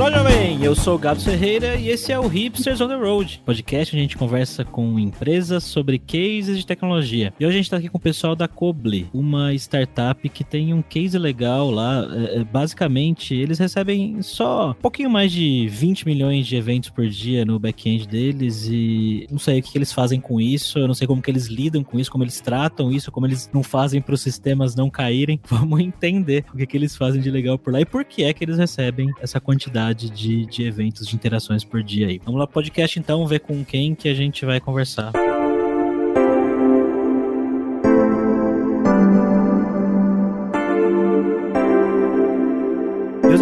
Olá, 0.00 0.10
jovem! 0.10 0.64
Eu 0.64 0.74
sou 0.74 0.94
o 0.94 0.98
Gabo 0.98 1.20
Ferreira 1.20 1.76
e 1.76 1.90
esse 1.90 2.10
é 2.10 2.18
o 2.18 2.26
Hipsters 2.26 2.80
on 2.80 2.88
the 2.88 2.94
Road, 2.94 3.42
podcast 3.44 3.94
onde 3.94 4.00
a 4.00 4.02
gente 4.02 4.16
conversa 4.16 4.64
com 4.64 4.98
empresas 4.98 5.62
sobre 5.62 5.98
cases 5.98 6.56
de 6.56 6.64
tecnologia. 6.66 7.34
E 7.38 7.44
hoje 7.44 7.54
a 7.54 7.56
gente 7.58 7.66
está 7.66 7.76
aqui 7.76 7.90
com 7.90 7.98
o 7.98 8.00
pessoal 8.00 8.34
da 8.34 8.48
Coble, 8.48 9.10
uma 9.12 9.52
startup 9.52 10.26
que 10.30 10.42
tem 10.42 10.72
um 10.72 10.80
case 10.80 11.18
legal 11.18 11.70
lá. 11.70 12.08
É, 12.12 12.38
é, 12.38 12.44
basicamente, 12.44 13.34
eles 13.34 13.58
recebem 13.58 14.22
só 14.22 14.70
um 14.70 14.74
pouquinho 14.74 15.10
mais 15.10 15.32
de 15.32 15.68
20 15.68 16.06
milhões 16.06 16.46
de 16.46 16.56
eventos 16.56 16.88
por 16.88 17.06
dia 17.06 17.44
no 17.44 17.58
back-end 17.58 18.08
deles 18.08 18.66
e 18.70 19.26
não 19.30 19.38
sei 19.38 19.60
o 19.60 19.62
que 19.62 19.76
eles 19.76 19.92
fazem 19.92 20.18
com 20.18 20.40
isso, 20.40 20.78
eu 20.78 20.88
não 20.88 20.94
sei 20.94 21.06
como 21.06 21.20
que 21.20 21.30
eles 21.30 21.46
lidam 21.46 21.84
com 21.84 22.00
isso, 22.00 22.10
como 22.10 22.24
eles 22.24 22.40
tratam 22.40 22.90
isso, 22.90 23.12
como 23.12 23.26
eles 23.26 23.50
não 23.52 23.62
fazem 23.62 24.00
para 24.00 24.14
os 24.14 24.22
sistemas 24.22 24.74
não 24.74 24.88
caírem. 24.88 25.38
Vamos 25.44 25.78
entender 25.80 26.46
o 26.54 26.56
que, 26.56 26.66
que 26.66 26.76
eles 26.76 26.96
fazem 26.96 27.20
de 27.20 27.30
legal 27.30 27.58
por 27.58 27.70
lá 27.70 27.82
e 27.82 27.84
por 27.84 28.02
que 28.02 28.24
é 28.24 28.32
que 28.32 28.42
eles 28.42 28.56
recebem 28.56 29.10
essa 29.20 29.38
quantidade 29.38 29.89
quantidade 29.90 30.10
de, 30.10 30.46
de 30.46 30.64
eventos, 30.64 31.06
de 31.06 31.14
interações 31.14 31.64
por 31.64 31.82
dia 31.82 32.08
aí. 32.08 32.20
Vamos 32.24 32.40
lá, 32.40 32.46
podcast 32.46 32.98
então, 32.98 33.26
ver 33.26 33.40
com 33.40 33.64
quem 33.64 33.94
que 33.94 34.08
a 34.08 34.14
gente 34.14 34.44
vai 34.44 34.60
conversar. 34.60 35.12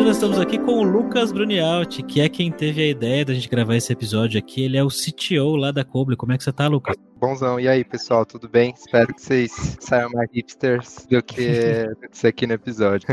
Nós 0.08 0.16
estamos 0.16 0.37
aqui 0.58 0.64
com 0.64 0.72
o 0.72 0.82
Lucas 0.82 1.32
Brunialti, 1.32 2.02
que 2.02 2.20
é 2.20 2.28
quem 2.28 2.50
teve 2.50 2.82
a 2.82 2.86
ideia 2.86 3.24
da 3.24 3.34
gente 3.34 3.48
gravar 3.48 3.76
esse 3.76 3.92
episódio 3.92 4.38
aqui. 4.38 4.64
Ele 4.64 4.76
é 4.76 4.82
o 4.82 4.88
CTO 4.88 5.56
lá 5.56 5.70
da 5.70 5.84
Coble. 5.84 6.16
Como 6.16 6.32
é 6.32 6.38
que 6.38 6.44
você 6.44 6.52
tá, 6.52 6.66
Lucas? 6.66 6.96
Bonzão. 7.18 7.58
E 7.58 7.66
aí, 7.66 7.84
pessoal, 7.84 8.24
tudo 8.24 8.48
bem? 8.48 8.72
Espero 8.76 9.12
que 9.12 9.20
vocês 9.20 9.76
saiam 9.80 10.08
mais 10.10 10.30
hipsters 10.32 11.04
do 11.10 11.20
que 11.20 11.42
isso 12.12 12.26
aqui 12.26 12.46
no 12.46 12.54
episódio. 12.54 13.08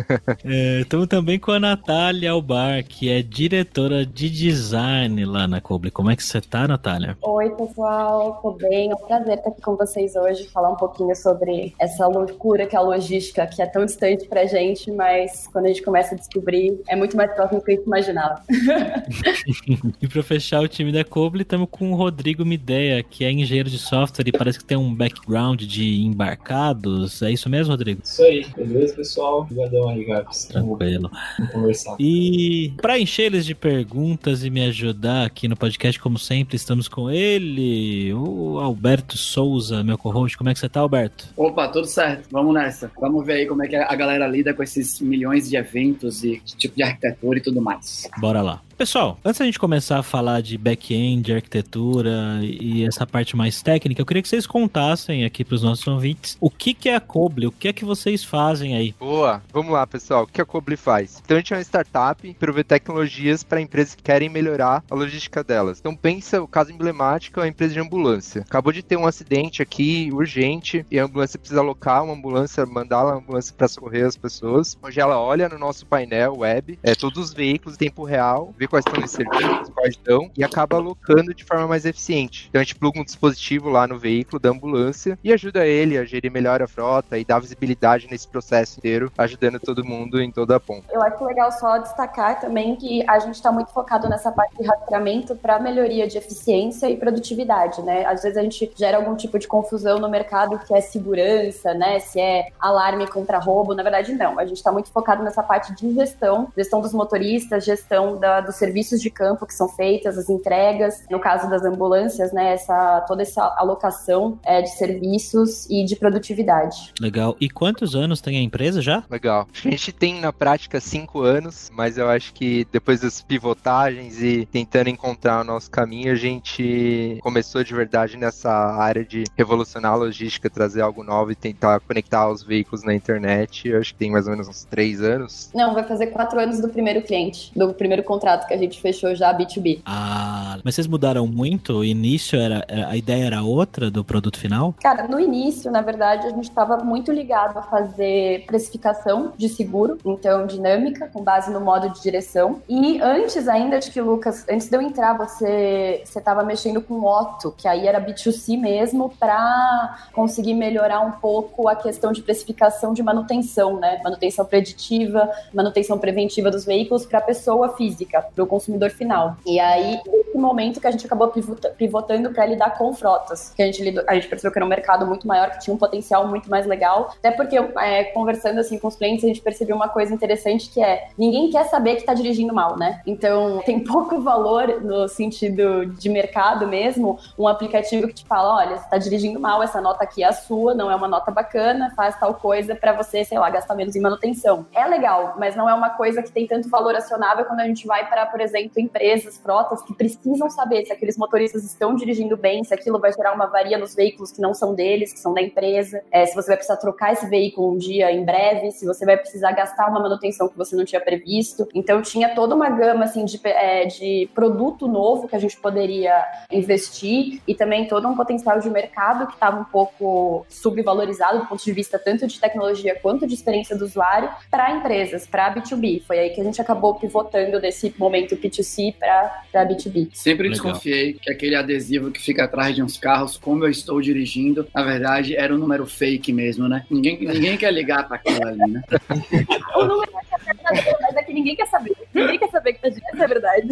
Estamos 0.80 1.06
é, 1.06 1.10
também 1.10 1.40
com 1.40 1.52
a 1.52 1.60
Natália 1.60 2.32
Albar, 2.32 2.84
que 2.84 3.10
é 3.10 3.24
diretora 3.24 4.06
de 4.06 4.30
design 4.30 5.26
lá 5.26 5.48
na 5.48 5.60
Coble. 5.60 5.90
Como 5.90 6.12
é 6.12 6.16
que 6.16 6.24
você 6.24 6.40
tá, 6.40 6.68
Natália? 6.68 7.18
Oi, 7.20 7.50
pessoal, 7.50 8.40
tudo 8.44 8.58
bem? 8.70 8.92
É 8.92 8.94
um 8.94 8.98
prazer 8.98 9.38
estar 9.40 9.50
aqui 9.50 9.62
com 9.62 9.76
vocês 9.76 10.16
hoje, 10.16 10.48
falar 10.50 10.70
um 10.70 10.78
pouquinho 10.78 11.16
sobre 11.16 11.74
essa 11.80 12.06
loucura 12.08 12.68
que 12.68 12.76
é 12.76 12.80
a 12.80 12.82
logística, 12.82 13.48
que 13.48 13.62
é 13.62 13.66
tão 13.66 13.86
distante 13.86 14.28
pra 14.28 14.46
gente, 14.46 14.92
mas 14.92 15.48
quando 15.52 15.66
a 15.66 15.70
gente 15.70 15.82
começa 15.82 16.14
a 16.14 16.18
descobrir, 16.18 16.80
é 16.88 16.96
muito 16.96 17.18
mais 17.18 17.35
próximo 17.36 17.60
do 17.60 17.66
que 17.66 17.72
a 17.72 17.76
gente 17.76 17.86
imaginava. 17.86 18.42
e 20.02 20.08
para 20.08 20.24
fechar 20.24 20.62
o 20.62 20.68
time 20.68 20.92
da 20.92 21.04
Coble, 21.04 21.42
estamos 21.42 21.68
com 21.70 21.92
o 21.92 21.96
Rodrigo 21.96 22.46
Mideia, 22.46 23.04
que 23.04 23.24
é 23.24 23.32
engenheiro 23.32 23.70
de 23.70 23.78
software 23.78 24.06
software 24.16 24.28
e 24.28 24.32
parece 24.32 24.60
que 24.60 24.66
tem 24.66 24.78
um 24.78 24.94
background 24.94 25.62
de 25.64 26.02
embarcados. 26.04 27.22
É 27.22 27.32
isso 27.32 27.50
mesmo, 27.50 27.72
Rodrigo? 27.72 28.02
Isso 28.04 28.24
aí, 28.24 28.46
beleza, 28.56 28.96
pessoal? 28.96 29.42
Obrigadão 29.42 29.90
aí, 29.90 30.06
Gabs. 30.06 30.46
Tranquilo. 30.46 31.12
Vamos 31.38 31.54
conversar. 31.54 31.96
E 32.00 32.74
para 32.82 33.00
encher 33.00 33.26
eles 33.26 33.46
de 33.46 33.56
perguntas 33.56 34.44
e 34.44 34.50
me 34.50 34.66
ajudar 34.66 35.26
aqui 35.26 35.48
no 35.48 35.56
podcast, 35.56 36.00
como 36.00 36.20
sempre, 36.20 36.56
estamos 36.56 36.88
com 36.88 37.10
ele, 37.10 38.14
o 38.14 38.60
Alberto 38.60 39.18
Souza, 39.18 39.84
meu 39.84 39.98
co-host. 39.98 40.38
Como 40.38 40.50
é 40.50 40.54
que 40.54 40.60
você 40.60 40.70
tá, 40.70 40.80
Alberto? 40.80 41.28
Opa, 41.36 41.68
tudo 41.68 41.88
certo. 41.88 42.28
Vamos 42.32 42.54
nessa. 42.54 42.92
Vamos 43.00 43.26
ver 43.26 43.34
aí 43.34 43.46
como 43.46 43.64
é 43.64 43.68
que 43.68 43.76
a 43.76 43.96
galera 43.96 44.28
lida 44.28 44.54
com 44.54 44.64
esses 44.64 45.00
milhões 45.02 45.50
de 45.50 45.56
eventos 45.56 46.24
e 46.24 46.42
tipo 46.58 46.76
de 46.76 46.84
arquitetura 46.84 47.25
e 47.34 47.42
tudo 47.42 47.62
mais. 47.62 48.10
Bora 48.20 48.42
lá. 48.42 48.62
Pessoal, 48.78 49.18
antes 49.24 49.40
da 49.40 49.46
gente 49.46 49.58
começar 49.58 50.00
a 50.00 50.04
falar 50.04 50.42
de 50.42 50.58
back-end, 50.58 51.32
arquitetura 51.32 52.42
e 52.42 52.86
essa 52.86 53.08
parte 53.08 53.34
mais 53.34 53.62
técnica, 53.62 54.02
eu 54.02 54.06
queria 54.06 54.22
que 54.22 54.28
vocês 54.28 54.46
contassem 54.46 55.24
aqui 55.24 55.46
para 55.46 55.56
os 55.56 55.64
nossos 55.64 55.88
ouvintes 55.88 56.36
o 56.42 56.50
que, 56.50 56.74
que 56.74 56.90
é 56.90 56.96
a 56.98 57.00
Coble, 57.00 57.48
o 57.48 57.54
que 57.54 57.70
é 57.70 57.74
que 57.74 57.86
vocês 57.86 58.26
fazem 58.26 58.76
aí. 58.76 58.94
Boa, 59.00 59.42
vamos 59.54 59.72
lá, 59.72 59.88
pessoal. 59.88 60.24
O 60.24 60.28
que 60.28 60.42
a 60.42 60.46
Coble 60.46 60.76
faz? 60.76 61.22
Então, 61.24 61.38
a 61.38 61.40
gente 61.40 61.54
é 61.54 61.56
uma 61.56 61.62
startup 61.62 62.22
que 62.22 62.34
provê 62.34 62.66
tecnologias 62.66 63.46
para 63.46 63.62
empresas 63.62 63.96
que 63.96 64.04
querem 64.04 64.28
melhorar 64.28 64.84
a 64.92 64.96
logística 64.96 65.42
delas. 65.42 65.80
Então, 65.80 65.96
pensa 65.96 66.42
o 66.42 66.48
caso 66.48 66.74
emblemático, 66.74 67.40
a 67.40 67.48
empresa 67.48 67.74
de 67.74 67.80
ambulância. 67.80 68.42
Acabou 68.42 68.74
de 68.74 68.84
ter 68.84 68.98
um 68.98 69.08
acidente 69.08 69.62
aqui, 69.62 70.10
urgente, 70.12 70.86
e 70.92 71.00
a 71.00 71.06
ambulância 71.06 71.40
precisa 71.40 71.62
alocar 71.62 72.04
uma 72.04 72.14
ambulância, 72.14 72.66
mandar 72.66 73.06
a 73.06 73.16
ambulância 73.16 73.56
para 73.58 73.70
socorrer 73.70 74.06
as 74.06 74.18
pessoas. 74.18 74.78
Hoje 74.84 75.00
ela 75.00 75.18
olha 75.18 75.48
no 75.48 75.58
nosso 75.58 75.86
painel 75.86 76.40
web, 76.40 76.78
é 76.84 76.94
todos 76.94 77.24
os 77.24 77.34
veículos 77.34 77.76
em 77.76 77.86
tempo 77.86 78.04
real, 78.04 78.54
vê 78.58 78.65
quais 78.68 78.86
estão 78.86 79.04
em 79.04 79.08
serviço, 79.08 79.72
quais 79.74 79.92
estão, 79.92 80.30
e 80.38 80.44
acaba 80.44 80.78
alocando 80.78 81.34
de 81.34 81.44
forma 81.44 81.68
mais 81.68 81.86
eficiente. 81.86 82.48
Então 82.50 82.62
a 82.62 82.64
gente 82.64 82.76
pluga 82.76 83.00
um 83.00 83.04
dispositivo 83.04 83.70
lá 83.70 83.88
no 83.88 83.98
veículo 83.98 84.40
da 84.40 84.50
ambulância 84.50 85.18
e 85.24 85.32
ajuda 85.32 85.66
ele 85.66 85.98
a 85.98 86.06
gerir 86.06 86.32
melhor 86.32 86.62
a 86.62 86.68
frota 86.68 87.18
e 87.18 87.26
dar 87.26 87.40
visibilidade 87.40 88.08
nesse 88.10 88.28
processo 88.28 88.80
inteiro, 88.80 89.12
ajudando 89.18 89.60
todo 89.60 89.86
mundo 89.86 90.22
em 90.22 90.32
toda 90.32 90.56
a 90.56 90.60
ponta. 90.60 90.86
Eu 90.92 91.02
acho 91.02 91.24
legal 91.24 91.52
só 91.52 91.78
destacar 91.78 92.40
também 92.40 92.76
que 92.76 93.04
a 93.08 93.20
gente 93.20 93.36
está 93.36 93.52
muito 93.52 93.72
focado 93.72 94.08
nessa 94.10 94.32
parte 94.32 94.56
de 94.58 94.68
rastreamento 94.68 95.36
para 95.36 95.60
melhoria 95.60 96.08
de 96.08 96.18
eficiência 96.18 96.90
e 96.90 96.98
produtividade, 96.98 97.82
né? 97.82 98.06
Às 98.06 98.24
vezes 98.24 98.38
a 98.38 98.42
gente 98.44 98.72
gera 98.76 98.98
algum 98.98 99.16
tipo 99.16 99.38
de 99.40 99.48
confusão 99.48 100.00
no 100.00 100.10
mercado 100.10 100.60
que 100.60 100.74
é 100.74 100.82
segurança, 100.82 101.74
né? 101.74 102.00
Se 102.00 102.20
é 102.20 102.48
alarme 102.60 103.08
contra 103.08 103.38
roubo, 103.40 103.74
na 103.74 103.84
verdade 103.84 104.14
não. 104.14 104.40
A 104.40 104.46
gente 104.46 104.58
está 104.58 104.72
muito 104.72 104.90
focado 104.90 105.24
nessa 105.24 105.44
parte 105.44 105.74
de 105.74 105.94
gestão, 105.94 106.52
gestão 106.56 106.82
dos 106.82 106.94
motoristas, 106.94 107.66
gestão 107.66 108.18
da, 108.18 108.42
do 108.56 108.58
serviços 108.58 109.02
de 109.02 109.10
campo 109.10 109.46
que 109.46 109.54
são 109.54 109.68
feitas, 109.68 110.18
as 110.18 110.30
entregas, 110.30 111.04
no 111.12 111.20
caso 111.20 111.50
das 111.50 111.64
ambulâncias, 111.64 112.32
né, 112.32 112.54
essa, 112.54 113.02
toda 113.02 113.22
essa 113.22 113.44
alocação 113.58 114.40
é, 114.44 114.62
de 114.62 114.70
serviços 114.70 115.70
e 115.70 115.84
de 115.84 115.96
produtividade. 115.96 116.94
Legal. 117.00 117.36
E 117.40 117.50
quantos 117.50 117.96
anos 117.96 118.22
tem 118.22 118.38
a 118.38 118.42
empresa 118.42 118.82
já? 118.82 119.04
Legal. 119.10 119.48
A 119.54 119.70
gente 119.70 119.92
tem 119.92 120.20
na 120.20 120.32
prática 120.32 120.80
cinco 120.80 121.22
anos, 121.22 121.70
mas 121.74 121.98
eu 121.98 122.10
acho 122.10 122.34
que 122.34 122.66
depois 122.72 123.02
das 123.02 123.22
pivotagens 123.22 124.22
e 124.22 124.46
tentando 124.46 124.90
encontrar 124.90 125.42
o 125.42 125.44
nosso 125.44 125.70
caminho, 125.70 126.12
a 126.12 126.16
gente 126.16 127.20
começou 127.22 127.64
de 127.64 127.74
verdade 127.74 128.18
nessa 128.18 128.52
área 128.52 129.04
de 129.04 129.24
revolucionar 129.36 129.94
a 129.94 129.96
logística, 129.96 130.50
trazer 130.50 130.82
algo 130.82 131.04
novo 131.04 131.32
e 131.32 131.36
tentar 131.36 131.80
conectar 131.82 132.30
os 132.30 132.44
veículos 132.44 132.84
na 132.84 132.94
internet. 132.94 133.68
Eu 133.68 133.80
acho 133.80 133.94
que 133.94 134.00
tem 134.00 134.12
mais 134.12 134.26
ou 134.26 134.32
menos 134.32 134.48
uns 134.48 134.64
três 134.66 135.02
anos. 135.02 135.50
Não, 135.54 135.74
vai 135.74 135.84
fazer 135.84 136.08
quatro 136.08 136.40
anos 136.40 136.60
do 136.60 136.70
primeiro 136.70 137.02
cliente, 137.02 137.52
do 137.56 137.74
primeiro 137.74 138.04
contrato 138.04 138.45
que 138.46 138.54
a 138.54 138.58
gente 138.58 138.82
fechou 138.82 139.16
já 139.16 139.34
B2B. 139.34 139.82
Ah, 139.86 140.58
mas 140.64 140.76
vocês 140.76 140.88
mudaram 140.88 141.28
muito? 141.28 141.74
O 141.74 141.84
início 141.84 142.40
era, 142.40 142.66
a 142.88 142.96
ideia 142.96 143.26
era 143.26 143.44
outra 143.44 143.92
do 143.92 144.04
produto 144.04 144.40
final? 144.40 144.74
Cara, 144.82 145.08
no 145.08 145.20
início, 145.20 145.72
na 145.72 145.82
verdade, 145.82 146.28
a 146.28 146.30
gente 146.30 146.50
estava 146.50 146.78
muito 146.78 147.12
ligado 147.12 147.58
a 147.58 147.62
fazer 147.62 148.46
precificação 148.46 149.34
de 149.38 149.50
seguro, 149.50 149.98
então 150.06 150.46
dinâmica, 150.46 151.10
com 151.12 151.24
base 151.24 151.52
no 151.52 151.62
modo 151.62 151.90
de 151.90 152.02
direção. 152.02 152.62
E 152.68 153.02
antes 153.02 153.48
ainda 153.48 153.80
de 153.80 153.92
que 153.92 154.02
Lucas, 154.02 154.46
antes 154.50 154.70
de 154.70 154.76
eu 154.76 154.82
entrar, 154.82 155.18
você 155.18 156.02
você 156.04 156.20
estava 156.20 156.44
mexendo 156.44 156.82
com 156.82 157.04
Otto, 157.04 157.54
que 157.56 157.68
aí 157.68 157.88
era 157.88 158.00
B2C 158.00 158.58
mesmo, 158.60 159.10
para 159.20 159.98
conseguir 160.14 160.54
melhorar 160.54 161.02
um 161.02 161.12
pouco 161.12 161.68
a 161.68 161.76
questão 161.76 162.12
de 162.12 162.22
precificação 162.22 162.94
de 162.94 163.04
manutenção, 163.04 163.80
né? 163.80 164.00
Manutenção 164.04 164.46
preditiva, 164.46 165.30
manutenção 165.54 165.98
preventiva 165.98 166.52
dos 166.52 166.66
veículos 166.66 167.06
para 167.06 167.20
a 167.20 167.22
pessoa 167.22 167.76
física, 167.76 168.26
para 168.36 168.44
o 168.44 168.48
consumidor 168.48 168.92
final. 168.92 169.38
E 169.46 169.60
aí, 169.60 169.98
momento 170.40 170.80
que 170.80 170.88
a 170.88 170.92
gente 170.92 171.06
acabou 171.06 171.32
pivotando 171.78 172.32
para 172.32 172.46
lidar 172.46 172.78
com 172.78 172.94
frotas, 172.94 173.54
que 173.56 173.62
a 173.62 173.66
gente, 173.66 173.84
lidou, 173.84 174.04
a 174.08 174.16
gente 174.16 174.28
percebeu 174.28 174.52
que 174.52 174.58
era 174.58 174.66
um 174.66 174.70
mercado 174.70 175.06
muito 175.06 175.28
maior, 175.28 175.52
que 175.52 175.60
tinha 175.60 175.74
um 175.74 175.78
potencial 175.78 176.28
muito 176.28 176.50
mais 176.50 176.66
legal. 176.66 177.14
Até 177.18 177.32
porque, 177.32 177.58
é, 177.58 178.06
conversando 178.06 178.60
assim 178.60 178.78
com 178.80 178.88
os 178.88 178.96
clientes, 178.96 179.24
a 179.24 179.28
gente 179.28 179.42
percebeu 179.42 179.76
uma 179.76 179.90
coisa 179.90 180.14
interessante 180.14 180.70
que 180.70 180.84
é, 180.84 181.08
ninguém 181.18 181.50
quer 181.50 181.66
saber 181.66 181.96
que 181.96 182.02
está 182.02 182.14
dirigindo 182.14 182.54
mal, 182.54 182.78
né? 182.78 183.02
Então, 183.06 183.62
tem 183.66 183.80
pouco 183.80 184.20
valor 184.22 184.82
no 184.82 185.08
sentido 185.08 185.86
de 185.86 186.10
mercado 186.10 186.68
mesmo, 186.68 187.20
um 187.38 187.48
aplicativo 187.48 188.08
que 188.08 188.14
te 188.14 188.26
fala, 188.26 188.56
olha, 188.56 188.78
você 188.78 188.84
está 188.84 188.98
dirigindo 188.98 189.40
mal, 189.40 189.62
essa 189.62 189.82
nota 189.82 190.04
aqui 190.04 190.24
é 190.24 190.28
a 190.28 190.34
sua, 190.34 190.74
não 190.74 190.92
é 190.92 190.96
uma 190.96 191.08
nota 191.08 191.32
bacana, 191.32 191.92
faz 191.96 192.18
tal 192.20 192.34
coisa 192.36 192.76
para 192.76 192.94
você, 192.94 193.24
sei 193.24 193.38
lá, 193.38 193.50
gastar 193.50 193.76
menos 193.76 193.96
em 193.96 194.02
manutenção. 194.02 194.66
É 194.74 194.86
legal, 194.86 195.36
mas 195.38 195.56
não 195.56 195.70
é 195.70 195.74
uma 195.74 195.92
coisa 195.92 196.22
que 196.22 196.32
tem 196.32 196.48
tanto 196.48 196.70
valor 196.70 196.96
acionável 196.96 197.46
quando 197.46 197.60
a 197.60 197.66
gente 197.66 197.86
vai 197.86 198.08
para, 198.08 198.26
por 198.26 198.42
exemplo, 198.42 198.80
empresas, 198.80 199.38
frotas 199.38 199.82
que 199.82 199.94
precisam 199.94 200.25
saber 200.50 200.86
se 200.86 200.94
aqueles 200.94 201.18
motoristas 201.18 201.64
estão 201.64 201.96
dirigindo 201.96 202.36
bem, 202.38 202.64
se 202.64 202.74
aquilo 202.74 203.00
vai 203.00 203.12
gerar 203.12 203.34
uma 203.34 203.46
avaria 203.46 203.78
nos 203.78 203.94
veículos 203.94 204.32
que 204.32 204.42
não 204.42 204.54
são 204.54 204.74
deles, 204.74 205.14
que 205.14 205.20
são 205.20 205.34
da 205.34 205.42
empresa, 205.42 206.02
é, 206.12 206.26
se 206.26 206.34
você 206.34 206.48
vai 206.48 206.58
precisar 206.58 206.78
trocar 206.78 207.14
esse 207.14 207.28
veículo 207.28 207.74
um 207.74 207.78
dia 207.78 208.12
em 208.12 208.24
breve, 208.24 208.72
se 208.72 208.86
você 208.86 209.06
vai 209.06 209.18
precisar 209.18 209.52
gastar 209.52 209.90
uma 209.90 210.00
manutenção 210.00 210.48
que 210.48 210.58
você 210.58 210.76
não 210.76 210.86
tinha 210.86 211.02
previsto. 211.02 211.68
Então 211.74 212.02
tinha 212.02 212.34
toda 212.34 212.56
uma 212.56 212.70
gama 212.70 213.06
assim 213.06 213.26
de, 213.26 213.40
é, 213.44 213.86
de 213.86 214.30
produto 214.34 214.88
novo 214.88 215.28
que 215.28 215.36
a 215.36 215.40
gente 215.40 215.58
poderia 215.58 216.26
investir 216.52 217.42
e 217.48 217.54
também 217.54 217.88
todo 217.88 218.08
um 218.08 218.16
potencial 218.16 218.60
de 218.60 218.70
mercado 218.70 219.28
que 219.28 219.34
estava 219.34 219.60
um 219.60 219.66
pouco 219.66 220.46
subvalorizado 220.50 221.40
do 221.40 221.46
ponto 221.48 221.64
de 221.64 221.72
vista 221.72 222.00
tanto 222.00 222.26
de 222.28 222.40
tecnologia 222.40 222.98
quanto 223.02 223.28
de 223.28 223.34
experiência 223.34 223.76
do 223.78 223.86
usuário 223.86 224.30
para 224.50 224.72
empresas, 224.72 225.28
para 225.28 225.54
B2B. 225.54 226.04
Foi 226.04 226.20
aí 226.20 226.30
que 226.30 226.42
a 226.42 226.44
gente 226.44 226.62
acabou 226.62 226.96
pivotando 226.96 227.60
desse 227.60 227.94
momento 227.98 228.36
P2C 228.36 228.96
para 228.98 229.66
B2B. 229.66 230.15
Sempre 230.16 230.48
Legal. 230.48 230.64
desconfiei 230.64 231.14
que 231.14 231.30
aquele 231.30 231.56
adesivo 231.56 232.10
que 232.10 232.22
fica 232.22 232.46
atrás 232.46 232.74
de 232.74 232.82
uns 232.82 232.98
carros, 232.98 233.36
como 233.36 233.66
eu 233.66 233.70
estou 233.70 234.00
dirigindo, 234.02 234.66
na 234.74 234.82
verdade 234.82 235.36
era 235.36 235.54
um 235.54 235.58
número 235.58 235.86
fake 235.86 236.32
mesmo, 236.32 236.70
né? 236.70 236.86
Ninguém, 236.90 237.20
ninguém 237.20 237.58
quer 237.58 237.72
ligar 237.74 238.08
para 238.08 238.16
aquilo 238.16 238.48
ali, 238.48 238.72
né? 238.72 238.82
O 239.76 239.84
número 239.84 240.10
é 240.16 241.20
é 241.20 241.24
que 241.24 241.34
ninguém 241.34 241.56
quer 241.56 241.68
saber. 241.68 241.92
Ninguém 242.14 242.40
quer 242.40 242.50
saber 242.50 242.74
que 242.74 242.88
essa 242.88 243.24
é 243.24 243.28
verdade. 243.28 243.68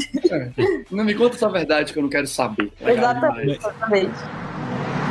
Não 0.91 1.05
me 1.05 1.15
conta 1.15 1.37
só 1.37 1.45
a 1.47 1.51
verdade 1.51 1.93
que 1.93 1.99
eu 1.99 2.03
não 2.03 2.09
quero 2.09 2.27
saber. 2.27 2.71
Legal 2.81 3.11
Exatamente, 3.11 3.41
demais. 3.41 3.57
exatamente. 3.59 5.02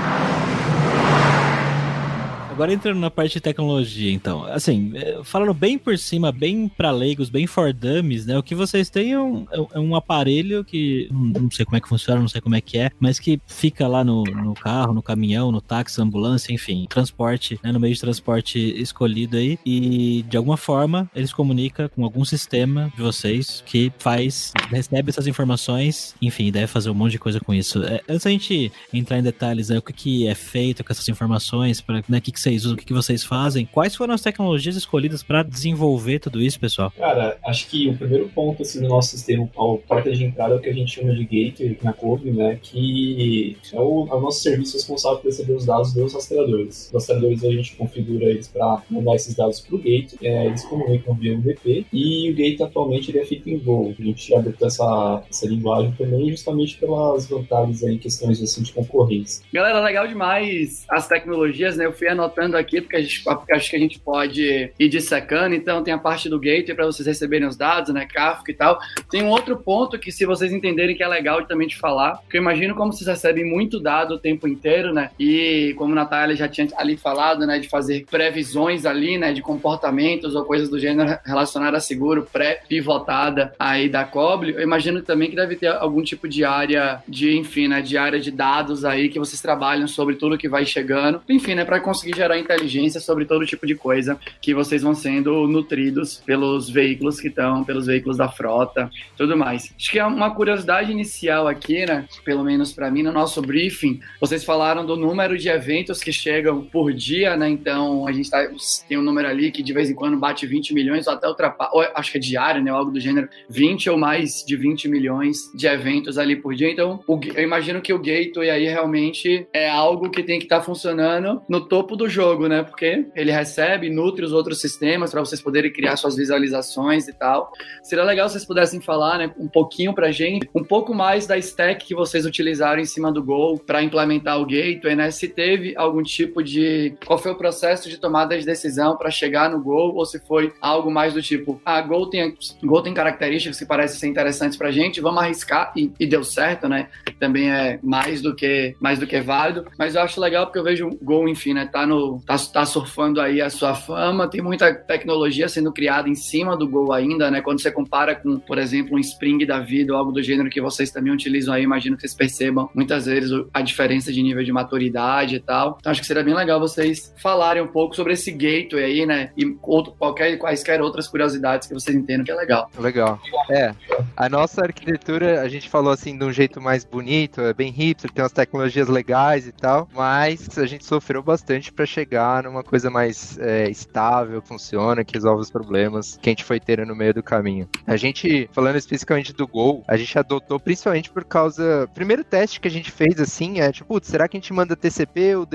Agora 2.53 2.71
entrando 2.71 3.01
na 3.01 3.11
parte 3.11 3.33
de 3.33 3.41
tecnologia, 3.41 4.13
então. 4.13 4.45
Assim, 4.45 4.93
eh, 4.95 5.21
falando 5.25 5.55
bem 5.55 5.79
por 5.79 5.97
cima, 5.97 6.31
bem 6.31 6.69
pra 6.69 6.91
leigos, 6.91 7.31
bem 7.31 7.47
for 7.47 7.73
dummies, 7.73 8.27
né? 8.27 8.37
O 8.37 8.43
que 8.43 8.55
vocês 8.55 8.91
têm 8.91 9.13
é 9.13 9.19
um, 9.19 9.47
é 9.73 9.81
um 9.81 9.97
aparelho 9.97 10.63
que 10.63 11.09
não 11.11 11.43
não 11.43 11.51
sei 11.51 11.65
como 11.65 11.79
é 11.79 11.81
que 11.81 11.89
funciona, 11.89 12.21
não 12.21 12.29
sei 12.29 12.43
como 12.43 12.55
é 12.55 12.61
que 12.61 12.77
é, 12.77 12.91
mas 13.01 13.19
que 13.19 13.41
fica 13.47 13.89
lá 13.89 14.05
no, 14.05 14.23
no 14.23 14.53
carro, 14.53 14.93
no 14.93 15.03
caminhão, 15.03 15.51
no 15.51 15.63
táxi, 15.63 16.01
ambulância, 16.01 16.53
enfim, 16.53 16.87
transporte, 16.89 17.59
né? 17.65 17.73
No 17.73 17.81
meio 17.81 17.95
de 17.95 18.01
transporte 18.01 18.59
escolhido 18.59 19.39
aí. 19.39 19.59
E 19.65 20.23
de 20.29 20.37
alguma 20.37 20.59
forma 20.59 21.11
eles 21.15 21.33
comunicam 21.33 21.89
com 21.89 22.05
algum 22.05 22.25
sistema 22.25 22.93
de 22.95 23.03
vocês 23.03 23.65
que 23.65 23.91
faz, 23.99 24.53
recebe 24.69 25.09
essas 25.09 25.27
informações, 25.27 26.15
enfim, 26.21 26.53
deve 26.53 26.67
fazer 26.67 26.91
um 26.91 26.95
monte 26.95 27.13
de 27.13 27.19
coisa 27.19 27.41
com 27.41 27.55
isso. 27.55 27.83
É, 27.83 28.03
antes 28.07 28.25
da 28.25 28.31
gente 28.31 28.71
entrar 28.93 29.19
em 29.19 29.23
detalhes, 29.23 29.71
né, 29.71 29.79
o 29.79 29.83
que, 29.83 29.93
que 29.95 30.27
é 30.27 30.35
feito 30.35 30.85
com 30.85 30.93
essas 30.93 31.09
informações, 31.09 31.81
para 31.81 32.05
né, 32.07 32.21
que, 32.21 32.31
que 32.31 32.42
vocês 32.43 32.65
usam, 32.65 32.75
o 32.75 32.77
que, 32.77 32.85
que 32.85 32.93
vocês 32.93 33.25
fazem, 33.25 33.67
quais 33.67 33.95
foram 33.95 34.15
as 34.15 34.21
tecnologias 34.21 34.77
escolhidas 34.77 35.23
para 35.23 35.43
desenvolver 35.43 36.19
tudo 36.19 36.41
isso, 36.41 36.59
pessoal? 36.59 36.93
Cara, 36.97 37.39
acho 37.45 37.69
que 37.69 37.89
o 37.89 37.97
primeiro 37.97 38.29
ponto 38.29 38.63
assim, 38.63 38.81
do 38.81 38.89
nosso 38.89 39.11
sistema, 39.11 39.45
a 39.45 39.77
porta 39.87 40.11
de 40.11 40.25
entrada 40.25 40.55
é 40.55 40.57
o 40.57 40.61
que 40.61 40.69
a 40.69 40.73
gente 40.73 40.93
chama 40.93 41.15
de 41.15 41.25
gateway 41.25 41.79
na 41.83 41.93
Cove, 41.93 42.31
né? 42.31 42.59
Que 42.61 43.57
é 43.73 43.81
o, 43.81 44.09
é 44.11 44.15
o 44.15 44.21
nosso 44.21 44.41
serviço 44.43 44.77
responsável 44.77 45.19
por 45.19 45.27
receber 45.27 45.53
os 45.53 45.65
dados 45.65 45.93
dos 45.93 46.15
rastreadores. 46.15 46.87
Os 46.87 46.93
rastreadores 46.93 47.45
a 47.45 47.51
gente 47.51 47.77
configura 47.77 48.25
eles 48.25 48.49
para 48.49 48.83
mandar 48.91 49.15
esses 49.15 49.35
dados 49.35 49.61
para 49.61 49.77
o 49.77 49.79
gate, 49.79 50.15
é, 50.23 50.47
eles 50.47 50.65
comunicam 50.65 51.15
via 51.15 51.35
UDP 51.35 51.87
e 51.93 52.31
o 52.31 52.35
gate 52.35 52.61
atualmente 52.61 53.11
ele 53.11 53.19
é 53.19 53.25
feito 53.25 53.49
em 53.49 53.59
Go. 53.59 53.95
A 53.99 54.03
gente 54.03 54.35
adotou 54.35 54.67
essa, 54.67 55.23
essa 55.31 55.47
linguagem 55.47 55.93
também 55.93 56.31
justamente 56.31 56.77
pelas 56.79 57.27
vantagens 57.27 57.85
aí, 57.85 57.95
em 57.95 57.99
questões 57.99 58.43
assim, 58.43 58.63
de 58.63 58.73
concorrência. 58.73 59.45
Galera, 59.53 59.81
legal 59.81 60.07
demais 60.09 60.85
as 60.89 61.07
tecnologias, 61.07 61.77
né? 61.77 61.87
Eu 61.87 61.93
fui 61.93 62.09
anotando 62.33 62.57
aqui 62.57 62.81
porque, 62.81 62.97
a 62.97 63.01
gente, 63.01 63.23
porque 63.23 63.53
acho 63.53 63.71
que 63.71 63.77
a 63.77 63.79
gente 63.79 63.99
pode 63.99 64.73
ir 64.79 64.89
dissecando. 64.89 65.55
Então, 65.55 65.83
tem 65.83 65.93
a 65.93 65.99
parte 65.99 66.29
do 66.29 66.41
gateway 66.41 66.75
para 66.75 66.87
vocês 66.87 67.07
receberem 67.07 67.47
os 67.47 67.57
dados, 67.57 67.93
né? 67.93 68.07
Kafka 68.07 68.51
e 68.51 68.55
tal. 68.55 68.79
Tem 69.11 69.23
um 69.23 69.29
outro 69.29 69.57
ponto 69.57 69.99
que, 69.99 70.11
se 70.11 70.25
vocês 70.25 70.53
entenderem, 70.53 70.97
que 70.97 71.03
é 71.03 71.09
legal 71.09 71.45
também 71.45 71.69
de 71.69 71.77
falar, 71.77 72.17
porque 72.17 72.39
eu 72.39 72.43
imagino 72.43 72.75
como 72.75 72.93
vocês 72.93 73.09
recebem 73.09 73.45
muito 73.45 73.79
dado 73.79 74.15
o 74.15 74.19
tempo 74.19 74.49
inteiro, 74.49 74.93
né? 74.93 75.11
E 75.19 75.75
como 75.77 75.93
a 75.93 75.97
Natália 75.97 76.35
já 76.35 76.49
tinha 76.49 76.69
ali 76.77 76.97
falado, 76.97 77.47
né? 77.47 77.59
De 77.59 77.69
fazer 77.69 78.07
previsões 78.11 78.87
ali, 78.87 79.19
né? 79.19 79.33
De 79.33 79.43
comportamentos 79.43 80.35
ou 80.35 80.45
coisas 80.45 80.69
do 80.69 80.79
gênero 80.79 81.19
relacionadas 81.25 81.85
a 81.85 81.87
seguro 81.87 82.27
pré-pivotada 82.33 83.53
aí 83.59 83.89
da 83.89 84.05
Coble. 84.05 84.55
Eu 84.55 84.63
imagino 84.63 85.03
também 85.03 85.31
que 85.31 85.37
deve 85.37 85.57
ter 85.57 85.69
algum 85.69 86.03
tipo 86.03 86.29
de 86.29 86.45
área 86.45 87.03
de, 87.07 87.37
enfim, 87.37 87.69
né? 87.69 87.83
De 87.83 87.97
área 87.99 88.21
de 88.21 88.31
dados 88.31 88.85
aí 88.85 89.09
que 89.09 89.19
vocês 89.19 89.41
trabalham 89.41 89.87
sobre 89.87 90.17
tudo 90.17 90.39
que 90.39 90.49
vai 90.49 90.65
chegando. 90.65 91.21
Enfim, 91.29 91.55
né? 91.55 91.65
Para 91.65 91.81
conseguir 91.81 92.15
gerar 92.23 92.39
inteligência 92.39 93.01
sobre 93.01 93.25
todo 93.25 93.45
tipo 93.45 93.67
de 93.67 93.75
coisa 93.75 94.17
que 94.41 94.55
vocês 94.55 94.83
vão 94.83 94.95
sendo 94.95 95.49
nutridos 95.49 96.23
pelos 96.25 96.71
veículos 96.71 97.19
que 97.21 97.27
estão, 97.29 97.65
pelos 97.65 97.87
veículos 97.87 98.17
da 98.17 98.29
frota, 98.29 98.89
tudo 99.17 99.37
mais. 99.37 99.73
Acho 99.77 99.91
que 99.91 99.99
é 99.99 100.05
uma 100.05 100.31
curiosidade 100.33 100.93
inicial 100.93 101.49
aqui, 101.49 101.85
né? 101.85 102.07
Pelo 102.25 102.45
menos 102.45 102.73
para 102.73 102.91
mim, 102.91 103.03
no 103.03 103.11
nosso 103.11 103.43
briefing, 103.43 103.99
vocês 104.21 104.45
falaram 104.45 104.87
do 104.87 104.97
número 104.97 105.37
de 105.37 105.49
eventos 105.49 106.01
que 106.01 106.13
chegam 106.13 106.63
por 106.63 106.93
dia, 106.93 107.37
né? 107.37 107.49
Então 107.49 108.07
a 108.07 108.13
gente 108.13 108.31
tá, 108.31 108.47
tem 108.89 108.97
um 108.97 109.03
número 109.03 109.27
ali 109.29 109.51
que 109.51 109.63
de 109.65 109.73
vez 109.73 109.91
em 109.91 109.95
quando 109.95 110.17
bate 110.17 110.47
20 110.47 110.73
milhões 110.75 111.07
ou 111.09 111.15
até 111.15 111.27
ultrapassa, 111.27 111.73
acho 111.97 112.13
que 112.13 112.19
é 112.19 112.21
diário, 112.21 112.63
né? 112.63 112.71
Algo 112.71 112.93
do 112.93 113.01
gênero, 113.01 113.29
20 113.51 113.91
ou 113.91 113.99
mais 113.99 114.45
de 114.47 114.57
20 114.57 114.89
milhões 114.89 115.51
de 115.55 115.67
eventos 115.67 116.19
ali 116.19 116.37
por 116.37 116.55
dia. 116.55 116.71
Então, 116.71 117.01
o- 117.09 117.19
eu 117.35 117.43
imagino 117.43 117.81
que 117.81 117.93
o 117.93 117.99
gateway 117.99 118.49
aí 118.51 118.67
realmente 118.67 119.47
é 119.53 119.69
algo 119.69 120.09
que 120.11 120.23
tem 120.23 120.39
que 120.39 120.45
estar 120.45 120.61
funcionando 120.63 121.43
no 121.49 121.61
topo 121.63 121.97
do 121.97 122.09
jogo, 122.13 122.47
né? 122.47 122.63
Porque 122.63 123.07
ele 123.17 123.33
recebe, 123.33 123.91
nutre 123.91 124.25
os 124.25 124.33
outros 124.33 124.61
sistemas 124.61 125.11
para 125.11 125.21
vocês 125.21 125.41
poderem 125.41 125.73
criar 125.73 125.97
suas 125.97 126.15
visualizações 126.15 127.09
e 127.09 127.13
tal. 127.13 127.51
Seria 127.83 128.05
legal 128.05 128.29
se 128.29 128.35
vocês 128.35 128.45
pudessem 128.45 128.81
falar, 128.81 129.19
né, 129.19 129.35
um 129.39 129.49
pouquinho 129.49 129.95
pra 129.95 130.13
gente, 130.13 130.49
um 130.55 130.63
pouco 130.63 130.95
mais 130.95 131.27
da 131.27 131.37
stack 131.39 131.85
que 131.85 131.95
vocês 131.95 132.25
utilizaram 132.25 132.81
em 132.81 132.85
cima 132.85 133.11
do 133.11 133.23
Go 133.23 133.59
para 133.59 133.83
implementar 133.83 134.41
o 134.41 134.47
gateway, 134.47 134.95
né? 134.95 135.11
Se 135.11 135.29
teve 135.29 135.75
algum 135.77 136.03
tipo 136.03 136.43
de 136.43 136.95
qual 137.05 137.19
foi 137.19 137.33
o 137.33 137.37
processo 137.37 137.89
de 137.89 137.99
tomada 137.99 138.39
de 138.39 138.45
decisão 138.45 138.97
para 138.97 139.11
chegar 139.11 139.51
no 139.51 139.61
Go 139.61 139.95
ou 139.95 140.05
se 140.05 140.21
foi 140.21 140.53
algo 140.61 140.91
mais 140.91 141.15
do 141.15 141.23
tipo, 141.23 141.61
ah, 141.65 141.81
Go 141.81 142.07
tem 142.09 142.37
Go 142.63 142.83
tem 142.83 142.95
características 142.95 143.59
que 143.59 143.67
parecem 143.67 143.99
ser 143.99 144.07
interessantes 144.07 144.57
pra 144.57 144.71
gente, 144.71 145.01
vamos 145.01 145.23
arriscar 145.23 145.73
e, 145.77 145.91
e 145.99 146.07
deu 146.07 146.23
certo, 146.23 146.69
né? 146.69 146.89
Também 147.19 147.51
é 147.51 147.79
mais 147.83 148.21
do 148.21 148.35
que 148.35 148.77
mais 148.79 148.99
do 148.99 149.07
que 149.07 149.21
válido, 149.21 149.67
mas 149.79 149.95
eu 149.95 150.03
acho 150.03 150.21
legal 150.21 150.47
porque 150.47 150.59
eu 150.59 150.65
vejo 150.65 150.89
o 150.89 151.05
Go, 151.05 151.29
enfim, 151.29 151.55
né, 151.55 151.67
tá 151.67 151.87
no 151.87 152.02
tá, 152.27 152.37
tá 152.39 152.65
surfando 152.65 153.21
aí 153.21 153.41
a 153.41 153.51
sua 153.51 153.75
fama, 153.75 154.29
tem 154.29 154.41
muita 154.41 154.73
tecnologia 154.75 155.49
sendo 155.49 155.73
criada 155.73 156.09
em 156.09 156.15
cima 156.15 156.57
do 156.57 156.69
Go 156.69 156.93
ainda, 156.93 157.31
né? 157.31 157.41
Quando 157.41 157.61
você 157.61 157.71
compara 157.71 158.15
com, 158.15 158.39
por 158.39 158.59
exemplo, 158.59 158.97
um 158.97 158.99
Spring 158.99 159.45
da 159.47 159.61
vida 159.61 159.93
ou 159.93 159.99
algo 159.99 160.13
do 160.13 160.23
gênero 160.23 160.51
que 160.51 160.61
vocês 160.61 160.91
também 160.91 161.13
utilizam 161.13 161.55
aí, 161.55 161.63
imagino 161.63 161.97
que 161.97 162.03
vocês 162.03 162.15
percebam 162.15 162.69
muitas 162.75 163.07
vezes 163.07 163.31
a 163.53 163.63
diferença 163.63 164.13
de 164.13 164.23
nível 164.23 164.45
de 164.45 164.53
maturidade 164.53 165.37
e 165.37 165.41
tal. 165.41 165.77
Então 165.81 165.91
acho 165.91 166.01
que 166.01 166.07
seria 166.07 166.23
bem 166.23 166.35
legal 166.35 166.61
vocês 166.61 167.13
falarem 167.17 167.63
um 167.63 167.69
pouco 167.69 167.95
sobre 167.95 168.13
esse 168.13 168.31
gateway 168.31 168.85
aí, 168.85 169.07
né? 169.07 169.31
E 169.37 169.57
outro, 169.63 169.93
qualquer, 169.99 170.37
quaisquer 170.39 170.81
outras 170.81 171.09
curiosidades 171.09 171.69
que 171.69 171.75
vocês 171.75 171.97
entendam 171.97 172.25
que 172.25 172.31
é 172.31 172.35
legal. 172.35 172.71
Legal. 172.79 173.21
É, 173.51 173.75
a 174.17 174.29
nossa 174.29 174.63
arquitetura, 174.63 175.41
a 175.41 175.49
gente 175.49 175.69
falou 175.69 175.93
assim 175.93 176.17
de 176.17 176.25
um 176.25 176.33
jeito 176.33 176.61
mais 176.61 176.85
bonito, 176.85 177.41
é 177.41 177.53
bem 177.53 177.71
hipster, 177.71 178.11
tem 178.11 178.23
umas 178.23 178.33
tecnologias 178.33 178.89
legais 178.89 179.47
e 179.47 179.53
tal, 179.53 179.89
mas 179.95 180.59
a 180.59 180.67
gente 180.67 180.85
sofreu 180.85 181.23
bastante 181.23 181.73
para 181.73 181.87
chegar 181.93 182.43
numa 182.43 182.63
coisa 182.63 182.91
mais 182.91 183.39
é, 183.39 183.69
estável, 183.71 184.43
funciona, 184.43 185.05
que 185.05 185.15
resolve 185.15 185.43
os 185.43 185.51
problemas 185.51 186.19
que 186.21 186.29
a 186.29 186.33
gente 186.33 186.45
foi 186.45 186.59
tendo 186.59 186.87
no 186.87 186.97
meio 186.97 187.15
do 187.15 187.23
caminho. 187.23 187.69
A 187.87 187.97
gente, 187.97 188.49
falando 188.53 188.77
especificamente 188.77 189.33
do 189.33 189.47
Gol, 189.47 189.85
a 189.87 189.97
gente 189.97 190.19
adotou 190.19 190.59
principalmente 190.59 191.11
por 191.11 191.25
causa. 191.25 191.89
Primeiro 191.95 192.25
teste 192.25 192.61
que 192.61 192.69
a 192.69 192.71
gente 192.71 192.91
fez 192.91 193.21
assim 193.21 193.61
é 193.61 193.71
tipo, 193.71 193.99
será 194.03 194.27
que 194.27 194.37
a 194.37 194.41
gente 194.41 194.53
manda 194.53 194.77
TCP 194.77 195.37
ou? 195.37 195.47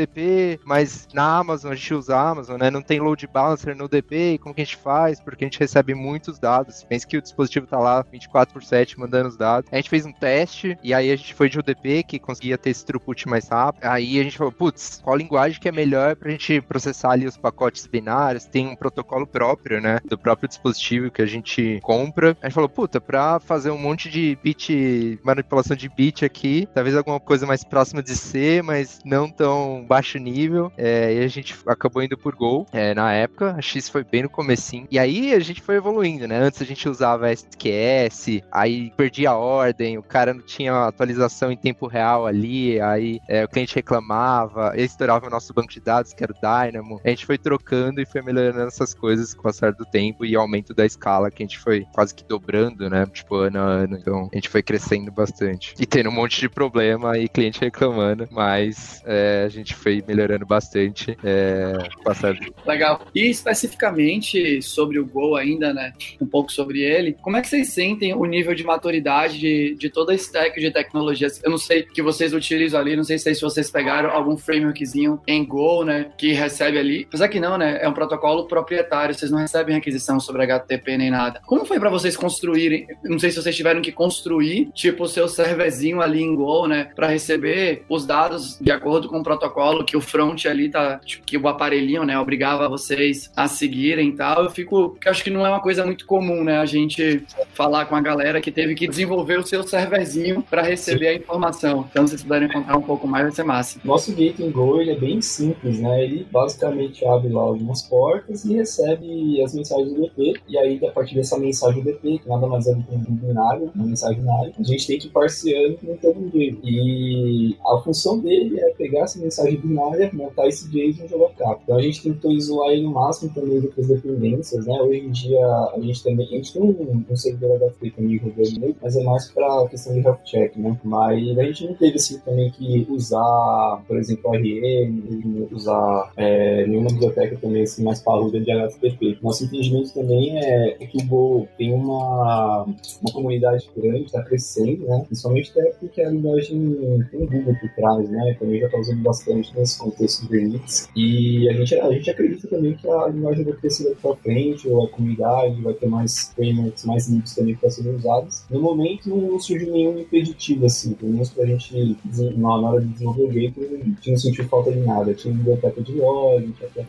Mas 0.63 1.07
na 1.13 1.37
Amazon, 1.37 1.71
a 1.71 1.75
gente 1.75 1.93
usa 1.93 2.15
a 2.15 2.29
Amazon, 2.29 2.59
né? 2.59 2.69
Não 2.69 2.81
tem 2.81 2.99
load 2.99 3.25
balancer 3.27 3.75
no 3.75 3.87
DP, 3.87 4.37
como 4.37 4.53
que 4.53 4.61
a 4.61 4.63
gente 4.63 4.77
faz? 4.77 5.19
Porque 5.19 5.43
a 5.43 5.47
gente 5.47 5.59
recebe 5.59 5.93
muitos 5.93 6.39
dados. 6.39 6.83
Pensa 6.83 7.07
que 7.07 7.17
o 7.17 7.21
dispositivo 7.21 7.65
tá 7.65 7.79
lá 7.79 8.03
24 8.03 8.53
por 8.53 8.63
7 8.63 8.99
mandando 8.99 9.29
os 9.29 9.37
dados. 9.37 9.69
A 9.71 9.75
gente 9.75 9.89
fez 9.89 10.05
um 10.05 10.11
teste 10.11 10.77
e 10.83 10.93
aí 10.93 11.11
a 11.11 11.15
gente 11.15 11.33
foi 11.33 11.49
de 11.49 11.59
UDP, 11.59 12.03
que 12.03 12.19
conseguia 12.19 12.57
ter 12.57 12.69
esse 12.69 12.85
throughput 12.85 13.27
mais 13.27 13.47
rápido. 13.47 13.83
Aí 13.85 14.19
a 14.19 14.23
gente 14.23 14.37
falou, 14.37 14.51
putz, 14.51 15.01
qual 15.03 15.15
linguagem 15.15 15.59
que 15.59 15.67
é 15.67 15.71
melhor 15.71 16.15
pra 16.15 16.26
gente 16.31 16.61
processar 16.61 17.11
ali 17.11 17.25
os 17.25 17.37
pacotes 17.37 17.85
binários? 17.85 18.45
Tem 18.45 18.67
um 18.67 18.75
protocolo 18.75 19.25
próprio, 19.25 19.81
né? 19.81 19.99
Do 20.05 20.17
próprio 20.17 20.47
dispositivo 20.47 21.11
que 21.11 21.21
a 21.21 21.25
gente 21.25 21.79
compra. 21.81 22.37
A 22.41 22.47
gente 22.47 22.55
falou, 22.55 22.69
puta, 22.69 22.99
pra 22.99 23.39
fazer 23.39 23.71
um 23.71 23.77
monte 23.77 24.09
de 24.09 24.37
bit, 24.43 25.19
manipulação 25.23 25.75
de 25.75 25.89
bit 25.89 26.25
aqui, 26.25 26.67
talvez 26.73 26.95
alguma 26.95 27.19
coisa 27.19 27.45
mais 27.45 27.63
próxima 27.63 28.01
de 28.01 28.15
C, 28.15 28.61
mas 28.63 28.99
não 29.05 29.29
tão 29.29 29.85
baixo 29.87 30.17
nível. 30.17 30.71
É, 30.77 31.13
e 31.15 31.23
a 31.23 31.27
gente 31.27 31.55
acabou 31.67 32.03
indo 32.03 32.17
por 32.17 32.35
Go 32.35 32.65
é, 32.71 32.93
na 32.93 33.13
época. 33.13 33.55
A 33.57 33.61
X 33.61 33.89
foi 33.89 34.03
bem 34.03 34.23
no 34.23 34.29
comecinho. 34.29 34.87
E 34.89 34.99
aí 34.99 35.33
a 35.33 35.39
gente 35.39 35.61
foi 35.61 35.75
evoluindo, 35.75 36.27
né? 36.27 36.39
Antes 36.39 36.61
a 36.61 36.65
gente 36.65 36.87
usava 36.87 37.31
SQS, 37.31 38.41
aí 38.51 38.91
perdia 38.95 39.31
a 39.31 39.37
ordem, 39.37 39.97
o 39.97 40.03
cara 40.03 40.33
não 40.33 40.41
tinha 40.41 40.87
atualização 40.87 41.51
em 41.51 41.57
tempo 41.57 41.87
real 41.87 42.25
ali, 42.25 42.79
aí 42.81 43.19
é, 43.27 43.43
o 43.43 43.47
cliente 43.47 43.75
reclamava, 43.75 44.73
estourava 44.75 45.27
o 45.27 45.29
nosso 45.29 45.53
banco 45.53 45.69
de 45.69 45.79
dados, 45.79 46.06
que 46.13 46.23
era 46.23 46.33
o 46.33 46.35
Dynamo. 46.35 47.01
A 47.03 47.09
gente 47.09 47.25
foi 47.25 47.37
trocando 47.37 48.01
e 48.01 48.05
foi 48.05 48.21
melhorando 48.21 48.67
essas 48.67 48.93
coisas 48.93 49.33
com 49.33 49.41
o 49.41 49.43
passar 49.43 49.71
do 49.73 49.85
tempo 49.85 50.25
e 50.25 50.35
aumento 50.35 50.73
da 50.73 50.85
escala, 50.85 51.31
que 51.31 51.43
a 51.43 51.45
gente 51.45 51.59
foi 51.59 51.85
quase 51.93 52.13
que 52.13 52.23
dobrando, 52.23 52.89
né? 52.89 53.05
Tipo, 53.11 53.35
ano 53.35 53.59
a 53.59 53.63
ano. 53.63 53.97
Então 53.97 54.29
a 54.31 54.35
gente 54.35 54.49
foi 54.49 54.61
crescendo 54.61 55.11
bastante. 55.11 55.73
E 55.79 55.85
tendo 55.85 56.09
um 56.09 56.13
monte 56.13 56.39
de 56.39 56.49
problema 56.49 57.17
e 57.17 57.27
cliente 57.27 57.59
reclamando, 57.59 58.27
mas 58.31 59.01
é, 59.05 59.43
a 59.45 59.49
gente 59.49 59.75
foi 59.75 60.03
melhorando 60.07 60.45
bastante 60.45 61.17
é, 61.23 61.73
com 61.95 62.01
o 62.01 62.03
passar 62.03 62.33
do 62.33 62.53
Legal. 62.65 63.05
E 63.13 63.29
especificamente 63.29 64.61
sobre 64.61 64.99
o 64.99 65.05
Go 65.05 65.35
ainda, 65.35 65.73
né? 65.73 65.93
Um 66.21 66.25
pouco 66.25 66.51
sobre 66.51 66.81
ele. 66.81 67.13
Como 67.21 67.37
é 67.37 67.41
que 67.41 67.47
vocês 67.47 67.69
sentem 67.69 68.13
o 68.13 68.25
nível 68.25 68.53
de 68.53 68.63
maturidade 68.63 69.39
de, 69.39 69.75
de 69.75 69.89
toda 69.89 70.11
a 70.11 70.15
stack 70.15 70.59
de 70.59 70.71
tecnologias? 70.71 71.41
Eu 71.43 71.51
não 71.51 71.57
sei 71.57 71.83
que 71.83 72.01
vocês 72.01 72.33
utilizam 72.33 72.79
ali, 72.79 72.95
não 72.95 73.03
sei 73.03 73.17
se 73.17 73.41
vocês 73.41 73.69
pegaram 73.69 74.09
algum 74.11 74.37
frameworkzinho 74.37 75.21
em 75.27 75.45
Go, 75.45 75.83
né? 75.83 75.96
Que 76.17 76.33
recebe 76.33 76.77
ali. 76.77 77.05
Apesar 77.07 77.27
que 77.27 77.39
não, 77.39 77.57
né, 77.57 77.79
é 77.81 77.87
um 77.87 77.93
protocolo 77.93 78.47
proprietário, 78.47 79.13
vocês 79.13 79.31
não 79.31 79.39
recebem 79.39 79.75
requisição 79.75 80.19
sobre 80.19 80.43
HTTP 80.43 80.97
nem 80.97 81.11
nada. 81.11 81.41
Como 81.45 81.65
foi 81.65 81.79
para 81.79 81.89
vocês 81.89 82.15
construírem? 82.15 82.87
Não 83.03 83.19
sei 83.19 83.31
se 83.31 83.41
vocês 83.41 83.55
tiveram 83.55 83.81
que 83.81 83.91
construir, 83.91 84.69
tipo, 84.73 85.03
o 85.03 85.07
seu 85.07 85.27
serverzinho 85.27 86.01
ali 86.01 86.21
em 86.21 86.35
Go, 86.35 86.67
né, 86.67 86.89
para 86.95 87.07
receber 87.07 87.83
os 87.89 88.05
dados 88.05 88.57
de 88.59 88.71
acordo 88.71 89.07
com 89.07 89.19
o 89.19 89.23
protocolo 89.23 89.85
que 89.85 89.97
o 89.97 90.01
front 90.01 90.45
ali 90.45 90.69
tá, 90.69 90.99
tipo, 90.99 91.25
que 91.25 91.37
o 91.37 91.47
aparelhinho, 91.47 92.03
né, 92.03 92.17
obrigava 92.19 92.69
vocês 92.69 93.31
a 93.35 93.47
seguirem 93.47 94.09
e 94.09 94.15
tal. 94.15 94.43
Eu 94.43 94.49
fico, 94.49 94.89
porque 94.89 95.09
acho 95.09 95.23
que 95.23 95.29
não 95.29 95.45
é 95.45 95.49
uma 95.49 95.61
coisa 95.61 95.85
muito 95.85 96.05
comum, 96.05 96.43
né, 96.43 96.59
a 96.59 96.65
gente 96.65 97.23
falar 97.53 97.85
com 97.85 97.95
a 97.95 98.01
galera 98.01 98.41
que 98.41 98.51
teve 98.51 98.75
que 98.75 98.87
desenvolver 98.87 99.39
o 99.39 99.45
seu 99.45 99.63
serverzinho 99.63 100.43
para 100.49 100.61
receber 100.61 101.07
a 101.07 101.13
informação. 101.13 101.87
Então, 101.89 102.05
se 102.05 102.11
vocês 102.11 102.23
puderem 102.23 102.49
contar 102.49 102.77
um 102.77 102.81
pouco 102.81 103.07
mais, 103.07 103.23
vai 103.23 103.31
ser 103.31 103.43
massa. 103.43 103.79
Nosso 103.83 104.13
gate 104.13 104.39
em 104.39 104.51
Go 104.51 104.81
ele 104.81 104.91
é 104.91 104.95
bem 104.95 105.21
simples, 105.21 105.79
né? 105.79 105.86
Ele 105.95 106.25
basicamente 106.31 107.05
abre 107.05 107.29
lá 107.29 107.41
algumas 107.41 107.81
portas 107.83 108.45
e 108.45 108.55
recebe 108.55 109.41
as 109.41 109.53
mensagens 109.53 109.93
do 109.93 110.01
DP. 110.01 110.33
E 110.47 110.57
aí, 110.57 110.85
a 110.85 110.91
partir 110.91 111.15
dessa 111.15 111.37
mensagem 111.37 111.81
do 111.81 111.85
DP, 111.85 112.19
que 112.19 112.29
nada 112.29 112.47
mais 112.47 112.67
é 112.67 112.73
do 112.73 112.83
que 112.83 112.95
um 112.95 113.15
binário, 113.15 113.71
uma 113.75 113.85
mensagem 113.85 114.19
binária, 114.19 114.53
a 114.57 114.63
gente 114.63 114.87
tem 114.87 114.99
que 114.99 115.07
ir 115.07 115.11
parseando 115.11 115.77
com 115.77 115.95
todo 115.97 116.29
JSON. 116.29 116.59
E 116.63 117.57
a 117.65 117.77
função 117.79 118.19
dele 118.19 118.59
é 118.59 118.69
pegar 118.71 119.01
essa 119.01 119.19
mensagem 119.19 119.57
binária, 119.59 120.09
montar 120.13 120.47
esse 120.47 120.69
JSON 120.69 121.05
e 121.05 121.07
jogar. 121.07 121.59
Então 121.63 121.77
a 121.77 121.81
gente 121.81 122.03
tentou 122.03 122.31
isolar 122.31 122.71
ele 122.71 122.83
no 122.83 122.91
máximo 122.91 123.31
também 123.33 123.61
das 123.61 123.87
dependências, 123.87 124.65
né? 124.65 124.79
Hoje 124.81 124.99
em 124.99 125.11
dia 125.11 125.45
a 125.45 125.79
gente 125.79 126.03
também 126.03 126.27
a 126.27 126.29
gente 126.29 126.53
tem 126.53 126.61
um, 126.61 127.05
um 127.09 127.15
servidor 127.15 127.55
HTTP 127.57 127.91
também 127.91 128.17
rodando 128.17 128.75
mas 128.81 128.95
é 128.95 129.03
mais 129.03 129.31
para 129.31 129.67
questão 129.67 129.93
de 129.93 129.99
health 129.99 130.23
check, 130.23 130.55
né? 130.57 130.79
Mas 130.83 131.37
a 131.37 131.43
gente 131.43 131.67
não 131.67 131.73
teve 131.75 131.95
assim 131.95 132.19
também 132.19 132.49
que 132.51 132.87
usar, 132.89 133.83
por 133.87 133.97
exemplo, 133.97 134.31
RM, 134.31 135.47
usar 135.51 135.76
é, 136.15 136.65
nenhuma 136.67 136.89
biblioteca 136.89 137.37
também 137.37 137.63
assim 137.63 137.83
mais 137.83 138.01
parruda 138.01 138.39
de 138.39 138.51
HTTP. 138.51 139.17
Nosso 139.21 139.45
entendimento 139.45 139.93
também 139.93 140.37
é, 140.37 140.71
que 140.87 140.97
o 140.97 141.05
Go 141.07 141.47
tem 141.57 141.73
uma, 141.73 142.63
uma 142.63 143.13
comunidade 143.13 143.69
grande, 143.75 144.05
está 144.05 144.23
crescendo, 144.23 144.85
né? 144.85 145.03
Principalmente 145.05 145.51
até 145.51 145.71
porque 145.79 146.01
a 146.01 146.09
linguagem 146.09 147.05
tem 147.11 147.25
Google 147.25 147.55
por 147.59 147.69
trás, 147.75 148.09
né? 148.09 148.35
Também 148.39 148.59
já 148.59 148.65
está 148.67 148.77
usando 148.77 149.01
bastante 149.01 149.57
nesse 149.57 149.77
contexto 149.77 150.27
de 150.27 150.37
Linux. 150.37 150.89
E 150.95 151.49
a 151.49 151.53
gente, 151.53 151.75
a 151.75 151.91
gente 151.91 152.09
acredita 152.09 152.47
também 152.47 152.73
que 152.73 152.89
a 152.89 153.07
linguagem 153.07 153.43
vai 153.43 153.53
crescer 153.53 153.95
para 154.01 154.15
frente, 154.15 154.67
ou 154.67 154.85
a 154.85 154.89
comunidade 154.89 155.61
vai 155.61 155.73
ter 155.73 155.87
mais 155.87 156.31
frameworks, 156.35 156.85
mais 156.85 157.09
livros 157.09 157.35
também 157.35 157.55
para 157.55 157.69
serem 157.69 157.95
usados. 157.95 158.45
No 158.49 158.61
momento 158.61 159.09
não 159.09 159.39
surgiu 159.39 159.71
nenhum 159.71 159.97
impeditivo, 159.97 160.65
assim, 160.65 160.93
pelo 160.93 161.11
menos 161.11 161.29
para 161.29 161.43
a 161.43 161.47
gente, 161.47 161.97
na 162.35 162.55
hora 162.55 162.81
de 162.81 162.87
desenvolver 162.87 163.23
o 163.23 163.27
Gateway, 163.27 163.95
não 164.07 164.17
sentiu 164.17 164.45
falta 164.45 164.71
de 164.71 164.79
nada. 164.79 165.13
Tinha 165.13 165.33
biblioteca 165.33 165.66
de 165.71 165.93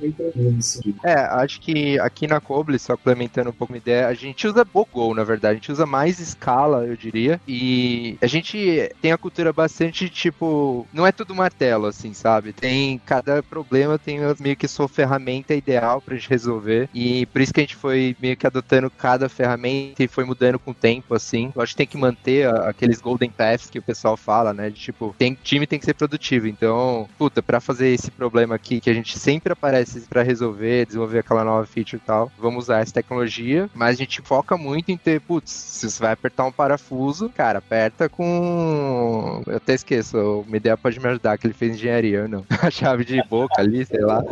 bem 0.01 0.13
tranquilo 0.13 0.53
nesse 0.53 0.77
sentido. 0.77 1.01
É, 1.05 1.15
acho 1.15 1.61
que 1.61 1.99
aqui 1.99 2.27
na 2.27 2.41
Coble, 2.41 2.79
só 2.79 2.97
complementando 2.97 3.51
um 3.51 3.53
pouco 3.53 3.73
uma 3.73 3.79
ideia, 3.79 4.07
a 4.07 4.15
gente 4.15 4.47
usa 4.47 4.65
Bogo, 4.65 5.15
na 5.15 5.25
verdade, 5.25 5.53
a 5.53 5.55
gente 5.55 5.73
usa 5.73 5.87
mais 5.87 6.19
escala, 6.19 6.85
eu 6.85 6.97
diria, 6.97 7.41
e 7.47 8.17
a 8.21 8.27
gente 8.27 8.91
tem 9.01 9.13
a 9.13 9.19
cultura 9.19 9.53
bastante, 9.53 10.09
tipo, 10.09 10.87
não 10.93 11.07
é 11.07 11.13
tudo 11.13 11.35
martelo, 11.35 11.87
assim, 11.87 12.13
sabe? 12.13 12.53
Tem, 12.53 12.99
cada 13.05 13.43
problema 13.43 13.99
tem 13.99 14.19
meio 14.41 14.57
que 14.57 14.69
sua 14.69 14.89
ferramenta 14.89 15.55
ideal 15.55 16.01
pra 16.01 16.15
gente 16.15 16.29
resolver, 16.29 16.89
e 16.95 17.27
por 17.27 17.41
isso 17.41 17.53
que 17.53 17.61
a 17.61 17.63
gente 17.63 17.77
foi 17.77 18.17
meio 18.21 18.37
que 18.37 18.47
adotando 18.47 18.91
cada 18.91 19.29
ferramenta 19.29 20.03
e 20.03 20.09
foi 20.09 20.25
mudando 20.25 20.59
com 20.59 20.73
o 20.73 20.75
tempo, 20.75 21.15
assim. 21.15 21.53
Eu 21.55 21.63
acho 21.63 21.73
que 21.73 21.79
tem 21.79 21.87
que 21.87 21.97
manter 21.97 22.49
aqueles 22.65 23.01
golden 23.01 23.31
paths 23.31 23.71
que 23.71 23.79
o 23.79 23.83
pessoal 23.83 24.17
fala, 24.17 24.53
né? 24.53 24.71
De 24.71 24.81
tipo, 24.81 25.15
tem, 25.19 25.37
time 25.43 25.67
tem 25.67 25.79
que 25.79 25.85
ser 25.85 25.95
produtivo, 25.95 26.47
então, 26.47 27.09
puta, 27.17 27.43
pra 27.43 27.61
fazer 27.61 27.89
esse 27.89 28.11
problema 28.11 28.55
aqui 28.55 28.68
que 28.81 28.91
a 28.91 28.95
gente 28.95 29.19
sempre 29.19 29.53
aparece 29.53 30.01
para 30.03 30.23
resolver, 30.23 30.87
desenvolver 30.87 31.21
aquela 31.21 31.45
nova 31.45 31.67
feature 31.67 32.01
e 32.03 32.07
tal, 32.07 32.31
vamos 32.39 32.65
usar 32.65 32.81
essa 32.81 32.93
tecnologia, 32.93 33.71
mas 33.75 33.97
a 33.97 33.99
gente 33.99 34.21
foca 34.23 34.57
muito 34.57 34.91
em 34.91 34.97
ter, 34.97 35.21
putz, 35.21 35.51
se 35.51 35.91
você 35.91 36.03
vai 36.03 36.13
apertar 36.13 36.45
um 36.45 36.53
parafuso, 36.53 37.31
cara, 37.31 37.59
aperta 37.59 38.09
com. 38.09 39.43
Eu 39.47 39.57
até 39.57 39.75
esqueço, 39.75 40.19
o 40.19 40.45
Medea 40.49 40.77
pode 40.77 41.01
me 41.01 41.09
ajudar, 41.09 41.39
que 41.39 41.47
ele 41.47 41.55
fez 41.55 41.75
engenharia, 41.75 42.29
não. 42.29 42.45
A 42.61 42.71
chave 42.71 43.05
de 43.05 43.23
boca 43.29 43.61
ali, 43.61 43.85
sei 43.85 44.01
lá. 44.01 44.23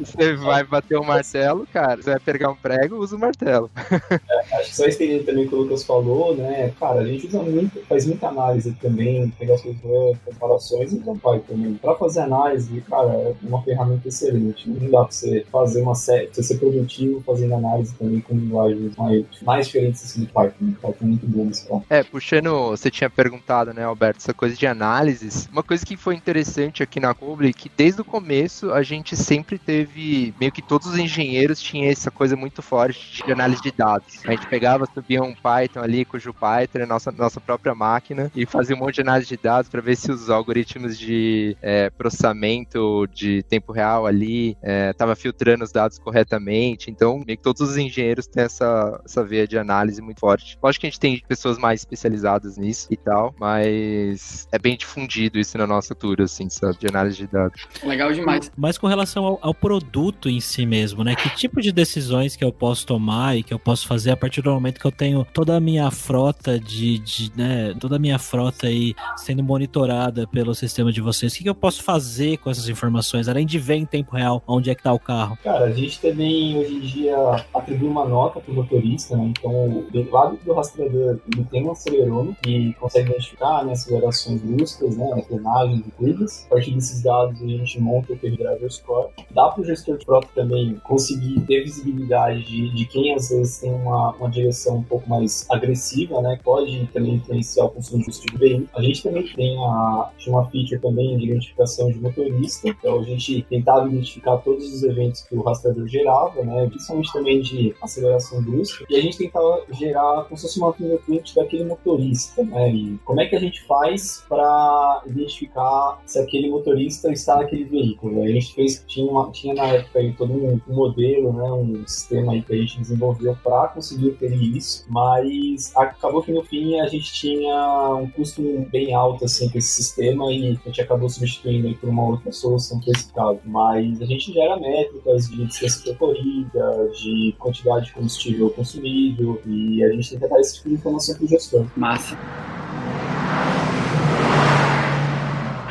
Você 0.00 0.34
vai 0.36 0.62
bater 0.62 0.98
um 0.98 1.04
martelo, 1.04 1.66
cara, 1.72 2.00
você 2.00 2.10
vai 2.10 2.20
pegar 2.20 2.50
um 2.50 2.56
prego, 2.56 2.96
usa 2.96 3.16
o 3.16 3.18
martelo. 3.18 3.70
É, 4.10 4.56
acho 4.58 4.70
que 4.70 4.76
só 4.76 4.86
estendendo 4.86 5.24
também 5.24 5.46
o 5.46 5.48
que 5.48 5.54
o 5.54 5.58
Lucas 5.58 5.82
falou, 5.82 6.36
né? 6.36 6.72
Cara, 6.78 7.00
a 7.00 7.06
gente 7.06 7.26
usa 7.26 7.42
muito, 7.42 7.80
faz 7.86 8.06
muita 8.06 8.28
análise 8.28 8.72
também, 8.80 9.28
pegar 9.38 9.54
as 9.54 9.62
comparações 9.62 10.92
e 10.92 10.96
então 10.96 11.14
vai 11.14 11.38
também. 11.40 11.74
Pra 11.74 11.94
fazer 11.94 12.20
análise, 12.20 12.80
cara, 12.82 13.10
é 13.10 13.34
uma 13.42 13.62
ferramenta 13.64 14.08
excelente. 14.08 14.68
Não 14.68 14.90
dá 14.90 15.04
pra 15.04 15.10
você 15.10 15.44
fazer 15.50 15.82
uma 15.82 15.94
série, 15.94 16.28
você 16.32 16.42
ser 16.42 16.58
produtivo 16.58 17.22
fazendo 17.26 17.54
análise 17.54 17.94
também 17.94 18.20
com 18.20 18.34
linguagens 18.34 18.96
mais, 18.96 19.24
mais 19.42 19.66
diferentes 19.66 20.04
assim 20.04 20.20
do 20.22 20.26
Python. 20.26 20.72
Python 20.80 20.96
é 21.00 21.04
muito 21.04 21.26
bom 21.26 21.44
nesse 21.44 21.66
ponto. 21.66 21.86
É, 21.88 22.02
puxando, 22.02 22.70
você 22.70 22.90
tinha 22.90 23.10
perguntado, 23.10 23.72
né, 23.72 23.84
Alberto, 23.84 24.18
essa 24.18 24.34
coisa 24.34 24.56
de 24.56 24.66
análises. 24.66 25.48
Uma 25.50 25.62
coisa 25.62 25.84
que 25.84 25.96
foi 25.96 26.14
interessante 26.14 26.82
aqui 26.82 27.00
na 27.00 27.14
Cobre, 27.14 27.52
que 27.52 27.70
desde 27.74 28.00
o 28.00 28.04
começo 28.04 28.72
a 28.72 28.82
gente 28.82 29.16
sempre 29.16 29.58
teve, 29.58 30.34
meio 30.38 30.52
que 30.52 30.62
todos 30.62 30.86
os 30.86 30.98
engenheiros 30.98 31.60
tinham 31.60 31.90
essa 31.90 32.10
coisa 32.10 32.36
muito 32.36 32.62
forte 32.62 33.22
de 33.24 33.32
análise 33.32 33.62
de 33.62 33.72
dados. 33.72 34.20
A 34.26 34.32
gente 34.32 34.46
pegava, 34.46 34.86
subia 34.92 35.22
um 35.22 35.34
Python 35.34 35.80
ali, 35.80 36.04
cujo 36.04 36.32
Python 36.32 36.80
é 36.80 36.86
nossa, 36.86 37.10
nossa 37.12 37.40
própria 37.40 37.74
máquina, 37.74 38.30
e 38.34 38.46
fazia 38.46 38.76
um 38.76 38.78
monte 38.78 38.96
de 38.96 39.00
análise 39.00 39.28
de 39.28 39.36
dados 39.36 39.70
para 39.70 39.80
ver 39.80 39.96
se 39.96 40.10
os 40.10 40.30
algoritmos 40.30 40.98
de 40.98 41.56
é, 41.62 41.90
processamento 41.90 43.06
de 43.12 43.42
tempo 43.54 43.72
real 43.72 44.06
ali 44.06 44.56
estava 44.90 45.12
é, 45.12 45.16
filtrando 45.16 45.64
os 45.64 45.72
dados 45.72 45.98
corretamente. 45.98 46.90
Então, 46.90 47.22
meio 47.24 47.38
que 47.38 47.42
todos 47.42 47.60
os 47.60 47.76
engenheiros 47.76 48.26
têm 48.26 48.44
essa, 48.44 49.00
essa 49.04 49.24
veia 49.24 49.46
de 49.46 49.58
análise 49.58 50.02
muito 50.02 50.20
forte. 50.20 50.58
Lógico 50.62 50.82
que 50.82 50.86
a 50.86 50.90
gente 50.90 51.00
tem 51.00 51.22
pessoas 51.26 51.58
mais 51.58 51.80
especializadas 51.80 52.58
nisso 52.58 52.88
e 52.90 52.96
tal, 52.96 53.34
mas 53.38 54.48
é 54.52 54.58
bem 54.58 54.76
difundido 54.76 55.38
isso 55.38 55.56
na 55.56 55.66
nossa 55.66 55.94
cultura, 55.94 56.24
assim, 56.24 56.48
sabe, 56.50 56.78
de 56.78 56.86
análise 56.86 57.16
de 57.16 57.26
dados. 57.26 57.66
Legal 57.82 58.12
demais. 58.12 58.50
Mas 58.56 58.76
com 58.76 58.86
relação 58.86 59.24
ao, 59.24 59.38
ao, 59.40 59.54
produto 59.54 60.28
em 60.28 60.40
si 60.40 60.66
mesmo, 60.66 61.04
né? 61.04 61.14
Que 61.14 61.30
tipo 61.30 61.60
de 61.60 61.72
decisões 61.72 62.36
que 62.36 62.44
eu 62.44 62.52
posso 62.52 62.86
tomar 62.86 63.36
e 63.36 63.42
que 63.42 63.54
eu 63.54 63.58
posso 63.58 63.86
fazer 63.86 64.10
a 64.10 64.16
partir 64.16 64.42
do 64.42 64.50
momento 64.50 64.80
que 64.80 64.86
eu 64.86 64.92
tenho 64.92 65.24
toda 65.32 65.56
a 65.56 65.60
minha 65.60 65.90
frota 65.90 66.58
de, 66.58 66.98
de 66.98 67.32
né, 67.36 67.74
toda 67.78 67.96
a 67.96 67.98
minha 67.98 68.18
frota 68.18 68.66
aí 68.66 68.94
sendo 69.16 69.42
monitorada 69.42 70.26
pelo 70.26 70.54
sistema 70.54 70.92
de 70.92 71.00
vocês? 71.00 71.32
O 71.32 71.36
que, 71.36 71.44
que 71.44 71.48
eu 71.48 71.54
posso 71.54 71.82
fazer 71.82 72.38
com 72.38 72.50
essas 72.50 72.68
informações, 72.68 73.28
além 73.34 73.44
de 73.44 73.58
ver 73.58 73.74
em 73.74 73.84
tempo 73.84 74.14
real 74.14 74.40
onde 74.46 74.70
é 74.70 74.74
que 74.76 74.82
tá 74.82 74.92
o 74.92 74.98
carro? 74.98 75.36
Cara, 75.42 75.64
a 75.64 75.72
gente 75.72 76.00
também 76.00 76.56
hoje 76.56 76.74
em 76.74 76.80
dia 76.80 77.16
atribui 77.52 77.88
uma 77.88 78.04
nota 78.04 78.38
pro 78.38 78.54
motorista, 78.54 79.16
né? 79.16 79.32
Então, 79.36 79.84
do 79.90 80.10
lado 80.10 80.38
do 80.44 80.52
rastreador, 80.52 81.18
ele 81.32 81.44
tem 81.50 81.66
um 81.66 81.72
acelerômetro 81.72 82.36
que 82.42 82.72
consegue 82.74 83.10
identificar 83.10 83.64
né, 83.64 83.72
acelerações 83.72 84.40
bruscas, 84.40 84.96
né, 84.96 85.24
frenagens 85.26 85.80
e 85.84 85.90
curvas. 85.90 86.46
A 86.46 86.54
partir 86.54 86.70
desses 86.70 87.02
dados, 87.02 87.42
a 87.42 87.46
gente 87.46 87.80
monta 87.80 88.12
o 88.12 88.16
Driver 88.16 88.70
Score. 88.70 89.08
Dá 89.32 89.48
para 89.48 89.62
o 89.62 89.64
gestor 89.64 89.98
de 89.98 90.04
frota 90.04 90.28
também 90.32 90.80
conseguir 90.84 91.40
ter 91.40 91.64
visibilidade 91.64 92.44
de, 92.44 92.70
de 92.70 92.84
quem 92.84 93.14
às 93.14 93.30
vezes 93.30 93.58
tem 93.58 93.72
uma, 93.72 94.12
uma 94.12 94.30
direção 94.30 94.76
um 94.76 94.82
pouco 94.84 95.08
mais 95.10 95.44
agressiva, 95.50 96.22
né? 96.22 96.38
Pode 96.44 96.88
também 96.92 97.14
influenciar 97.14 97.64
o 97.64 97.70
consumo 97.70 98.04
justo 98.04 98.26
de 98.26 98.38
veículo. 98.38 98.68
A 98.76 98.82
gente 98.82 99.02
também 99.02 99.26
tem 99.26 99.56
a, 99.58 100.10
uma 100.28 100.44
feature 100.50 100.80
também 100.80 101.18
de 101.18 101.24
identificação 101.24 101.90
de 101.90 101.98
motorista. 101.98 102.68
Então, 102.68 103.00
a 103.00 103.02
gente 103.02 103.23
tentava 103.48 103.88
identificar 103.88 104.38
todos 104.38 104.72
os 104.72 104.82
eventos 104.82 105.22
que 105.22 105.34
o 105.34 105.42
rastreador 105.42 105.86
gerava, 105.86 106.42
né? 106.42 106.66
Principalmente 106.68 107.12
também 107.12 107.40
de 107.40 107.74
aceleração 107.82 108.42
brusca. 108.42 108.84
E 108.88 108.96
a 108.96 109.00
gente 109.00 109.18
tentava 109.18 109.62
gerar 109.72 110.24
como 110.24 110.36
se 110.36 110.42
fosse 110.42 110.58
uma 110.58 110.72
fingerprint 110.72 111.34
daquele 111.34 111.64
motorista, 111.64 112.42
né? 112.44 112.70
E 112.70 112.98
como 113.04 113.20
é 113.20 113.26
que 113.26 113.36
a 113.36 113.40
gente 113.40 113.62
faz 113.66 114.24
para 114.28 115.02
identificar 115.06 116.00
se 116.06 116.18
aquele 116.18 116.50
motorista 116.50 117.12
está 117.12 117.36
naquele 117.36 117.64
veículo? 117.64 118.22
A 118.22 118.28
gente 118.28 118.54
fez, 118.54 118.84
tinha, 118.86 119.10
uma, 119.10 119.30
tinha 119.30 119.54
na 119.54 119.66
época 119.66 119.98
aí 119.98 120.12
todo 120.12 120.32
um, 120.32 120.60
um 120.68 120.74
modelo, 120.74 121.32
né? 121.32 121.50
Um 121.52 121.86
sistema 121.86 122.32
aí 122.32 122.42
que 122.42 122.52
a 122.52 122.56
gente 122.56 122.80
desenvolveu 122.80 123.36
para 123.42 123.68
conseguir 123.68 124.12
ter 124.12 124.34
isso, 124.34 124.84
mas 124.88 125.72
acabou 125.76 126.22
que 126.22 126.32
no 126.32 126.42
fim 126.42 126.80
a 126.80 126.86
gente 126.86 127.12
tinha 127.12 127.94
um 127.94 128.08
custo 128.08 128.42
bem 128.70 128.94
alto 128.94 129.24
assim 129.24 129.48
com 129.48 129.58
esse 129.58 129.82
sistema 129.82 130.32
e 130.32 130.50
a 130.50 130.66
gente 130.66 130.80
acabou 130.80 131.08
substituindo 131.08 131.68
aí 131.68 131.74
por 131.74 131.88
uma 131.88 132.04
outra 132.04 132.32
solução 132.32 132.80
para 132.80 132.92
esse 132.92 133.12
caso. 133.14 133.40
Mas 133.44 134.00
a 134.00 134.04
gente 134.04 134.32
gera 134.32 134.58
métricas 134.58 135.28
de 135.28 135.46
distância 135.46 135.84
percorrida, 135.84 136.90
de 136.92 137.34
quantidade 137.38 137.86
de 137.86 137.92
combustível 137.92 138.50
consumido 138.50 139.40
e 139.46 139.82
a 139.82 139.90
gente 139.90 140.10
tenta 140.10 140.28
dar 140.28 140.40
esse 140.40 140.56
tipo 140.56 140.68
de 140.68 140.74
informação 140.74 141.14
para 141.14 141.24
o 141.24 141.28
gestor. 141.28 141.66
Massa. 141.76 142.16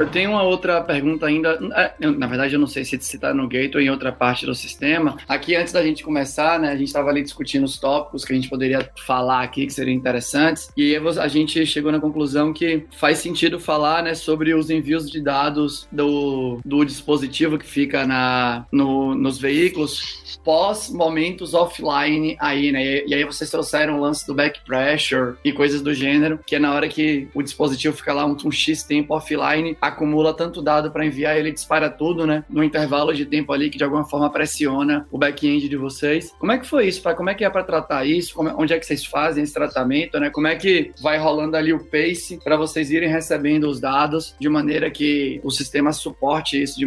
Eu 0.03 0.10
tenho 0.10 0.31
uma 0.31 0.43
outra 0.43 0.81
pergunta 0.81 1.27
ainda. 1.27 1.57
É, 1.74 1.93
na 2.05 2.27
verdade, 2.27 2.53
eu 2.53 2.60
não 2.60 2.67
sei 2.67 2.83
se 2.83 2.98
está 2.98 3.33
no 3.33 3.48
Gate 3.48 3.74
ou 3.74 3.79
em 3.79 3.89
outra 3.89 4.12
parte 4.12 4.45
do 4.45 4.53
sistema. 4.53 5.15
Aqui, 5.29 5.55
antes 5.55 5.72
da 5.72 5.81
gente 5.81 6.03
começar, 6.03 6.60
né, 6.60 6.72
a 6.72 6.75
gente 6.75 6.88
estava 6.88 7.10
ali 7.10 7.24
discutindo 7.24 7.63
os 7.63 7.79
tópicos 7.79 8.25
que 8.25 8.33
a 8.33 8.36
gente 8.36 8.50
poderia 8.50 8.91
falar 9.05 9.43
aqui 9.43 9.65
que 9.65 9.72
seriam 9.72 9.95
interessantes. 9.95 10.69
E 10.75 10.93
aí 10.93 11.07
a 11.17 11.27
gente 11.29 11.65
chegou 11.65 11.89
na 11.89 12.01
conclusão 12.01 12.51
que 12.51 12.86
faz 12.98 13.19
sentido 13.19 13.62
falar 13.62 14.03
né, 14.03 14.13
sobre 14.13 14.53
os 14.53 14.69
envios 14.69 15.10
de 15.10 15.22
dados 15.22 15.88
do, 15.89 16.60
do 16.65 16.83
dispositivo 16.83 17.57
que 17.57 17.65
fica 17.65 18.05
na, 18.05 18.65
no, 18.74 19.15
nos 19.15 19.39
veículos 19.39 20.38
pós 20.43 20.89
momentos 20.89 21.53
offline 21.53 22.36
aí, 22.39 22.72
né? 22.72 23.05
E, 23.05 23.13
aí 23.13 23.24
vocês 23.24 23.50
trouxeram 23.50 23.98
o 23.98 24.01
lance 24.01 24.25
do 24.27 24.33
back 24.33 24.60
pressure 24.65 25.36
e 25.43 25.51
coisas 25.51 25.81
do 25.81 25.93
gênero, 25.93 26.39
que 26.45 26.55
é 26.55 26.60
na 26.60 26.74
hora 26.74 26.88
que 26.88 27.27
o 27.33 27.41
dispositivo 27.41 27.95
fica 27.95 28.13
lá 28.13 28.25
um, 28.25 28.36
um 28.45 28.51
X 28.51 28.83
tempo 28.83 29.15
offline, 29.15 29.77
acumula 29.93 30.33
tanto 30.33 30.62
dado 30.62 30.91
para 30.91 31.05
enviar, 31.05 31.38
ele 31.38 31.51
dispara 31.51 31.89
tudo, 31.89 32.27
né? 32.27 32.43
No 32.50 32.63
intervalo 32.63 33.13
de 33.13 33.25
tempo 33.25 33.53
ali 33.53 33.69
que 33.69 33.77
de 33.77 33.83
alguma 33.83 34.05
forma 34.07 34.29
pressiona 34.29 35.07
o 35.12 35.17
back-end 35.17 35.69
de 35.69 35.77
vocês. 35.77 36.31
Como 36.38 36.51
é 36.51 36.57
que 36.57 36.67
foi 36.67 36.88
isso? 36.88 37.01
Pra, 37.01 37.13
como 37.13 37.29
é 37.29 37.33
que 37.33 37.45
é 37.45 37.50
para 37.50 37.63
tratar 37.63 38.05
isso? 38.05 38.33
Como, 38.33 38.50
onde 38.59 38.73
é 38.73 38.79
que 38.79 38.85
vocês 38.85 39.05
fazem 39.05 39.43
esse 39.43 39.53
tratamento, 39.53 40.19
né? 40.19 40.29
Como 40.29 40.47
é 40.47 40.55
que 40.55 40.91
vai 41.01 41.17
rolando 41.17 41.55
ali 41.55 41.73
o 41.73 41.83
pace 41.85 42.39
para 42.43 42.57
vocês 42.57 42.91
irem 42.91 43.09
recebendo 43.09 43.67
os 43.67 43.79
dados 43.79 44.35
de 44.39 44.50
maneira 44.50 44.89
que 44.89 45.39
o 45.43 45.51
sistema 45.51 45.91
suporte 45.91 46.62
isso 46.62 46.77
de, 46.77 46.85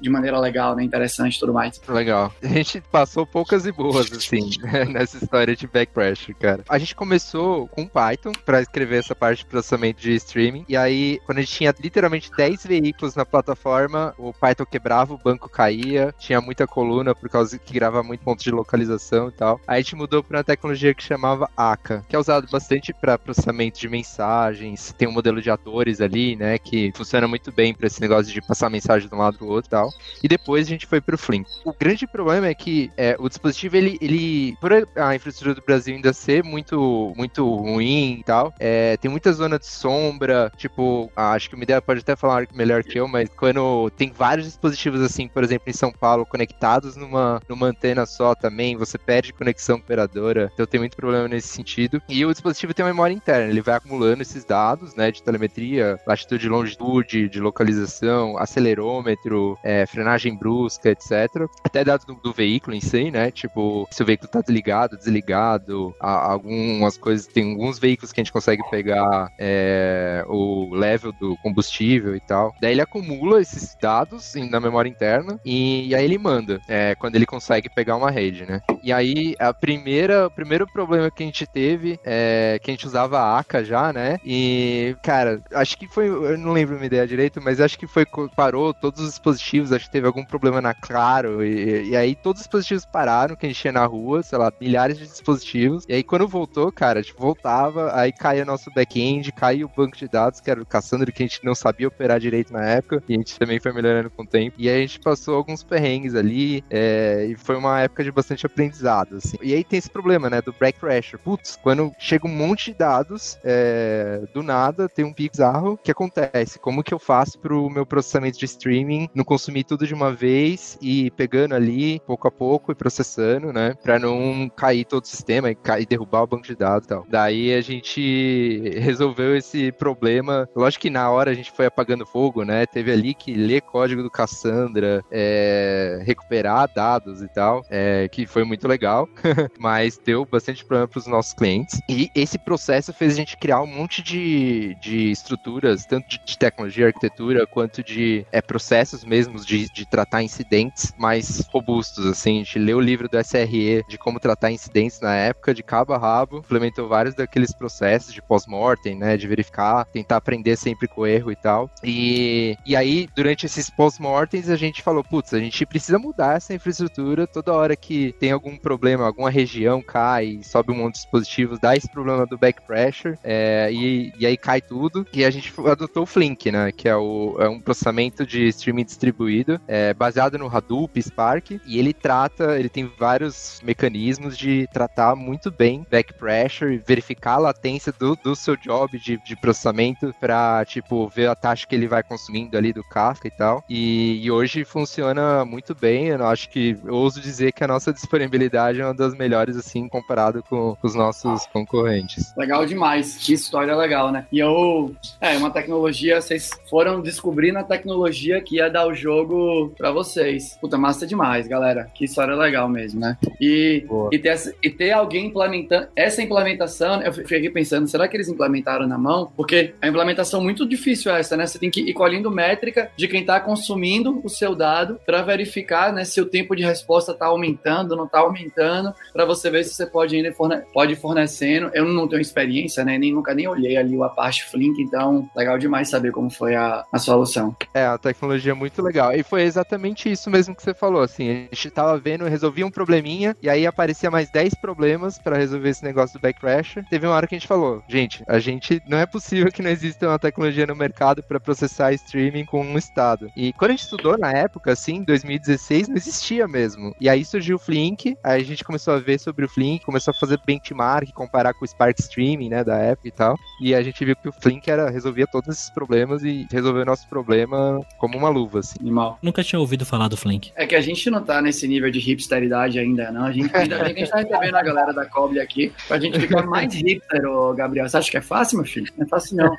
de 0.00 0.10
maneira 0.10 0.38
legal, 0.38 0.74
né? 0.74 0.82
Interessante 0.82 1.36
e 1.36 1.40
tudo 1.40 1.52
mais. 1.52 1.80
Legal. 1.88 2.32
A 2.42 2.46
gente 2.48 2.80
passou 2.80 3.26
poucas 3.26 3.66
e 3.66 3.72
boas, 3.72 4.10
assim, 4.12 4.50
nessa 4.90 5.18
história 5.22 5.54
de 5.54 5.66
back 5.66 5.92
pressure, 5.92 6.34
cara. 6.34 6.64
A 6.68 6.78
gente 6.78 6.94
começou 6.94 7.68
com 7.68 7.86
Python 7.86 8.32
para 8.44 8.60
escrever 8.60 8.98
essa 8.98 9.14
parte 9.14 9.40
de 9.40 9.46
processamento 9.46 10.00
de 10.00 10.14
streaming. 10.14 10.64
E 10.68 10.76
aí, 10.76 11.20
quando 11.24 11.38
a 11.38 11.40
gente 11.42 11.52
tinha 11.52 11.74
literalmente 11.78 12.30
10 12.36 12.66
veículos 12.66 13.14
na 13.14 13.24
plataforma, 13.24 14.14
o 14.18 14.32
Python 14.32 14.66
quebrava, 14.66 15.14
o 15.14 15.18
banco 15.18 15.48
caía, 15.48 16.14
tinha 16.18 16.40
muita 16.40 16.66
coluna 16.66 17.14
por 17.14 17.28
causa 17.28 17.58
que 17.58 17.72
grava 17.72 18.02
muito 18.02 18.20
ponto 18.20 18.42
de 18.42 18.50
localização 18.50 19.28
e 19.28 19.32
tal. 19.32 19.60
Aí 19.66 19.78
a 19.78 19.80
gente 19.80 19.96
mudou 19.96 20.22
para 20.22 20.38
uma 20.38 20.44
tecnologia 20.44 20.94
que 20.94 21.02
chamava 21.02 21.50
ACA, 21.56 22.04
que 22.08 22.14
é 22.14 22.18
usado 22.18 22.46
bastante 22.50 22.92
para 22.92 23.18
processamento 23.18 23.80
de 23.80 23.88
mensagens. 23.88 24.94
Tem 24.96 25.08
um 25.08 25.12
modelo 25.12 25.40
de 25.40 25.50
atores 25.50 26.00
ali, 26.00 26.36
né, 26.36 26.58
que 26.58 26.92
funciona 26.94 27.26
muito 27.26 27.50
bem 27.50 27.72
para 27.72 27.86
esse 27.86 28.00
negócio 28.00 28.32
de 28.32 28.40
passar 28.40 28.68
mensagem 28.68 29.08
de 29.08 29.14
um 29.14 29.18
lado 29.18 29.38
pro 29.38 29.46
outro 29.46 29.68
e 29.68 29.70
tal. 29.70 29.90
E 30.22 30.28
depois 30.28 30.66
a 30.66 30.70
gente 30.70 30.86
foi 30.86 31.00
pro 31.00 31.16
Flink. 31.16 31.48
O 31.64 31.72
grande 31.72 32.06
problema 32.06 32.46
é 32.46 32.54
que 32.54 32.90
é, 32.96 33.16
o 33.18 33.28
dispositivo, 33.28 33.76
ele, 33.76 33.98
ele, 34.00 34.56
por 34.60 34.72
a 34.72 35.14
infraestrutura 35.14 35.54
do 35.54 35.62
Brasil 35.64 35.94
ainda 35.94 36.12
ser 36.12 36.44
muito, 36.44 37.12
muito 37.16 37.48
ruim 37.54 38.18
e 38.20 38.24
tal, 38.24 38.52
é, 38.58 38.96
tem 38.98 39.10
muita 39.10 39.32
zona 39.32 39.58
de 39.58 39.66
sombra, 39.66 40.52
tipo, 40.56 41.10
acho 41.16 41.48
que 41.48 41.54
o 41.54 41.58
Midea 41.58 41.80
pode 41.80 42.00
até 42.00 42.14
falar 42.14 42.25
melhor 42.54 42.82
que 42.82 42.98
eu, 42.98 43.08
mas 43.08 43.28
quando 43.28 43.90
tem 43.96 44.10
vários 44.10 44.46
dispositivos 44.46 45.00
assim, 45.00 45.28
por 45.28 45.42
exemplo, 45.42 45.68
em 45.68 45.72
São 45.72 45.92
Paulo, 45.92 46.26
conectados 46.26 46.96
numa, 46.96 47.40
numa 47.48 47.66
antena 47.66 48.06
só 48.06 48.34
também, 48.34 48.76
você 48.76 48.98
perde 48.98 49.32
conexão 49.32 49.76
operadora, 49.76 50.50
então 50.52 50.66
tem 50.66 50.80
muito 50.80 50.96
problema 50.96 51.28
nesse 51.28 51.48
sentido. 51.48 52.00
E 52.08 52.24
o 52.24 52.32
dispositivo 52.32 52.74
tem 52.74 52.84
uma 52.84 52.92
memória 52.92 53.14
interna, 53.14 53.50
ele 53.50 53.60
vai 53.60 53.76
acumulando 53.76 54.22
esses 54.22 54.44
dados, 54.44 54.94
né, 54.94 55.10
de 55.10 55.22
telemetria, 55.22 55.98
latitude 56.06 56.48
longitude, 56.48 57.28
de 57.28 57.40
localização, 57.40 58.36
acelerômetro, 58.38 59.58
é, 59.62 59.86
frenagem 59.86 60.36
brusca, 60.36 60.90
etc. 60.90 61.46
Até 61.64 61.84
dados 61.84 62.06
do, 62.06 62.14
do, 62.14 62.32
veículo 62.32 62.76
em 62.76 62.80
si, 62.80 63.10
né, 63.10 63.30
tipo, 63.30 63.86
se 63.90 64.02
o 64.02 64.06
veículo 64.06 64.30
tá 64.30 64.42
ligado, 64.48 64.96
desligado, 64.96 65.94
algumas 66.00 66.96
coisas, 66.96 67.26
tem 67.26 67.52
alguns 67.52 67.78
veículos 67.78 68.12
que 68.12 68.20
a 68.20 68.24
gente 68.24 68.32
consegue 68.32 68.62
pegar 68.70 69.30
é, 69.38 70.24
o 70.28 70.74
level 70.74 71.12
do 71.12 71.36
combustível 71.38 72.15
e 72.16 72.20
tal. 72.20 72.54
Daí 72.60 72.72
ele 72.72 72.80
acumula 72.80 73.40
esses 73.40 73.76
dados 73.80 74.34
na 74.50 74.60
memória 74.60 74.88
interna 74.88 75.38
e, 75.44 75.88
e 75.88 75.94
aí 75.94 76.04
ele 76.04 76.18
manda, 76.18 76.60
é, 76.68 76.94
quando 76.94 77.16
ele 77.16 77.26
consegue 77.26 77.68
pegar 77.68 77.96
uma 77.96 78.10
rede, 78.10 78.44
né. 78.46 78.60
E 78.82 78.92
aí 78.92 79.34
a 79.38 79.52
primeira, 79.52 80.26
o 80.26 80.30
primeiro 80.30 80.66
problema 80.66 81.10
que 81.10 81.22
a 81.22 81.26
gente 81.26 81.46
teve 81.46 81.98
é 82.04 82.58
que 82.62 82.70
a 82.70 82.74
gente 82.74 82.86
usava 82.86 83.18
a 83.18 83.38
ACA 83.38 83.64
já, 83.64 83.92
né, 83.92 84.18
e, 84.24 84.96
cara, 85.02 85.40
acho 85.52 85.76
que 85.76 85.86
foi, 85.86 86.08
eu 86.08 86.38
não 86.38 86.52
lembro 86.52 86.76
uma 86.76 86.86
ideia 86.86 87.06
direito, 87.06 87.40
mas 87.40 87.60
acho 87.60 87.78
que 87.78 87.86
foi, 87.86 88.06
parou 88.34 88.72
todos 88.72 89.00
os 89.00 89.10
dispositivos, 89.10 89.72
acho 89.72 89.86
que 89.86 89.92
teve 89.92 90.06
algum 90.06 90.24
problema 90.24 90.60
na 90.60 90.74
Claro, 90.74 91.44
e, 91.44 91.90
e 91.90 91.96
aí 91.96 92.14
todos 92.14 92.40
os 92.40 92.46
dispositivos 92.46 92.84
pararam, 92.84 93.34
que 93.34 93.46
a 93.46 93.48
gente 93.48 93.60
tinha 93.60 93.72
na 93.72 93.84
rua, 93.86 94.22
sei 94.22 94.38
lá, 94.38 94.52
milhares 94.60 94.98
de 94.98 95.06
dispositivos, 95.06 95.84
e 95.88 95.94
aí 95.94 96.02
quando 96.02 96.28
voltou, 96.28 96.70
cara, 96.70 97.02
tipo, 97.02 97.20
voltava, 97.20 97.96
aí 97.98 98.12
caía 98.12 98.44
nosso 98.44 98.70
back-end, 98.72 99.32
caía 99.32 99.66
o 99.66 99.70
banco 99.74 99.96
de 99.96 100.08
dados, 100.08 100.40
que 100.40 100.50
era 100.50 100.60
o 100.60 100.66
Cassandra, 100.66 101.10
que 101.10 101.22
a 101.22 101.26
gente 101.26 101.44
não 101.44 101.54
sabia 101.54 101.88
operar 101.88 102.05
direito 102.18 102.52
na 102.52 102.64
época, 102.64 103.02
e 103.08 103.14
a 103.14 103.18
gente 103.18 103.38
também 103.38 103.60
foi 103.60 103.72
melhorando 103.72 104.10
com 104.10 104.22
o 104.22 104.26
tempo, 104.26 104.56
e 104.58 104.68
a 104.68 104.76
gente 104.78 105.00
passou 105.00 105.34
alguns 105.34 105.62
perrengues 105.62 106.14
ali, 106.14 106.64
é, 106.70 107.26
e 107.30 107.36
foi 107.36 107.56
uma 107.56 107.80
época 107.80 108.04
de 108.04 108.12
bastante 108.12 108.46
aprendizado, 108.46 109.16
assim. 109.16 109.36
E 109.42 109.54
aí 109.54 109.64
tem 109.64 109.78
esse 109.78 109.90
problema, 109.90 110.30
né, 110.30 110.40
do 110.40 110.52
break 110.52 110.78
pressure. 110.78 111.20
Putz, 111.22 111.58
quando 111.62 111.92
chega 111.98 112.26
um 112.26 112.34
monte 112.34 112.70
de 112.72 112.78
dados, 112.78 113.38
é, 113.44 114.22
do 114.32 114.42
nada, 114.42 114.88
tem 114.88 115.04
um 115.04 115.12
bizarro, 115.12 115.72
o 115.72 115.76
que 115.76 115.90
acontece? 115.90 116.58
Como 116.58 116.82
que 116.82 116.94
eu 116.94 116.98
faço 116.98 117.38
pro 117.38 117.68
meu 117.70 117.84
processamento 117.84 118.38
de 118.38 118.44
streaming 118.44 119.08
não 119.14 119.24
consumir 119.24 119.64
tudo 119.64 119.86
de 119.86 119.94
uma 119.94 120.12
vez 120.12 120.78
e 120.80 121.10
pegando 121.12 121.54
ali, 121.54 122.00
pouco 122.06 122.28
a 122.28 122.30
pouco, 122.30 122.72
e 122.72 122.74
processando, 122.74 123.52
né, 123.52 123.74
pra 123.82 123.98
não 123.98 124.48
cair 124.54 124.84
todo 124.84 125.04
o 125.04 125.06
sistema 125.06 125.50
e, 125.50 125.54
cair, 125.54 125.86
derrubar 125.86 126.22
o 126.22 126.26
banco 126.26 126.46
de 126.46 126.54
dados 126.54 126.86
e 126.86 126.88
tal. 126.88 127.06
Daí 127.08 127.54
a 127.54 127.60
gente 127.60 128.60
resolveu 128.78 129.36
esse 129.36 129.72
problema. 129.72 130.48
Lógico 130.54 130.82
que 130.82 130.90
na 130.90 131.10
hora 131.10 131.30
a 131.30 131.34
gente 131.34 131.50
foi 131.52 131.66
apagando 131.66 131.95
fogo, 132.04 132.44
né? 132.44 132.66
Teve 132.66 132.92
ali 132.92 133.14
que 133.14 133.32
ler 133.32 133.62
código 133.62 134.02
do 134.02 134.10
Cassandra, 134.10 135.02
é, 135.10 136.02
recuperar 136.04 136.68
dados 136.74 137.22
e 137.22 137.28
tal, 137.28 137.64
é, 137.70 138.08
que 138.08 138.26
foi 138.26 138.44
muito 138.44 138.66
legal, 138.66 139.08
mas 139.58 139.98
deu 140.04 140.26
bastante 140.26 140.64
problema 140.64 140.88
para 140.88 140.98
os 140.98 141.06
nossos 141.06 141.32
clientes. 141.32 141.80
E 141.88 142.10
esse 142.14 142.38
processo 142.38 142.92
fez 142.92 143.12
a 143.12 143.16
gente 143.16 143.36
criar 143.36 143.62
um 143.62 143.66
monte 143.66 144.02
de, 144.02 144.76
de 144.80 145.10
estruturas, 145.10 145.86
tanto 145.86 146.08
de, 146.08 146.20
de 146.24 146.38
tecnologia, 146.38 146.86
arquitetura, 146.86 147.46
quanto 147.46 147.82
de 147.82 148.26
é, 148.32 148.42
processos 148.42 149.04
mesmos 149.04 149.46
de, 149.46 149.72
de 149.72 149.88
tratar 149.88 150.22
incidentes 150.22 150.92
mais 150.98 151.46
robustos. 151.52 152.04
Assim, 152.06 152.36
a 152.36 152.44
gente 152.44 152.58
leu 152.58 152.78
o 152.78 152.80
livro 152.80 153.08
do 153.08 153.18
SRE 153.18 153.84
de 153.88 153.98
como 153.98 154.20
tratar 154.20 154.50
incidentes 154.50 155.00
na 155.00 155.14
época, 155.14 155.54
de 155.54 155.62
cabo 155.62 155.92
a 155.92 155.98
rabo, 155.98 156.38
implementou 156.38 156.88
vários 156.88 157.14
daqueles 157.14 157.54
processos 157.54 158.12
de 158.12 158.22
pós-mortem, 158.22 158.96
né, 158.96 159.16
de 159.16 159.26
verificar, 159.26 159.84
tentar 159.86 160.16
aprender 160.16 160.56
sempre 160.56 160.88
com 160.88 161.02
o 161.02 161.06
erro 161.06 161.30
e 161.30 161.36
tal. 161.36 161.70
E, 161.86 162.58
e 162.66 162.74
aí, 162.74 163.08
durante 163.14 163.46
esses 163.46 163.70
pós-mortems, 163.70 164.50
a 164.50 164.56
gente 164.56 164.82
falou, 164.82 165.04
putz, 165.04 165.32
a 165.32 165.38
gente 165.38 165.64
precisa 165.64 165.98
mudar 165.98 166.36
essa 166.36 166.52
infraestrutura 166.52 167.26
toda 167.26 167.52
hora 167.52 167.76
que 167.76 168.12
tem 168.18 168.32
algum 168.32 168.56
problema, 168.56 169.06
alguma 169.06 169.30
região 169.30 169.80
cai, 169.80 170.40
sobe 170.42 170.72
um 170.72 170.76
monte 170.76 170.94
de 170.94 171.02
dispositivos, 171.02 171.60
dá 171.60 171.76
esse 171.76 171.88
problema 171.88 172.26
do 172.26 172.36
back 172.36 172.60
pressure, 172.66 173.16
é, 173.22 173.70
e, 173.72 174.12
e 174.18 174.26
aí 174.26 174.36
cai 174.36 174.60
tudo. 174.60 175.06
E 175.12 175.24
a 175.24 175.30
gente 175.30 175.52
adotou 175.64 176.02
o 176.02 176.06
Flink, 176.06 176.50
né, 176.50 176.72
que 176.72 176.88
é, 176.88 176.96
o, 176.96 177.36
é 177.38 177.48
um 177.48 177.60
processamento 177.60 178.26
de 178.26 178.48
streaming 178.48 178.84
distribuído, 178.84 179.60
é, 179.68 179.94
baseado 179.94 180.36
no 180.38 180.48
Hadoop, 180.48 181.00
Spark, 181.00 181.52
e 181.64 181.78
ele 181.78 181.92
trata, 181.92 182.58
ele 182.58 182.68
tem 182.68 182.90
vários 182.98 183.60
mecanismos 183.62 184.36
de 184.36 184.68
tratar 184.72 185.14
muito 185.14 185.52
bem 185.52 185.86
back 185.88 186.14
pressure, 186.14 186.82
verificar 186.84 187.34
a 187.34 187.38
latência 187.38 187.92
do, 187.96 188.16
do 188.16 188.34
seu 188.34 188.56
job 188.56 188.98
de, 188.98 189.18
de 189.24 189.36
processamento 189.36 190.12
para 190.18 190.64
tipo, 190.64 191.08
ver 191.08 191.28
a 191.28 191.34
taxa 191.36 191.66
que 191.66 191.75
ele 191.76 191.88
vai 191.88 192.02
consumindo 192.02 192.56
ali 192.56 192.72
do 192.72 192.82
Kafka 192.82 193.28
e 193.28 193.30
tal. 193.30 193.64
E, 193.68 194.24
e 194.24 194.30
hoje 194.30 194.64
funciona 194.64 195.44
muito 195.44 195.74
bem, 195.74 196.08
eu 196.08 196.26
acho 196.26 196.48
que 196.48 196.76
eu 196.84 196.94
ouso 196.94 197.20
dizer 197.20 197.52
que 197.52 197.62
a 197.62 197.68
nossa 197.68 197.92
disponibilidade 197.92 198.80
é 198.80 198.84
uma 198.84 198.94
das 198.94 199.14
melhores, 199.14 199.56
assim, 199.56 199.88
comparado 199.88 200.42
com, 200.42 200.76
os 200.82 200.94
nossos 200.94 201.46
concorrentes. 201.46 202.34
Legal 202.36 202.64
demais, 202.66 203.16
que 203.16 203.32
história 203.32 203.74
legal, 203.76 204.10
né? 204.10 204.26
E 204.30 204.38
eu, 204.38 204.94
é, 205.20 205.36
uma 205.36 205.50
tecnologia, 205.50 206.20
vocês 206.20 206.50
foram 206.68 207.00
descobrindo 207.00 207.58
a 207.58 207.64
tecnologia 207.64 208.40
que 208.40 208.56
ia 208.56 208.70
dar 208.70 208.86
o 208.86 208.94
jogo 208.94 209.72
para 209.76 209.90
vocês. 209.90 210.56
Puta, 210.60 210.78
massa 210.78 211.06
demais, 211.06 211.46
galera. 211.46 211.90
Que 211.94 212.04
história 212.04 212.34
legal 212.34 212.68
mesmo, 212.68 213.00
né? 213.00 213.16
E, 213.40 213.84
e, 214.12 214.18
ter, 214.18 214.56
e 214.62 214.70
ter 214.70 214.92
alguém 214.92 215.26
implementando 215.26 215.88
essa 215.94 216.22
implementação, 216.22 217.02
eu 217.02 217.12
fiquei 217.12 217.50
pensando, 217.50 217.86
será 217.88 218.08
que 218.08 218.16
eles 218.16 218.28
implementaram 218.28 218.86
na 218.86 218.98
mão? 218.98 219.30
Porque 219.36 219.74
a 219.80 219.88
implementação 219.88 220.42
muito 220.42 220.66
difícil 220.66 221.12
é 221.12 221.20
essa, 221.20 221.36
né? 221.36 221.46
Você 221.46 221.58
tem 221.58 221.65
que 221.70 221.80
ir 221.80 221.92
colhendo 221.92 222.30
métrica 222.30 222.90
de 222.96 223.08
quem 223.08 223.20
está 223.20 223.40
consumindo 223.40 224.20
o 224.22 224.28
seu 224.28 224.54
dado 224.54 225.00
para 225.04 225.22
verificar, 225.22 225.92
né, 225.92 226.04
se 226.04 226.20
o 226.20 226.26
tempo 226.26 226.54
de 226.54 226.64
resposta 226.64 227.12
está 227.12 227.26
aumentando, 227.26 227.96
não 227.96 228.04
está 228.04 228.20
aumentando, 228.20 228.94
para 229.12 229.24
você 229.24 229.50
ver 229.50 229.64
se 229.64 229.74
você 229.74 229.86
pode 229.86 230.16
ainda 230.16 230.32
forne 230.32 230.56
pode 230.72 230.92
ir 230.92 230.96
fornecendo. 230.96 231.70
Eu 231.74 231.84
não 231.84 232.08
tenho 232.08 232.20
experiência, 232.20 232.84
né? 232.84 232.98
Nem 232.98 233.12
nunca 233.12 233.34
nem 233.34 233.48
olhei 233.48 233.76
ali 233.76 233.96
o 233.96 234.04
Apache 234.04 234.44
Flink, 234.44 234.80
então 234.80 235.28
legal 235.34 235.58
demais 235.58 235.88
saber 235.88 236.12
como 236.12 236.30
foi 236.30 236.54
a, 236.54 236.84
a 236.92 236.98
solução. 236.98 237.56
É, 237.74 237.84
a 237.84 237.98
tecnologia 237.98 238.52
é 238.52 238.54
muito 238.54 238.82
legal. 238.82 239.14
E 239.14 239.22
foi 239.22 239.42
exatamente 239.42 240.10
isso 240.10 240.30
mesmo 240.30 240.54
que 240.54 240.62
você 240.62 240.74
falou, 240.74 241.02
assim, 241.02 241.30
a 241.30 241.54
gente 241.54 241.70
tava 241.70 241.98
vendo, 241.98 242.24
resolvia 242.24 242.66
um 242.66 242.70
probleminha 242.70 243.36
e 243.42 243.48
aí 243.48 243.66
aparecia 243.66 244.10
mais 244.10 244.30
10 244.30 244.54
problemas 244.54 245.18
para 245.18 245.36
resolver 245.36 245.68
esse 245.68 245.84
negócio 245.84 246.18
do 246.18 246.22
back 246.22 246.40
pressure. 246.40 246.86
Teve 246.88 247.06
uma 247.06 247.14
hora 247.14 247.26
que 247.26 247.34
a 247.34 247.38
gente 247.38 247.48
falou, 247.48 247.82
gente, 247.88 248.22
a 248.26 248.38
gente 248.38 248.82
não 248.88 248.98
é 248.98 249.06
possível 249.06 249.50
que 249.50 249.62
não 249.62 249.70
exista 249.70 250.08
uma 250.08 250.18
tecnologia 250.18 250.66
no 250.66 250.76
mercado 250.76 251.22
para 251.22 251.40
processar 251.46 251.92
streaming 251.92 252.44
com 252.44 252.60
um 252.60 252.76
estado. 252.76 253.30
E 253.36 253.52
quando 253.52 253.70
a 253.70 253.74
gente 253.74 253.84
estudou 253.84 254.18
na 254.18 254.32
época, 254.32 254.72
assim, 254.72 255.02
2016, 255.04 255.88
não 255.88 255.96
existia 255.96 256.48
mesmo. 256.48 256.94
E 257.00 257.08
aí 257.08 257.24
surgiu 257.24 257.56
o 257.56 257.58
Flink, 257.58 258.16
aí 258.22 258.42
a 258.42 258.44
gente 258.44 258.64
começou 258.64 258.94
a 258.94 258.98
ver 258.98 259.18
sobre 259.18 259.44
o 259.44 259.48
Flink, 259.48 259.84
começou 259.84 260.12
a 260.12 260.18
fazer 260.18 260.40
benchmark, 260.44 261.12
comparar 261.12 261.54
com 261.54 261.64
o 261.64 261.68
Spark 261.68 261.98
Streaming, 262.00 262.48
né, 262.48 262.64
da 262.64 262.76
época 262.76 263.08
e 263.08 263.12
tal. 263.12 263.36
E 263.62 263.74
a 263.74 263.82
gente 263.82 264.04
viu 264.04 264.16
que 264.16 264.28
o 264.28 264.32
Flink 264.32 264.68
era, 264.68 264.90
resolvia 264.90 265.26
todos 265.26 265.48
esses 265.48 265.70
problemas 265.70 266.24
e 266.24 266.46
resolveu 266.50 266.82
o 266.82 266.86
nosso 266.86 267.08
problema 267.08 267.80
como 267.98 268.18
uma 268.18 268.28
luva, 268.28 268.58
assim. 268.58 268.76
Animal. 268.80 269.18
Nunca 269.22 269.44
tinha 269.44 269.60
ouvido 269.60 269.86
falar 269.86 270.08
do 270.08 270.16
Flink. 270.16 270.52
É 270.56 270.66
que 270.66 270.74
a 270.74 270.80
gente 270.80 271.08
não 271.08 271.22
tá 271.22 271.40
nesse 271.40 271.68
nível 271.68 271.90
de 271.90 271.98
hipsteridade 271.98 272.78
ainda, 272.78 273.12
não. 273.12 273.24
A 273.24 273.32
gente 273.32 273.54
ainda 273.56 273.78
bem 273.84 273.94
que 273.94 274.02
a 274.02 274.04
gente 274.04 274.10
tá 274.10 274.18
recebendo 274.18 274.56
a 274.56 274.62
galera 274.62 274.92
da 274.92 275.06
Coble 275.06 275.38
aqui 275.38 275.72
pra 275.86 276.00
gente 276.00 276.18
ficar 276.18 276.44
mais 276.44 276.74
hipster, 276.74 277.24
ô 277.24 277.54
Gabriel. 277.54 277.88
Você 277.88 277.96
acha 277.96 278.10
que 278.10 278.16
é 278.16 278.22
fácil, 278.22 278.58
meu 278.58 278.66
filho? 278.66 278.92
Não 278.96 279.06
é 279.06 279.08
fácil, 279.08 279.36
não. 279.36 279.56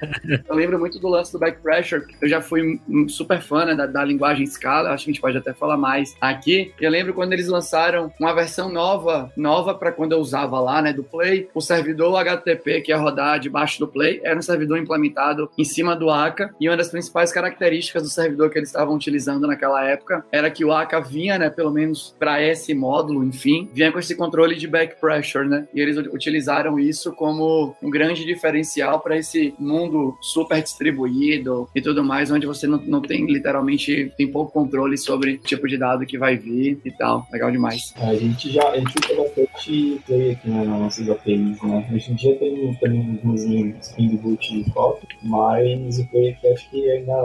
Eu 0.48 0.56
lembro 0.56 0.80
muito 0.80 1.00
do 1.00 1.08
lance 1.08 1.32
do 1.32 1.40
back 1.40 1.62
pressure. 1.78 2.06
Eu 2.22 2.28
já 2.28 2.42
fui 2.42 2.80
super 3.08 3.42
fã 3.42 3.66
né, 3.66 3.76
da, 3.76 3.86
da 3.86 4.04
linguagem 4.04 4.46
Scala. 4.46 4.90
Acho 4.90 5.06
que 5.06 5.12
a 5.12 5.14
gente 5.14 5.22
pode 5.22 5.38
até 5.38 5.54
falar 5.54 5.78
mais 5.78 6.16
aqui. 6.20 6.74
Eu 6.80 6.90
lembro 6.90 7.14
quando 7.14 7.34
eles 7.34 7.48
lançaram 7.48 8.12
uma 8.20 8.34
versão 8.34 8.70
nova, 8.70 9.32
nova 9.38 9.74
para 9.76 9.92
quando 9.92 10.14
eu 10.14 10.20
usava 10.20 10.60
lá, 10.60 10.82
né, 10.82 10.92
do 10.92 11.04
Play. 11.04 11.50
O 11.54 11.62
servidor 11.62 12.18
HTTP 12.18 12.82
que 12.82 12.92
ia 12.92 12.98
rodar 12.98 13.40
debaixo 13.40 13.80
do 13.80 13.88
Play 13.88 14.20
era 14.24 14.38
um 14.38 14.42
servidor 14.42 14.78
implementado 14.78 15.50
em 15.58 15.64
cima 15.64 15.96
do 15.96 16.10
Aka. 16.10 16.54
E 16.60 16.68
uma 16.68 16.78
das 16.78 16.90
principais 16.90 17.32
características 17.32 18.04
do 18.04 18.10
servidor 18.10 18.50
que 18.50 18.58
eles 18.58 18.70
estavam 18.70 18.96
utilizando 18.96 19.48
naquela 19.48 19.84
época 19.86 20.26
era 20.32 20.50
que 20.50 20.66
o 20.66 20.72
Aka 20.72 21.00
vinha, 21.00 21.38
né, 21.38 21.50
pelo 21.50 21.72
menos 21.72 22.16
para 22.18 22.42
esse 22.42 22.74
módulo, 22.74 23.24
enfim, 23.24 23.70
vinha 23.74 23.92
com 23.92 24.00
esse 24.00 24.16
controle 24.16 24.56
de 24.56 24.68
back 24.68 25.00
pressure, 25.00 25.48
né? 25.48 25.68
E 25.74 25.80
eles 25.80 25.98
utilizaram 25.98 26.80
isso 26.80 27.12
como 27.14 27.76
um 27.82 27.90
grande 27.90 28.26
diferencial 28.26 29.00
para 29.00 29.18
esse 29.18 29.54
mundo 29.60 30.18
super 30.22 30.62
distribuído 30.62 31.67
e 31.76 31.82
tudo 31.82 32.04
mais, 32.04 32.32
onde 32.32 32.46
você 32.46 32.68
não, 32.68 32.78
não 32.80 33.02
tem 33.02 33.26
literalmente 33.26 34.12
tem 34.18 34.32
pouco 34.32 34.52
controle 34.52 34.98
sobre 34.98 35.34
o 35.34 35.38
tipo 35.38 35.68
de 35.68 35.78
dado 35.78 36.06
que 36.06 36.18
vai 36.18 36.36
vir 36.36 36.80
e 36.84 36.92
tal. 36.92 37.28
Legal 37.32 37.52
demais. 37.52 37.94
A 37.98 38.14
gente 38.16 38.52
já 38.52 38.68
a 38.70 38.78
gente 38.78 38.94
usa 39.04 39.22
bastante 39.22 40.02
Play 40.06 40.32
aqui 40.32 40.50
nas 40.50 40.68
nossas 40.68 41.10
APIs, 41.10 41.62
né? 41.62 41.90
Hoje 41.94 42.12
em 42.12 42.16
dia 42.16 42.36
tem 42.38 42.74
também 42.76 43.20
uns 43.24 43.44
Spring 43.88 44.18
Boot 44.18 44.60
e 44.60 44.70
Kotlin, 44.72 45.08
mas 45.24 46.00
o 46.00 46.08
Play 46.08 46.32
aqui 46.32 46.48
acho 46.48 46.70
que 46.70 46.90
ainda 46.90 47.12
é 47.12 47.22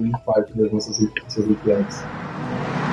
uma 0.00 0.18
parte 0.20 0.52
das 0.54 0.72
nossas, 0.72 1.00
nossas 1.00 1.44
APIs. 1.50 2.91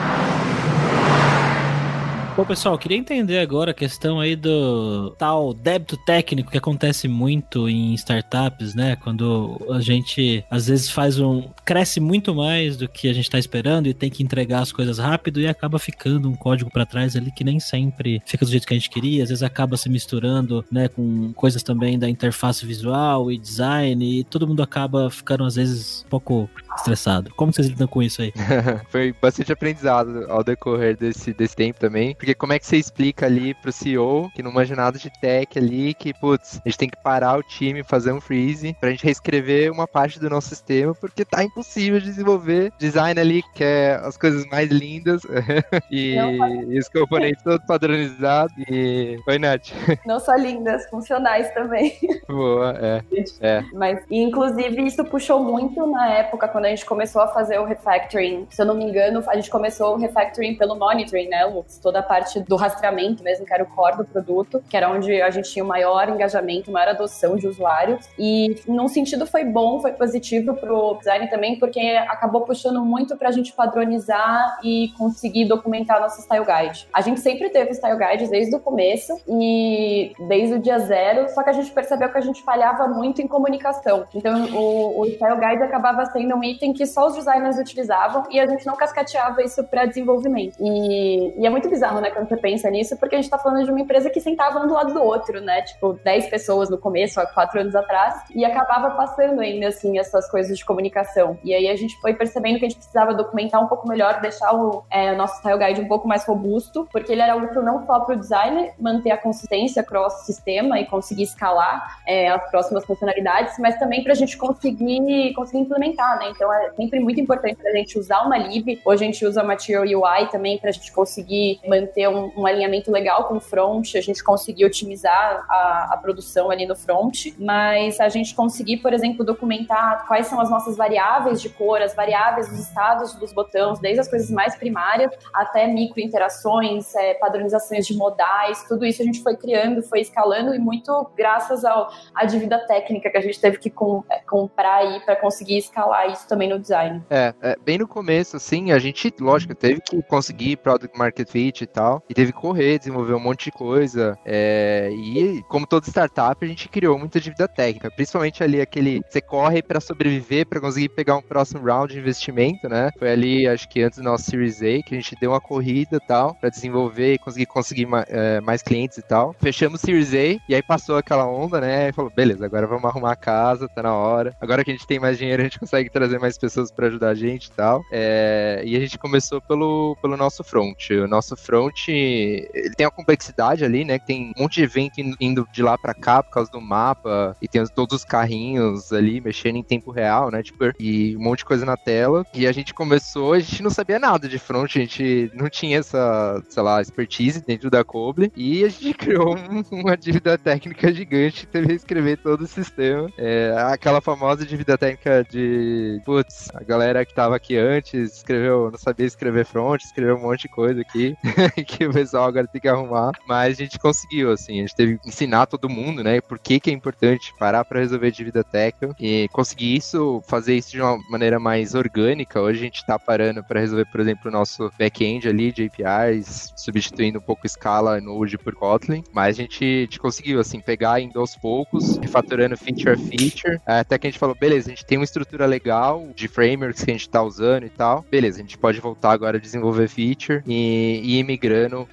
Bom, 2.40 2.46
pessoal, 2.46 2.78
queria 2.78 2.98
entender 2.98 3.38
agora 3.40 3.72
a 3.72 3.74
questão 3.74 4.18
aí 4.18 4.34
do 4.34 5.14
tal 5.18 5.54
débito 5.54 5.98
técnico 5.98 6.50
que 6.50 6.58
acontece 6.58 7.06
muito 7.06 7.68
em 7.68 7.94
startups, 7.96 8.74
né? 8.74 8.96
Quando 8.96 9.60
a 9.70 9.82
gente 9.82 10.46
às 10.50 10.68
vezes 10.68 10.90
faz 10.90 11.20
um. 11.20 11.50
cresce 11.66 12.00
muito 12.00 12.34
mais 12.34 12.78
do 12.78 12.88
que 12.88 13.10
a 13.10 13.14
gente 13.14 13.26
está 13.26 13.38
esperando 13.38 13.88
e 13.88 13.94
tem 13.94 14.10
que 14.10 14.24
entregar 14.24 14.62
as 14.62 14.72
coisas 14.72 15.00
rápido 15.00 15.42
e 15.42 15.50
acaba 15.50 15.78
ficando 15.78 16.30
um 16.30 16.34
código 16.34 16.72
para 16.72 16.86
trás 16.86 17.14
ali 17.14 17.30
que 17.30 17.44
nem 17.44 17.60
sempre 17.60 18.22
fica 18.26 18.46
do 18.46 18.52
jeito 18.52 18.66
que 18.66 18.74
a 18.74 18.78
gente 18.78 18.90
queria, 18.90 19.22
às 19.22 19.28
vezes 19.28 19.44
acaba 19.44 19.76
se 19.76 19.90
misturando, 19.90 20.64
né, 20.72 20.88
com 20.88 21.34
coisas 21.34 21.62
também 21.62 22.00
da 22.00 22.08
interface 22.08 22.66
visual 22.66 23.30
e 23.30 23.38
design 23.38 24.20
e 24.20 24.24
todo 24.24 24.48
mundo 24.48 24.64
acaba 24.64 25.10
ficando 25.10 25.44
às 25.44 25.56
vezes 25.56 26.06
um 26.06 26.10
pouco 26.10 26.50
estressado. 26.78 27.34
Como 27.36 27.52
vocês 27.52 27.68
lidam 27.68 27.88
com 27.88 28.02
isso 28.02 28.22
aí? 28.22 28.32
Foi 28.88 29.14
bastante 29.22 29.52
aprendizado 29.52 30.26
ao 30.30 30.42
decorrer 30.42 30.96
desse, 30.96 31.34
desse 31.34 31.54
tempo 31.54 31.78
também. 31.78 32.16
Porque 32.16 32.29
como 32.34 32.54
é 32.54 32.60
que 32.60 32.66
você 32.66 32.78
explica 32.78 33.26
ali 33.26 33.54
pro 33.54 33.72
CEO, 33.72 34.30
que 34.36 34.44
não 34.44 34.52
manja 34.52 34.76
nada 34.76 34.98
de 34.98 35.10
tech 35.20 35.58
ali, 35.58 35.94
que, 35.94 36.14
putz, 36.14 36.62
a 36.66 36.70
gente 36.70 36.78
tem 36.78 36.90
que 36.90 37.02
parar 37.02 37.38
o 37.38 37.44
time, 37.44 37.84
fazer 37.84 38.12
um 38.12 38.22
freeze, 38.22 38.76
pra 38.80 38.90
gente 38.92 39.04
reescrever 39.04 39.72
uma 39.72 39.88
parte 39.88 40.20
do 40.20 40.30
nosso 40.30 40.50
sistema, 40.50 40.94
porque 40.96 41.26
tá 41.26 41.44
impossível 41.44 42.00
desenvolver 42.00 42.72
design 42.78 43.20
ali, 43.20 43.44
que 43.54 43.64
é 43.64 44.00
as 44.04 44.18
coisas 44.18 44.46
mais 44.48 44.70
lindas, 44.70 45.22
e, 45.92 46.16
e, 46.16 46.80
os 46.80 46.90
componentes 46.90 47.44
todos 47.44 47.66
padronizados, 47.66 48.54
e... 48.70 49.18
Oi, 49.28 49.40
Nath. 49.40 49.70
Não 50.06 50.20
só 50.20 50.36
lindas, 50.36 50.90
funcionais 50.90 51.52
também. 51.54 51.98
Boa, 52.28 52.76
é. 52.80 53.04
é. 53.42 53.64
Mas, 53.74 54.04
inclusive, 54.10 54.82
isso 54.84 55.04
puxou 55.06 55.44
muito 55.44 55.86
na 55.88 56.10
época, 56.10 56.48
quando 56.48 56.66
a 56.66 56.70
gente 56.70 56.86
começou 56.86 57.22
a 57.22 57.28
fazer 57.28 57.60
o 57.60 57.66
refactoring. 57.66 58.48
Se 58.50 58.62
eu 58.62 58.66
não 58.66 58.76
me 58.76 58.84
engano, 58.84 59.24
a 59.28 59.36
gente 59.36 59.50
começou 59.50 59.96
o 59.96 59.98
refactoring 59.98 60.56
pelo 60.56 60.76
monitoring, 60.76 61.28
né? 61.30 61.40
Toda 61.82 62.00
a 62.00 62.04
parte 62.04 62.19
do 62.48 62.56
rastreamento 62.56 63.24
mesmo, 63.24 63.46
que 63.46 63.54
era 63.54 63.64
o 63.64 63.68
core 63.68 63.98
do 63.98 64.06
produto, 64.06 64.64
que 64.70 64.76
era 64.76 64.90
onde 64.90 65.22
a 65.22 65.30
gente 65.30 65.50
tinha 65.52 65.64
o 65.64 65.68
maior 65.68 66.10
engajamento, 66.10 66.72
maior 66.72 66.90
adoção 66.90 67.36
de 67.36 67.48
usuários. 67.48 68.08
E, 68.18 68.62
num 68.68 68.88
sentido, 68.88 69.26
foi 69.26 69.44
bom, 69.44 69.80
foi 69.80 69.92
positivo 69.94 70.54
pro 70.56 70.96
design 70.96 71.28
também, 71.30 71.58
porque 71.60 71.80
acabou 71.80 72.42
puxando 72.42 72.84
muito 72.84 73.16
pra 73.18 73.32
gente 73.32 73.54
padronizar 73.54 74.60
e 74.64 74.92
conseguir 74.98 75.46
documentar 75.46 76.00
nosso 76.00 76.22
style 76.22 76.46
guide. 76.46 76.88
A 76.94 77.02
gente 77.02 77.20
sempre 77.20 77.50
teve 77.50 77.74
style 77.74 77.98
guides 77.98 78.30
desde 78.30 78.56
o 78.56 78.60
começo 78.60 79.20
e 79.28 80.14
desde 80.28 80.56
o 80.56 80.60
dia 80.60 80.80
zero, 80.80 81.30
só 81.30 81.44
que 81.44 81.50
a 81.50 81.54
gente 81.54 81.72
percebeu 81.72 82.10
que 82.10 82.18
a 82.18 82.22
gente 82.22 82.44
falhava 82.44 82.88
muito 82.88 83.22
em 83.22 83.28
comunicação. 83.28 84.06
Então, 84.14 84.46
o, 84.54 85.02
o 85.02 85.06
style 85.06 85.40
guide 85.40 85.64
acabava 85.64 86.06
sendo 86.06 86.36
um 86.36 86.44
item 86.44 86.74
que 86.74 86.86
só 86.86 87.08
os 87.08 87.16
designers 87.16 87.58
utilizavam 87.58 88.24
e 88.30 88.40
a 88.40 88.46
gente 88.46 88.66
não 88.66 88.76
cascateava 88.76 89.44
isso 89.44 89.64
para 89.64 89.86
desenvolvimento. 89.86 90.56
E, 90.60 91.42
e, 91.42 91.46
é 91.46 91.50
muito 91.50 91.70
bizarro, 91.70 92.00
né, 92.02 92.09
quando 92.12 92.28
você 92.28 92.38
pensa 92.38 92.70
nisso, 92.70 92.98
porque 92.98 93.16
a 93.16 93.22
gente 93.22 93.30
tá 93.30 93.38
falando 93.38 93.66
de 93.66 93.72
uma 93.72 93.80
empresa 93.80 94.10
que 94.10 94.20
sentava 94.20 94.60
um 94.60 94.68
do 94.68 94.74
lado 94.74 94.94
do 94.94 95.02
outro, 95.02 95.42
né? 95.42 95.62
Tipo, 95.62 95.94
10 96.04 96.30
pessoas 96.30 96.70
no 96.70 96.78
começo, 96.78 97.20
há 97.20 97.26
quatro 97.26 97.60
anos 97.60 97.76
atrás, 97.76 98.24
e 98.34 98.46
acabava 98.46 98.92
passando 98.92 99.40
ainda, 99.40 99.68
assim, 99.68 99.98
essas 99.98 100.30
coisas 100.30 100.58
de 100.58 100.66
comunicação. 100.66 101.38
E 101.44 101.54
aí 101.54 101.68
a 101.68 101.76
gente 101.76 102.00
foi 102.02 102.14
percebendo 102.14 102.60
que 102.60 102.66
a 102.66 102.70
gente 102.70 102.78
precisava 102.78 103.14
documentar 103.14 103.64
um 103.64 103.68
pouco 103.68 103.88
melhor, 103.88 104.22
deixar 104.22 104.54
o, 104.54 104.84
é, 104.90 105.12
o 105.14 105.18
nosso 105.18 105.38
style 105.38 105.60
guide 105.60 105.82
um 105.82 105.88
pouco 105.88 106.08
mais 106.08 106.26
robusto, 106.26 106.88
porque 106.92 107.12
ele 107.12 107.22
era 107.22 107.36
útil 107.36 107.62
não 107.64 107.86
só 107.86 108.00
para 108.00 108.16
o 108.16 108.20
designer 108.20 108.74
manter 108.80 109.12
a 109.12 109.18
consistência 109.18 109.84
cross-sistema 109.84 110.80
e 110.80 110.86
conseguir 110.86 111.24
escalar 111.24 112.00
é, 112.08 112.30
as 112.30 112.50
próximas 112.50 112.86
funcionalidades, 112.86 113.58
mas 113.60 113.78
também 113.78 114.04
para 114.04 114.14
a 114.14 114.16
gente 114.16 114.38
conseguir, 114.38 115.34
conseguir 115.34 115.60
implementar, 115.60 116.20
né? 116.20 116.30
Então 116.30 116.52
é 116.54 116.72
sempre 116.74 117.00
muito 117.00 117.20
importante 117.20 117.56
para 117.56 117.72
a 117.72 117.76
gente 117.76 117.98
usar 117.98 118.22
uma 118.22 118.38
lib, 118.38 118.82
ou 118.86 118.92
a 118.92 118.96
gente 118.96 119.26
usa 119.26 119.44
Material 119.44 119.84
UI 119.84 120.28
também 120.32 120.58
para 120.58 120.70
a 120.70 120.74
gente 120.74 120.92
conseguir 120.92 121.60
manter 121.68 121.99
um, 122.08 122.32
um, 122.38 122.46
alinhamento 122.46 122.92
legal 122.92 123.26
com 123.26 123.38
o 123.38 123.40
front, 123.40 123.96
a 123.96 124.02
gente 124.02 124.24
conseguir 124.24 124.66
otimizar 124.66 125.46
a, 125.50 125.90
a 125.94 125.98
produção 125.98 126.52
ali 126.52 126.66
no 126.66 126.76
front, 126.76 127.34
mas 127.38 128.00
a 128.00 128.10
gente 128.10 128.36
conseguir, 128.36 128.78
por 128.78 128.94
exemplo, 128.94 129.26
documentar 129.26 130.06
quais 130.08 130.28
são 130.28 130.40
as 130.40 130.50
nossas 130.50 130.78
variáveis 130.78 131.42
de 131.42 131.50
cor, 131.50 131.82
as 131.82 131.96
variáveis 131.96 132.48
dos 132.50 132.60
estados 132.60 133.14
dos 133.16 133.34
botões, 133.34 133.80
desde 133.80 134.02
as 134.02 134.08
coisas 134.08 134.30
mais 134.30 134.56
primárias 134.56 135.12
até 135.34 135.68
micro 135.68 136.00
interações, 136.00 136.94
é, 136.96 137.16
padronizações 137.16 137.86
de 137.86 137.96
modais, 137.96 138.64
tudo 138.68 138.86
isso 138.86 139.02
a 139.02 139.06
gente 139.06 139.22
foi 139.22 139.36
criando, 139.36 139.82
foi 139.84 140.02
escalando 140.02 140.54
e 140.54 140.60
muito 140.60 141.10
graças 141.16 141.66
ao, 141.66 141.90
à 142.14 142.26
dívida 142.26 142.60
técnica 142.68 143.10
que 143.10 143.18
a 143.18 143.22
gente 143.22 143.40
teve 143.40 143.58
que 143.58 143.70
com, 143.70 144.04
é, 144.10 144.20
comprar 144.20 144.78
aí 144.78 145.00
para 145.02 145.16
conseguir 145.16 145.58
escalar 145.58 146.10
isso 146.12 146.28
também 146.28 146.50
no 146.50 146.60
design. 146.60 147.04
É, 147.10 147.34
é, 147.42 147.56
bem 147.64 147.78
no 147.78 147.88
começo, 147.88 148.38
assim, 148.38 148.72
a 148.72 148.80
gente, 148.80 149.14
lógico, 149.20 149.56
teve 149.56 149.82
que 149.82 150.02
conseguir 150.04 150.58
product 150.58 150.98
market 150.98 151.30
fit 151.30 151.64
e 151.64 151.68
tal, 151.68 151.79
e 152.10 152.14
teve 152.14 152.32
que 152.32 152.40
correr, 152.40 152.80
desenvolver 152.80 153.14
um 153.14 153.20
monte 153.20 153.46
de 153.46 153.52
coisa, 153.52 154.18
é, 154.26 154.90
e 154.92 155.44
como 155.44 155.66
toda 155.66 155.88
startup, 155.88 156.44
a 156.44 156.48
gente 156.48 156.68
criou 156.70 156.98
muita 156.98 157.20
dívida 157.20 157.48
técnica, 157.48 157.92
principalmente 157.92 158.44
ali 158.44 158.62
aquele, 158.62 159.02
você 159.10 159.22
corre 159.22 159.62
para 159.62 159.80
sobreviver, 159.80 160.46
para 160.48 160.60
conseguir 160.60 160.90
pegar 160.90 161.16
um 161.16 161.22
próximo 161.22 161.64
round 161.64 161.94
de 161.94 162.00
investimento, 162.00 162.68
né? 162.68 162.92
Foi 162.98 163.12
ali, 163.12 163.48
acho 163.48 163.68
que 163.70 163.82
antes 163.82 164.00
do 164.00 164.04
nosso 164.04 164.30
Series 164.30 164.62
A, 164.62 164.84
que 164.84 164.96
a 164.96 164.98
gente 164.98 165.16
deu 165.20 165.32
uma 165.32 165.42
corrida 165.42 165.98
e 165.98 166.08
tal, 166.08 166.36
para 166.36 166.50
desenvolver 166.50 167.14
e 167.14 167.18
conseguir 167.18 167.46
conseguir 167.46 167.88
é, 168.08 168.42
mais 168.42 168.62
clientes 168.62 168.98
e 168.98 169.02
tal. 169.02 169.36
Fechamos 169.40 169.82
o 169.82 169.86
Series 169.86 170.14
A, 170.14 170.42
e 170.48 170.56
aí 170.56 170.62
passou 170.62 170.98
aquela 170.98 171.26
onda, 171.26 171.60
né? 171.62 171.90
E 171.90 171.94
falou, 171.94 172.12
beleza, 172.14 172.46
agora 172.46 172.68
vamos 172.68 172.86
arrumar 172.86 173.12
a 173.12 173.16
casa, 173.16 173.68
tá 173.68 173.84
na 173.84 173.94
hora. 173.94 174.36
Agora 174.40 174.64
que 174.64 174.72
a 174.72 174.74
gente 174.74 174.88
tem 174.88 175.00
mais 175.00 175.18
dinheiro, 175.18 175.42
a 175.42 175.46
gente 175.46 175.60
consegue 175.60 175.90
trazer 175.90 176.20
mais 176.20 176.38
pessoas 176.38 176.72
para 176.72 176.88
ajudar 176.88 177.10
a 177.10 177.16
gente 177.16 177.48
e 177.48 177.52
tal. 177.52 177.82
É, 177.92 178.62
e 178.66 178.76
a 178.76 178.80
gente 178.80 178.98
começou 178.98 179.42
pelo, 179.42 179.98
pelo 180.02 180.18
nosso 180.18 180.44
front. 180.44 180.90
O 180.92 181.08
nosso 181.08 181.36
front, 181.36 181.69
ele 181.78 182.74
tem 182.76 182.86
a 182.86 182.92
complexidade 182.92 183.64
ali, 183.64 183.86
né? 183.86 184.00
Que 184.00 184.08
tem 184.08 184.34
um 184.36 184.44
monte 184.44 184.56
de 184.56 184.64
evento 184.64 184.96
indo 185.20 185.48
de 185.52 185.62
lá 185.62 185.78
para 185.78 185.94
cá 185.94 186.24
por 186.24 186.32
causa 186.32 186.52
do 186.52 186.62
mapa, 186.62 187.36
e 187.42 187.48
tem 187.48 187.66
todos 187.68 187.98
os 187.98 188.06
carrinhos 188.06 188.92
ali 188.92 189.22
mexendo 189.22 189.58
em 189.58 189.64
tempo 189.64 189.92
real, 189.92 190.32
né? 190.32 190.42
Tipo, 190.44 190.72
e 190.80 191.16
um 191.18 191.22
monte 191.22 191.40
de 191.40 191.46
coisa 191.46 191.66
na 191.66 191.78
tela. 191.78 192.26
E 192.34 192.48
a 192.48 192.52
gente 192.52 192.74
começou, 192.74 193.34
a 193.34 193.40
gente 193.40 193.64
não 193.64 193.70
sabia 193.70 194.00
nada 194.00 194.28
de 194.28 194.40
front, 194.40 194.76
a 194.76 194.80
gente 194.80 195.32
não 195.34 195.50
tinha 195.50 195.80
essa, 195.80 196.42
sei 196.50 196.64
lá, 196.64 196.82
expertise 196.82 197.44
dentro 197.46 197.70
da 197.70 197.84
Coble. 197.84 198.32
E 198.36 198.64
a 198.64 198.70
gente 198.70 198.94
criou 198.98 199.36
um, 199.36 199.64
uma 199.72 199.96
dívida 199.96 200.38
técnica 200.38 200.94
gigante, 200.94 201.48
teve 201.48 201.68
que 201.68 201.74
escrever 201.74 202.18
todo 202.18 202.42
o 202.42 202.48
sistema. 202.48 203.10
É, 203.18 203.54
aquela 203.72 204.02
famosa 204.02 204.46
dívida 204.46 204.78
técnica 204.78 205.26
de, 205.30 206.02
putz, 206.06 206.50
a 206.54 206.64
galera 206.64 207.06
que 207.06 207.14
tava 207.14 207.36
aqui 207.36 207.58
antes 207.58 208.18
escreveu, 208.18 208.70
não 208.72 208.78
sabia 208.78 209.06
escrever 209.06 209.46
front, 209.46 209.82
escreveu 209.82 210.16
um 210.16 210.22
monte 210.22 210.42
de 210.42 210.50
coisa 210.50 210.82
aqui. 210.82 211.16
que 211.66 211.86
o 211.86 211.94
pessoal 211.94 212.26
agora 212.26 212.48
tem 212.48 212.62
que 212.62 212.68
arrumar, 212.68 213.12
mas 213.28 213.60
a 213.60 213.64
gente 213.64 213.80
conseguiu, 213.80 214.32
assim, 214.32 214.60
a 214.60 214.62
gente 214.62 214.76
teve 214.76 214.98
que 214.98 215.10
ensinar 215.10 215.46
todo 215.46 215.70
mundo, 215.70 216.04
né, 216.04 216.22
por 216.22 216.40
que 216.40 216.60
que 216.60 216.70
é 216.70 216.74
importante 216.74 217.34
parar 217.38 217.66
para 217.66 217.80
resolver 217.80 218.12
dívida 218.12 218.44
técnica. 218.44 218.96
E 219.00 219.28
conseguir 219.32 219.76
isso, 219.76 220.22
fazer 220.28 220.56
isso 220.56 220.72
de 220.72 220.82
uma 220.82 220.98
maneira 221.10 221.40
mais 221.40 221.76
orgânica. 221.76 222.40
Hoje 222.40 222.60
a 222.60 222.64
gente 222.64 222.86
tá 222.86 222.98
parando 222.98 223.44
para 223.44 223.60
resolver, 223.60 223.86
por 223.86 224.00
exemplo, 224.00 224.30
o 224.30 224.32
nosso 224.32 224.72
back-end 224.78 225.28
ali 225.28 225.52
de 225.52 225.66
APIs, 225.66 226.54
substituindo 226.56 227.20
um 227.20 227.22
pouco 227.22 227.48
Scala 227.48 228.00
Node 228.00 228.38
por 228.38 228.56
Kotlin, 228.56 229.04
mas 229.14 229.38
a 229.38 229.42
gente, 229.42 229.64
a 229.64 229.82
gente 229.82 230.00
conseguiu, 230.00 230.40
assim, 230.40 230.60
pegar 230.60 231.00
indo 231.00 231.20
aos 231.20 231.36
poucos, 231.36 231.98
refatorando 231.98 232.58
feature 232.58 232.92
a 232.92 232.98
feature, 232.98 233.60
até 233.66 233.98
que 233.98 234.08
a 234.08 234.10
gente 234.10 234.20
falou, 234.20 234.36
beleza, 234.36 234.68
a 234.68 234.70
gente 234.72 234.86
tem 234.86 234.98
uma 234.98 235.04
estrutura 235.04 235.46
legal 235.46 236.08
de 236.16 236.28
frameworks 236.28 236.84
que 236.84 236.92
a 236.92 236.94
gente 236.94 237.10
tá 237.10 237.22
usando 237.22 237.66
e 237.66 237.70
tal, 237.70 238.06
beleza, 238.10 238.40
a 238.40 238.42
gente 238.42 238.58
pode 238.58 238.80
voltar 238.80 239.12
agora 239.12 239.38
a 239.38 239.42
desenvolver 239.42 239.88
feature. 239.88 240.44
E, 240.46 241.02
e 241.04 241.20
ir 241.20 241.24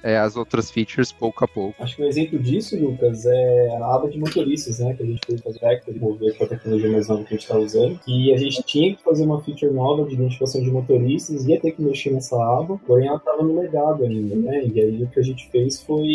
é, 0.03 0.17
as 0.17 0.35
outras 0.35 0.71
features 0.71 1.11
pouco 1.11 1.43
a 1.43 1.47
pouco. 1.47 1.81
Acho 1.81 1.95
que 1.95 2.03
um 2.03 2.07
exemplo 2.07 2.39
disso, 2.39 2.77
Lucas, 2.77 3.25
é 3.25 3.77
a 3.79 3.95
aba 3.95 4.09
de 4.09 4.19
motoristas, 4.19 4.79
né, 4.79 4.93
que 4.93 5.03
a 5.03 5.05
gente 5.05 5.21
fez 5.25 5.41
fazer 5.41 5.59
Vector, 5.59 5.93
desenvolver 5.93 6.37
com 6.37 6.43
a 6.43 6.47
tecnologia 6.47 6.91
mais 6.91 7.07
nova 7.07 7.23
que 7.23 7.33
a 7.33 7.37
gente 7.37 7.43
está 7.43 7.57
usando, 7.57 7.99
e 8.07 8.33
a 8.33 8.37
gente 8.37 8.63
tinha 8.63 8.95
que 8.95 9.03
fazer 9.03 9.23
uma 9.23 9.41
feature 9.41 9.71
nova 9.71 10.05
de 10.05 10.13
identificação 10.13 10.61
de 10.61 10.69
motoristas, 10.69 11.45
ia 11.45 11.59
ter 11.59 11.71
que 11.71 11.81
mexer 11.81 12.11
nessa 12.11 12.35
aba, 12.35 12.79
porém 12.85 13.07
ela 13.07 13.17
estava 13.17 13.43
no 13.43 13.59
legado 13.59 14.03
ainda, 14.03 14.35
né, 14.35 14.65
e 14.65 14.79
aí 14.79 15.03
o 15.03 15.07
que 15.07 15.19
a 15.19 15.23
gente 15.23 15.49
fez 15.49 15.81
foi 15.81 16.05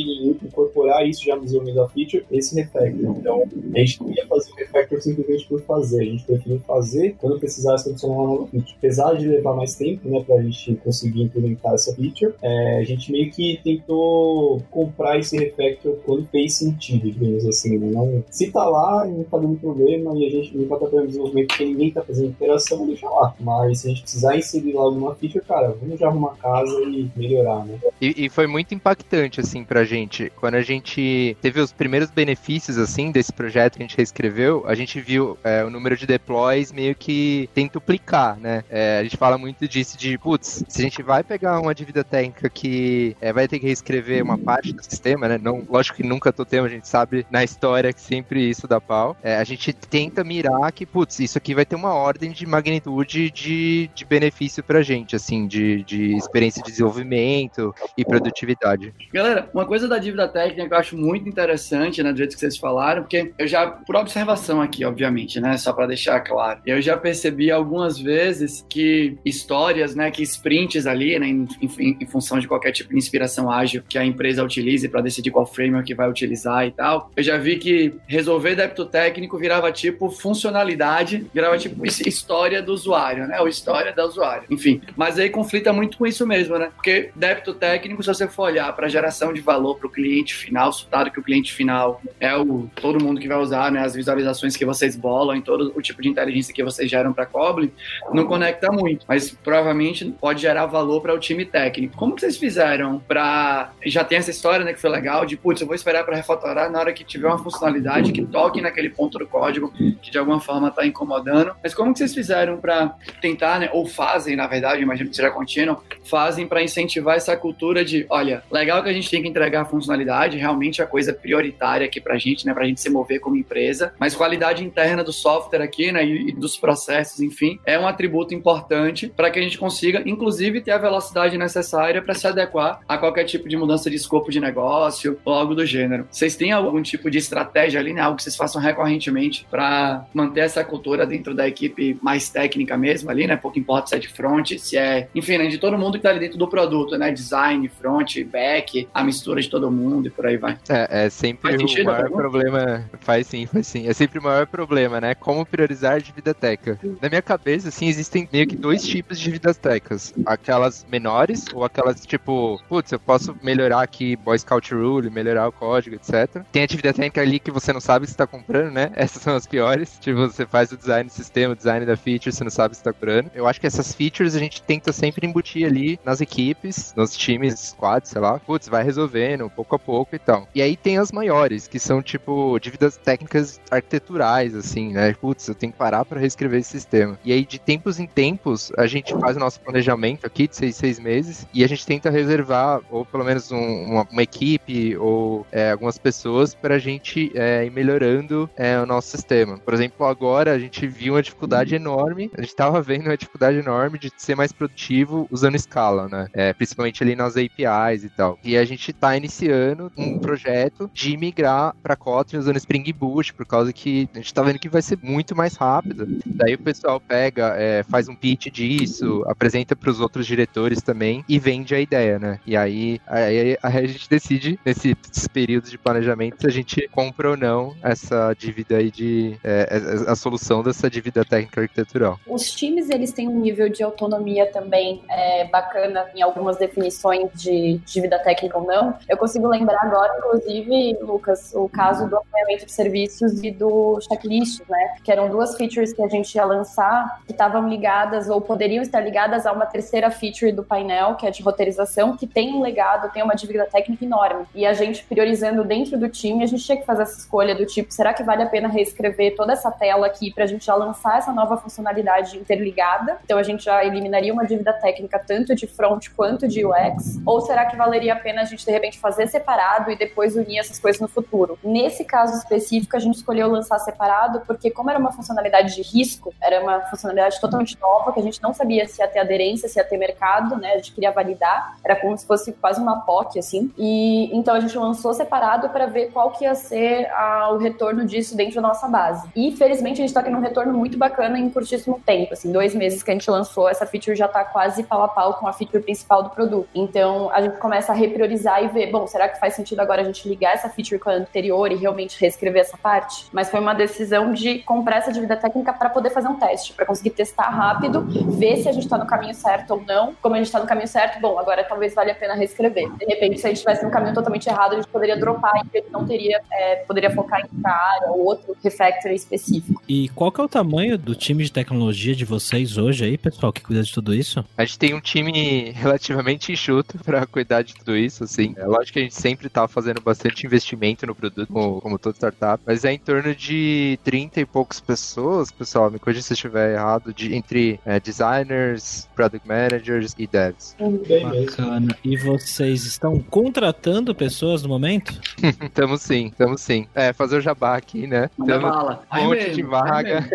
incorporar 0.43 1.07
isso 1.07 1.25
já 1.25 1.35
no 1.35 1.43
desenvolvimento 1.43 1.83
da 1.83 1.89
feature, 1.89 2.25
esse 2.31 2.55
refactor. 2.55 3.17
Então, 3.19 3.43
a 3.75 3.79
gente 3.79 4.03
não 4.03 4.11
ia 4.11 4.27
fazer 4.27 4.53
o 4.53 4.57
refactor 4.57 5.01
simplesmente 5.01 5.47
por 5.47 5.61
fazer, 5.63 6.03
a 6.03 6.05
gente 6.05 6.25
preferiu 6.25 6.61
fazer 6.61 7.17
quando 7.19 7.39
precisasse 7.39 7.91
adicionar 7.91 8.15
uma 8.15 8.27
nova 8.27 8.47
feature. 8.47 8.75
Apesar 8.79 9.15
de 9.15 9.27
levar 9.27 9.55
mais 9.55 9.75
tempo, 9.75 10.09
né, 10.09 10.23
pra 10.25 10.41
gente 10.43 10.75
conseguir 10.77 11.23
implementar 11.23 11.75
essa 11.75 11.95
feature, 11.95 12.35
é, 12.43 12.79
a 12.79 12.85
gente 12.85 13.11
meio 13.11 13.31
que 13.33 13.61
tentou 13.63 14.63
comprar 14.71 15.19
esse 15.19 15.37
refactor 15.37 15.97
quando 16.05 16.27
fez 16.29 16.55
sentido, 16.55 17.11
digamos 17.11 17.47
assim, 17.47 17.79
né? 17.79 17.91
Não, 17.91 18.25
se 18.31 18.51
tá 18.51 18.65
lá, 18.65 19.05
não 19.07 19.25
tá 19.25 19.39
dando 19.39 19.59
problema 19.59 20.17
e 20.17 20.27
a 20.27 20.31
gente 20.31 20.57
não 20.57 20.67
tá 20.69 20.79
fazendo 20.79 21.07
desenvolvimento 21.07 21.49
porque 21.49 21.65
ninguém 21.65 21.91
tá 21.91 22.03
fazendo 22.03 22.29
interação, 22.29 22.87
deixa 22.87 23.09
lá. 23.09 23.35
Mas 23.41 23.81
se 23.81 23.87
a 23.87 23.91
gente 23.91 24.03
precisar 24.03 24.37
inserir 24.37 24.73
lá 24.73 24.83
alguma 24.83 25.15
feature, 25.15 25.45
cara, 25.45 25.75
vamos 25.81 25.99
já 25.99 26.09
arrumar 26.09 26.37
casa 26.37 26.81
e 26.83 27.11
melhorar, 27.17 27.65
né? 27.65 27.79
E, 28.01 28.25
e, 28.25 28.29
foi 28.29 28.47
muito 28.47 28.75
impactante, 28.75 29.41
assim, 29.41 29.65
pra 29.65 29.85
gente. 29.85 30.33
Quando 30.37 30.55
a 30.55 30.63
gente 30.63 31.37
teve 31.41 31.61
os 31.61 31.73
primeiros 31.73 32.11
benefícios, 32.11 32.79
assim, 32.79 33.11
desse 33.11 33.33
projeto 33.33 33.77
que 33.77 33.83
a 33.83 33.87
gente 33.87 33.97
reescreveu, 33.97 34.65
a 34.67 34.75
gente 34.75 35.01
viu 35.01 35.39
é, 35.45 35.65
o 35.65 35.71
número 35.71 35.97
de 35.97 36.07
deploys 36.07 36.73
meio 36.73 36.95
que 36.95 37.49
tentuplicar, 37.55 38.39
né? 38.39 38.65
É, 38.69 38.99
a 38.99 39.03
gente 39.03 39.17
fala 39.17 39.39
muito 39.39 39.67
disso 39.69 39.97
de, 39.97 40.19
putz, 40.19 40.65
se 40.69 40.81
a 40.81 40.85
gente 40.85 41.03
vai 41.03 41.23
pegar 41.23 41.61
uma 41.61 41.75
dívida 41.75 42.03
técnica 42.03 42.49
que 42.51 43.17
é, 43.23 43.33
vai 43.33 43.47
ter 43.47 43.61
que 43.61 43.67
reescrever 43.67 44.23
uma 44.23 44.37
parte 44.37 44.73
do 44.73 44.83
sistema, 44.83 45.29
né? 45.29 45.39
Não, 45.41 45.65
lógico 45.71 45.99
que 45.99 46.03
nunca 46.03 46.33
tô 46.33 46.45
tendo, 46.45 46.67
a 46.67 46.69
gente 46.69 46.89
sabe 46.89 47.25
na 47.31 47.45
história 47.45 47.93
que 47.93 48.01
sempre 48.01 48.51
isso 48.51 48.67
dá 48.67 48.81
pau. 48.81 49.17
É, 49.23 49.37
a 49.37 49.45
gente 49.45 49.73
tenta 49.73 50.25
mirar 50.25 50.73
que, 50.73 50.85
putz, 50.85 51.21
isso 51.21 51.39
aqui 51.39 51.55
vai 51.55 51.65
ter 51.65 51.77
uma 51.77 51.95
ordem 51.95 52.33
de 52.33 52.45
magnitude 52.45 53.31
de, 53.31 53.89
de 53.95 54.05
benefício 54.05 54.63
pra 54.65 54.83
gente, 54.83 55.15
assim, 55.15 55.47
de, 55.47 55.85
de 55.85 56.17
experiência 56.17 56.61
de 56.65 56.73
desenvolvimento 56.73 57.73
e 57.97 58.05
produtividade. 58.05 58.93
Galera, 59.13 59.49
uma 59.55 59.67
coisa 59.67 59.87
da 59.87 59.99
dívida 59.99 60.27
técnica 60.27 60.67
que 60.67 60.75
eu 60.75 60.79
acho 60.79 60.97
muito 60.97 61.29
interessante, 61.29 62.03
né, 62.03 62.11
do 62.11 62.19
jeito 62.19 62.35
que 62.35 62.41
vocês 62.41 62.57
falaram, 62.57 63.03
porque 63.03 63.33
eu 63.39 63.47
já, 63.47 63.69
por 63.71 63.95
observação 63.95 64.61
aqui, 64.61 64.85
obviamente, 64.85 65.41
né, 65.41 65.57
só 65.57 65.73
para 65.73 65.87
deixar 65.87 66.21
claro, 66.21 66.61
eu 66.67 66.83
já 66.83 66.97
percebi 66.97 67.53
algumas 67.53 67.99
vezes 67.99 68.67
que 68.69 69.17
histórias, 69.25 69.95
né, 69.95 70.11
que 70.11 70.23
sprints 70.25 70.89
ali, 70.89 71.17
né, 71.21 71.29
em, 71.29 71.47
em, 71.61 71.97
em 72.01 72.07
função 72.07 72.41
de 72.41 72.49
qualquer 72.49 72.73
tipo 72.73 72.91
de 72.91 72.99
inspiração 73.13 73.51
ágil 73.51 73.83
que 73.87 73.99
a 73.99 74.05
empresa 74.05 74.43
utilize 74.43 74.89
para 74.89 75.03
decidir 75.03 75.31
qual 75.31 75.45
framework 75.45 75.93
vai 75.93 76.09
utilizar 76.09 76.67
e 76.67 76.71
tal, 76.71 77.11
eu 77.15 77.23
já 77.23 77.37
vi 77.37 77.59
que 77.59 77.95
resolver 78.07 78.55
débito 78.57 78.87
técnico 78.87 79.37
virava 79.37 79.71
tipo 79.71 80.11
funcionalidade, 80.11 81.27
virava 81.33 81.59
tipo 81.59 81.85
história 81.85 82.63
do 82.63 82.73
usuário, 82.73 83.27
né, 83.27 83.39
ou 83.41 83.49
história 83.49 83.93
da 83.93 84.07
usuário, 84.07 84.45
enfim. 84.51 84.81
Mas 84.97 85.19
aí 85.19 85.29
conflita 85.29 85.73
muito 85.73 85.99
com 85.99 86.07
isso 86.07 86.27
mesmo, 86.27 86.59
né, 86.59 86.71
porque 86.75 87.11
débito 87.15 87.53
técnico, 87.53 88.03
se 88.03 88.09
você 88.09 88.27
for 88.27 88.45
olhar 88.45 88.75
para 88.75 88.89
geração 88.89 89.33
de 89.33 89.41
valor 89.41 89.77
para 89.77 89.87
o 89.87 89.91
cliente 89.91 90.35
final, 90.35 90.73
dado 90.91 91.11
que 91.11 91.21
o 91.21 91.23
cliente 91.23 91.53
final 91.53 92.01
é 92.19 92.35
o 92.37 92.69
todo 92.81 93.03
mundo 93.03 93.21
que 93.21 93.29
vai 93.29 93.37
usar, 93.37 93.71
né, 93.71 93.81
as 93.81 93.95
visualizações 93.95 94.57
que 94.57 94.65
vocês 94.65 94.97
bolam, 94.97 95.37
em 95.37 95.43
todo 95.43 95.73
o 95.77 95.83
tipo 95.83 96.01
de 96.01 96.09
inteligência 96.09 96.55
que 96.55 96.65
vocês 96.65 96.91
geram 96.91 97.13
para 97.13 97.27
Koblin, 97.27 97.71
não 98.13 98.25
conecta 98.25 98.73
muito, 98.73 99.05
mas 99.07 99.31
provavelmente 99.31 100.05
pode 100.21 100.41
gerar 100.41 100.67
valor 100.67 101.01
para 101.01 101.15
o 101.15 101.19
time 101.19 101.45
técnico. 101.45 101.97
Como 101.97 102.19
vocês 102.19 102.37
fizeram 102.37 103.02
para 103.07 103.73
já 103.85 104.05
tem 104.05 104.19
essa 104.19 104.31
história, 104.31 104.65
né, 104.65 104.73
que 104.73 104.81
foi 104.81 104.91
legal 104.91 105.25
de 105.25 105.37
putz, 105.37 105.61
eu 105.61 105.67
vou 105.67 105.75
esperar 105.75 106.05
para 106.05 106.17
refatorar 106.17 106.71
na 106.71 106.79
hora 106.79 106.93
que 106.93 107.05
tiver 107.05 107.29
uma 107.29 107.39
funcionalidade 107.39 108.13
que 108.13 108.25
toque 108.25 108.61
naquele 108.61 108.91
ponto 108.91 109.19
do 109.19 109.27
código 109.27 109.73
que 110.01 110.11
de 110.11 110.19
alguma 110.19 110.41
forma 110.41 110.69
está 110.69 110.87
incomodando. 110.87 111.55
Mas 111.63 111.75
como 111.75 111.93
que 111.93 111.99
vocês 111.99 112.15
fizeram 112.15 112.59
para 112.59 112.95
tentar, 113.21 113.61
né, 113.61 113.71
ou 113.73 113.87
fazem, 113.87 114.37
na 114.37 114.47
verdade, 114.47 114.83
imagino 114.83 115.11
que 115.11 115.17
seja 115.17 115.31
contínuo, 115.31 115.83
fazem 116.05 116.47
para 116.47 116.63
incentivar 116.63 117.17
essa 117.17 117.37
cultura 117.37 117.85
de, 117.85 118.07
olha, 118.09 118.43
legal 118.51 118.83
que 118.83 118.89
a 118.89 118.93
gente 118.93 119.11
tem 119.11 119.23
que 119.23 119.29
entregar 119.29 119.63
a 119.63 119.65
funcionalidade, 119.65 120.39
realmente 120.39 120.81
é 120.81 120.85
a 120.85 120.87
coisa 120.87 121.13
prioritária 121.13 121.87
aqui 121.87 122.01
pra 122.01 122.19
gente, 122.19 122.47
né, 122.47 122.55
pra 122.55 122.65
gente 122.65 122.81
se 122.81 122.91
mover 122.91 123.21
como 123.21 123.37
empresa, 123.37 123.95
mas 123.99 124.15
qualidade 124.15 124.65
interna 124.65 125.03
do 125.05 125.13
software 125.13 125.63
aqui, 125.63 125.93
né, 125.93 126.05
e, 126.05 126.33
dos 126.33 126.57
processos, 126.57 127.21
enfim, 127.21 127.59
é 127.65 127.79
um 127.79 127.87
atributo 127.87 128.35
importante 128.35 129.09
para 129.09 129.31
que 129.31 129.39
a 129.39 129.43
gente 129.43 129.59
consiga, 129.59 130.03
inclusive, 130.07 130.61
ter 130.61 130.73
a 130.73 130.79
velocidade 130.79 131.37
necessária 131.39 132.03
para 132.03 132.15
se 132.15 132.27
adequar 132.27 132.81
a 132.89 132.99
qualquer 132.99 133.25
tipo 133.25 133.49
de 133.49 133.57
mudança 133.57 133.91
de 133.91 133.97
escopo 133.97 134.31
de 134.31 134.41
negócio 134.41 135.19
ou 135.25 135.33
algo 135.33 135.55
do 135.55 135.65
gênero. 135.65 136.07
Vocês 136.11 136.37
têm 136.37 136.53
algum 136.53 136.83
tipo 136.83 137.11
de 137.11 137.19
estratégia 137.19 137.81
ali, 137.81 137.93
né, 137.93 138.01
algo 138.01 138.17
que 138.17 138.23
vocês 138.23 138.37
façam 138.37 138.61
recorrentemente 138.61 139.47
para 139.51 140.07
manter 140.13 140.41
essa 140.41 140.65
cultura 140.65 141.07
dentro 141.07 141.35
da 141.35 141.47
equipe 141.47 141.99
mais 142.03 142.29
técnica 142.29 142.77
mesmo 142.77 143.11
ali, 143.11 143.27
né, 143.27 143.37
pouco 143.37 143.59
importa 143.59 143.89
se 143.89 143.97
é 143.97 143.99
de 143.99 144.09
front, 144.09 144.53
se 144.59 144.77
é, 144.77 145.09
enfim, 145.15 145.39
né, 145.39 145.47
de 145.47 145.59
todo 145.59 145.79
mundo 145.79 145.99
que 145.99 146.03
tá 146.03 146.11
ali 146.11 146.21
dentro 146.21 146.39
do 146.39 146.49
produto, 146.49 146.97
né, 146.97 147.11
design, 147.11 147.69
front, 147.69 148.23
back, 148.25 148.89
a 148.93 149.05
mistura 149.05 149.41
de 149.41 149.49
todo 149.49 149.71
mundo 149.71 150.07
e 150.07 150.11
por 150.11 150.27
aí 150.27 150.37
vai. 150.37 150.59
É, 150.69 151.07
é 151.07 151.11
sempre 151.11 151.57
o 151.57 151.85
maior 151.85 152.11
problema. 152.11 152.91
Faz 153.01 153.27
sim, 153.27 153.47
faz 153.47 153.67
sim. 153.67 153.89
É 153.89 153.93
sempre 153.93 154.19
o 154.19 154.23
maior 154.23 154.47
problema, 154.47 155.01
né? 155.01 155.15
Como 155.15 155.45
priorizar 155.45 156.01
de 156.01 156.13
vida 156.13 156.35
teca. 156.35 156.79
Na 157.01 157.09
minha 157.09 157.23
cabeça, 157.23 157.69
assim, 157.69 157.87
existem 157.87 158.29
meio 158.33 158.47
que 158.47 158.57
dois 158.57 158.87
tipos 158.87 159.19
de 159.19 159.31
vidas 159.31 159.57
tecas. 159.57 160.15
Aquelas 160.27 160.87
menores, 160.91 161.47
ou 161.53 161.65
aquelas 161.65 162.05
tipo, 162.05 162.61
putz, 162.73 162.91
eu 162.91 162.99
posso 162.99 163.37
melhorar 163.43 163.83
aqui 163.83 164.17
Boy 164.17 164.39
Scout 164.39 164.73
Rule, 164.75 165.11
melhorar 165.11 165.47
o 165.47 165.53
código, 165.53 165.95
etc. 165.95 166.43
Tem 166.51 166.63
atividade 166.63 166.97
técnica 166.97 167.21
ali 167.21 167.39
que 167.39 167.51
você 167.51 167.71
não 167.71 167.83
sabe 167.83 168.07
se 168.07 168.13
está 168.13 168.27
comprando, 168.27 168.73
né? 168.73 168.91
Essas 168.97 169.21
são 169.21 169.37
as 169.37 169.47
piores. 169.47 169.99
Tipo, 170.01 170.21
você 170.21 170.47
faz 170.47 170.73
o 170.73 170.77
design 170.79 171.05
do 171.05 171.13
sistema, 171.13 171.53
o 171.53 171.57
design 171.57 171.85
da 171.85 171.99
feature, 171.99 172.35
você 172.35 172.43
não 172.43 172.51
sabe 172.51 172.75
se 172.75 172.81
está 172.81 172.91
comprando. 172.91 173.31
Eu 173.35 173.47
acho 173.47 173.61
que 173.61 173.67
essas 173.67 173.93
features 173.93 174.35
a 174.35 174.39
gente 174.39 174.63
tenta 174.63 174.91
sempre 174.91 175.27
embutir 175.27 175.67
ali 175.67 176.01
nas 176.03 176.23
equipes, 176.23 176.95
nos 176.97 177.15
times, 177.15 177.59
squads, 177.59 178.11
sei 178.11 178.23
lá. 178.23 178.39
Putz, 178.39 178.69
vai 178.69 178.83
resolvendo 178.83 179.51
pouco 179.51 179.77
a 179.77 179.79
pouco 179.79 180.17
e 180.17 180.19
tal. 180.19 180.49
E 180.55 180.63
aí 180.63 180.75
tem 180.75 180.97
as 180.97 181.13
maiores, 181.13 181.69
que 181.69 181.79
são 181.79 182.01
tipo 182.01 182.59
dívidas 182.59 182.97
técnicas 182.97 183.61
arquiteturais, 183.71 184.55
assim, 184.55 184.95
né? 184.95 185.13
Putz, 185.13 185.47
eu 185.47 185.55
tenho 185.55 185.73
que 185.73 185.79
parar 185.79 186.07
para 186.07 186.19
reescrever 186.19 186.61
esse 186.61 186.71
sistema. 186.71 187.19
E 187.23 187.35
aí, 187.35 187.45
de 187.45 187.59
tempos 187.59 188.01
em 188.01 188.07
tempos, 188.07 188.73
a 188.79 188.87
gente 188.87 189.13
faz 189.19 189.37
o 189.37 189.41
nosso 189.41 189.61
planejamento 189.61 190.27
aqui 190.27 190.49
de 190.49 190.57
seis, 190.57 190.75
seis 190.77 190.99
meses 190.99 191.47
e 191.53 191.63
a 191.63 191.69
gente 191.69 191.85
tenta 191.85 192.09
reservar, 192.09 192.62
ou 192.91 193.05
pelo 193.05 193.25
menos 193.25 193.51
um, 193.51 193.85
uma, 193.85 194.07
uma, 194.11 194.23
equipe 194.23 194.97
ou 194.97 195.47
é, 195.51 195.71
algumas 195.71 195.99
pessoas 195.99 196.55
para 196.55 196.77
a 196.77 196.79
gente 196.79 197.33
é, 197.35 197.65
ir 197.65 197.71
melhorando 197.71 198.49
é, 198.57 198.79
o 198.79 198.87
nosso 198.87 199.11
sistema. 199.11 199.59
Por 199.59 199.75
exemplo, 199.75 200.07
agora 200.07 200.53
a 200.53 200.59
gente 200.59 200.87
viu 200.87 201.15
uma 201.15 201.23
dificuldade 201.23 201.75
enorme, 201.75 202.31
a 202.37 202.41
gente 202.41 202.51
estava 202.51 202.81
vendo 202.81 203.07
uma 203.07 203.17
dificuldade 203.17 203.59
enorme 203.59 203.99
de 203.99 204.11
ser 204.17 204.35
mais 204.35 204.53
produtivo 204.53 205.27
usando 205.31 205.55
escala, 205.55 206.09
né? 206.09 206.29
É, 206.33 206.53
principalmente 206.53 207.03
ali 207.03 207.15
nas 207.17 207.37
APIs 207.37 208.05
e 208.05 208.09
tal. 208.09 208.39
E 208.43 208.57
a 208.57 208.65
gente 208.65 208.91
está 208.91 209.17
iniciando 209.17 209.91
um 209.97 210.19
projeto 210.19 210.91
de 210.93 211.17
migrar 211.17 211.75
para 211.83 211.97
Kotlin 211.97 212.39
usando 212.39 212.57
Spring 212.57 212.93
Boot, 212.93 213.35
por 213.35 213.47
causa 213.47 213.73
que 213.73 214.09
a 214.13 214.19
gente 214.19 214.27
está 214.27 214.43
vendo 214.43 214.59
que 214.59 214.69
vai 214.69 214.83
ser 214.83 214.99
muito 215.03 215.35
mais 215.35 215.57
rápido. 215.57 216.07
Daí 216.25 216.55
o 216.55 216.59
pessoal 216.59 217.01
pega, 217.01 217.55
é, 217.57 217.83
faz 217.83 218.09
um 218.09 218.15
pitch 218.15 218.49
disso, 218.49 219.25
apresenta 219.27 219.75
para 219.75 219.91
os 219.91 220.01
outros 220.01 220.27
diretores 220.27 220.83
também 220.83 221.25
e 221.29 221.39
vende 221.39 221.75
a 221.75 221.81
ideia, 221.81 222.19
né? 222.19 222.39
E 222.47 222.52
aí, 222.57 223.01
aí, 223.07 223.59
aí 223.63 223.79
a 223.79 223.87
gente 223.87 224.09
decide, 224.09 224.59
nesses 224.65 225.29
períodos 225.33 225.71
de 225.71 225.79
planejamento, 225.79 226.41
se 226.41 226.47
a 226.47 226.51
gente 226.51 226.89
compra 226.89 227.31
ou 227.31 227.37
não 227.37 227.75
essa 227.83 228.35
dívida 228.35 228.77
aí 228.77 228.91
de. 228.91 229.37
É, 229.43 229.69
a, 230.09 230.13
a 230.13 230.17
solução 230.17 230.63
dessa 230.63 230.89
dívida 230.91 231.25
técnica 231.25 231.61
arquitetural. 231.61 232.19
Os 232.27 232.51
times, 232.53 232.91
eles 232.91 233.13
têm 233.13 233.29
um 233.29 233.41
nível 233.41 233.69
de 233.69 233.83
autonomia 233.83 234.47
também 234.47 235.03
é, 235.09 235.45
bacana 235.45 236.07
em 236.15 236.23
algumas 236.23 236.57
definições 236.57 237.31
de, 237.35 237.79
de 237.79 238.01
vida 238.01 238.19
técnica 238.19 238.59
ou 238.59 238.67
não. 238.67 238.97
Eu 239.09 239.17
consigo 239.17 239.49
lembrar 239.49 239.81
agora, 239.83 240.13
inclusive, 240.19 240.97
Lucas, 241.01 241.53
o 241.55 241.69
caso 241.69 242.09
do 242.09 242.17
acompanhamento 242.17 242.67
de 242.67 242.73
serviços 242.73 243.43
e 243.43 243.51
do 243.51 244.01
checklist, 244.01 244.63
né? 244.69 244.97
Que 245.03 245.13
eram 245.13 245.29
duas 245.29 245.57
features 245.57 245.93
que 245.93 246.03
a 246.03 246.09
gente 246.09 246.35
ia 246.35 246.45
lançar 246.45 247.21
que 247.27 247.33
estavam 247.33 247.69
ligadas 247.69 248.29
ou 248.29 248.41
poderiam 248.41 248.83
estar 248.83 249.01
ligadas 249.01 249.47
a 249.47 249.53
uma 249.53 249.67
terceira 249.67 250.11
feature 250.11 250.53
do 250.53 250.63
painel, 250.63 251.15
que 251.17 251.27
é 251.27 251.31
de 251.31 251.43
roteirização, 251.43 252.17
que 252.17 252.27
tem 252.27 252.42
um 252.51 252.63
legado, 252.63 253.13
tem 253.13 253.23
uma 253.23 253.35
dívida 253.35 253.67
técnica 253.67 254.05
enorme. 254.05 254.47
E 254.55 254.65
a 254.67 254.73
gente 254.73 255.05
priorizando 255.05 255.65
dentro 255.65 255.99
do 255.99 256.09
time, 256.09 256.43
a 256.43 256.47
gente 256.47 256.65
tinha 256.65 256.79
que 256.79 256.87
fazer 256.87 257.03
essa 257.03 257.19
escolha 257.19 257.55
do 257.55 257.67
tipo, 257.67 257.93
será 257.93 258.15
que 258.15 258.23
vale 258.23 258.43
a 258.43 258.47
pena 258.47 258.69
reescrever 258.69 259.35
toda 259.37 259.53
essa 259.53 259.71
tela 259.71 260.07
aqui 260.07 260.33
para 260.33 260.45
a 260.45 260.47
gente 260.47 260.65
já 260.65 260.75
lançar 260.75 261.19
essa 261.19 261.33
nova 261.33 261.57
funcionalidade 261.57 262.39
interligada? 262.39 263.19
Então 263.25 263.39
a 263.39 263.43
gente 263.43 263.65
já 263.65 263.85
eliminaria 263.85 264.33
uma 264.33 264.47
dívida 264.47 264.73
técnica 264.73 265.19
tanto 265.19 265.55
de 265.55 265.67
front 265.67 266.09
quanto 266.17 266.49
de 266.49 266.65
UX? 266.65 267.21
Ou 267.27 267.41
será 267.41 267.67
que 267.67 267.77
valeria 267.77 268.15
a 268.15 268.17
pena 268.17 268.43
a 268.43 268.45
gente 268.45 268.65
de 268.65 268.71
repente 268.71 268.99
fazer 268.99 269.27
separado 269.29 269.91
e 269.91 269.97
depois 269.97 270.37
unir 270.37 270.59
essas 270.59 270.79
coisas 270.79 271.01
no 271.01 271.09
futuro? 271.09 271.59
Nesse 271.63 272.05
caso 272.05 272.39
específico, 272.39 272.97
a 272.97 273.01
gente 273.01 273.17
escolheu 273.17 273.49
lançar 273.49 273.79
separado 273.79 274.43
porque 274.47 274.71
como 274.71 274.91
era 274.91 274.99
uma 274.99 275.13
funcionalidade 275.13 275.75
de 275.75 275.83
risco, 275.83 276.35
era 276.41 276.61
uma 276.61 276.81
funcionalidade 276.83 277.41
totalmente 277.41 277.79
nova 277.81 278.13
que 278.13 278.21
a 278.21 278.23
gente 278.23 278.43
não 278.43 278.53
sabia 278.53 278.87
se 278.87 279.01
ia 279.01 279.09
ter 279.09 279.19
aderência, 279.19 279.69
se 279.69 279.79
ia 279.79 279.85
ter 279.85 279.97
mercado, 279.97 280.57
né? 280.57 280.73
A 280.73 280.77
gente 280.77 280.93
queria 280.93 281.11
validar, 281.11 281.77
era 281.85 281.97
como 281.97 282.17
se 282.17 282.27
fosse 282.33 282.53
quase 282.53 282.81
uma 282.81 283.01
POC 283.01 283.39
assim. 283.39 283.71
E 283.77 284.35
então 284.35 284.55
a 284.55 284.61
gente 284.61 284.77
lançou 284.79 285.13
separado 285.13 285.69
para 285.69 285.87
ver 285.87 286.11
qual 286.13 286.31
que 286.31 286.45
ia 286.45 286.55
ser 286.55 287.07
a, 287.13 287.51
o 287.53 287.59
retorno 287.59 288.07
disso 288.07 288.35
dentro 288.35 288.55
da 288.55 288.63
nossa 288.63 288.89
base. 288.89 289.29
E 289.37 289.53
felizmente 289.53 290.01
a 290.01 290.03
gente 290.03 290.09
está 290.09 290.23
tendo 290.23 290.39
um 290.39 290.41
retorno 290.41 290.73
muito 290.73 290.97
bacana 290.97 291.39
em 291.39 291.51
curtíssimo 291.51 292.01
tempo, 292.07 292.33
assim, 292.33 292.51
dois 292.51 292.75
meses 292.75 293.03
que 293.03 293.11
a 293.11 293.15
gente 293.15 293.31
lançou, 293.31 293.69
essa 293.69 293.85
feature 293.85 294.17
já 294.17 294.27
está 294.27 294.45
quase 294.45 294.83
pau 294.85 295.03
a 295.03 295.09
pau 295.09 295.35
com 295.35 295.47
a 295.47 295.53
feature 295.53 295.83
principal 295.83 296.23
do 296.23 296.31
produto. 296.31 296.69
Então 296.75 297.31
a 297.31 297.43
gente 297.43 297.59
começa 297.59 297.93
a 297.93 297.95
repriorizar 297.95 298.65
e 298.65 298.69
ver, 298.69 298.91
bom, 298.91 299.07
será 299.07 299.29
que 299.29 299.39
faz 299.39 299.55
sentido 299.55 299.81
agora 299.81 300.01
a 300.01 300.05
gente 300.05 300.27
ligar 300.27 300.55
essa 300.55 300.71
feature 300.71 300.99
com 300.99 301.11
a 301.11 301.15
anterior 301.15 301.71
e 301.71 301.77
realmente 301.77 302.19
reescrever 302.19 302.63
essa 302.63 302.79
parte? 302.79 303.27
Mas 303.33 303.51
foi 303.51 303.61
uma 303.61 303.75
decisão 303.75 304.33
de 304.33 304.61
comprar 304.61 304.97
essa 304.97 305.13
dívida 305.13 305.37
técnica 305.37 305.73
para 305.73 305.91
poder 305.91 306.11
fazer 306.11 306.29
um 306.29 306.37
teste, 306.37 306.73
para 306.73 306.87
conseguir 306.87 307.11
testar 307.11 307.51
rápido, 307.51 308.07
ver 308.39 308.57
se 308.57 308.69
a 308.69 308.73
gente 308.73 308.85
está 308.85 308.97
no 308.97 309.07
caminho 309.07 309.35
certo 309.35 309.73
ou 309.73 309.83
não. 309.87 310.15
Como 310.23 310.35
a 310.35 310.39
gente 310.39 310.47
está 310.47 310.59
no 310.59 310.67
caminho 310.67 310.89
certo, 310.89 311.21
bom, 311.21 311.39
agora 311.39 311.65
talvez 311.65 311.95
valha 311.95 312.15
pena 312.23 312.35
reescrever. 312.35 312.89
De 312.97 313.05
repente, 313.05 313.41
se 313.41 313.47
a 313.47 313.49
gente 313.49 313.57
estivesse 313.57 313.85
no 313.85 313.91
caminho 313.91 314.15
totalmente 314.15 314.49
errado, 314.49 314.75
a 314.75 314.77
gente 314.77 314.87
poderia 314.87 315.17
dropar 315.17 315.53
e 315.57 315.79
ele 315.79 315.89
não 315.91 316.07
teria, 316.07 316.41
é, 316.53 316.77
poderia 316.77 317.11
focar 317.11 317.41
em 317.41 317.49
outra 317.53 317.71
área 317.73 318.11
ou 318.13 318.25
outro 318.25 318.57
refactor 318.63 319.11
específico. 319.11 319.83
E 319.89 320.09
qual 320.11 320.31
que 320.31 320.41
é 320.41 320.45
o 320.45 320.49
tamanho 320.49 320.97
do 320.97 321.17
time 321.17 321.43
de 321.43 321.51
tecnologia 321.51 322.15
de 322.15 322.25
vocês 322.25 322.79
hoje 322.79 323.05
aí, 323.05 323.19
pessoal, 323.19 323.53
que 323.53 323.61
cuida 323.61 323.83
de 323.83 323.93
tudo 323.93 324.15
isso? 324.15 324.45
A 324.57 324.65
gente 324.65 324.79
tem 324.79 324.95
um 324.95 325.01
time 325.01 325.73
relativamente 325.75 326.53
enxuto 326.53 326.97
para 327.05 327.27
cuidar 327.27 327.63
de 327.63 327.75
tudo 327.75 327.97
isso, 327.97 328.23
assim. 328.23 328.55
É 328.57 328.67
lógico 328.67 328.93
que 328.93 328.99
a 329.01 329.03
gente 329.03 329.17
sempre 329.17 329.49
tá 329.49 329.67
fazendo 329.67 330.01
bastante 330.01 330.47
investimento 330.47 331.05
no 331.05 331.17
produto, 331.17 331.53
como, 331.53 331.81
como 331.81 331.99
todo 331.99 332.15
startup, 332.15 332.63
mas 332.65 332.85
é 332.85 332.93
em 332.93 332.99
torno 333.01 333.35
de 333.35 333.99
30 334.05 334.41
e 334.41 334.47
poucas 334.47 334.79
pessoas, 334.79 335.51
pessoal, 335.51 335.91
me 335.91 335.99
corrija 335.99 336.23
se 336.23 336.33
eu 336.33 336.37
estiver 336.37 336.75
errado, 336.75 337.13
de, 337.13 337.35
entre 337.35 337.81
é, 337.85 337.99
designers, 337.99 339.09
product 339.17 339.49
managers 339.49 340.15
e 340.17 340.29
devs. 340.29 340.77
Bem 341.09 341.29
mesmo. 341.29 342.12
E 342.13 342.17
vocês 342.19 342.85
estão 342.85 343.19
contratando 343.19 344.15
pessoas 344.15 344.63
no 344.63 344.69
momento? 344.69 345.19
Tamo 345.73 345.97
sim, 345.97 346.31
tamo 346.37 346.59
sim. 346.59 346.87
É, 346.95 347.11
fazer 347.11 347.39
o 347.39 347.41
jabá 347.41 347.75
aqui, 347.75 348.07
né? 348.07 348.29
Bala. 348.37 349.03
com 349.09 349.19
um 349.19 349.25
monte 349.29 349.51
de 349.55 349.63
vaga. 349.63 350.29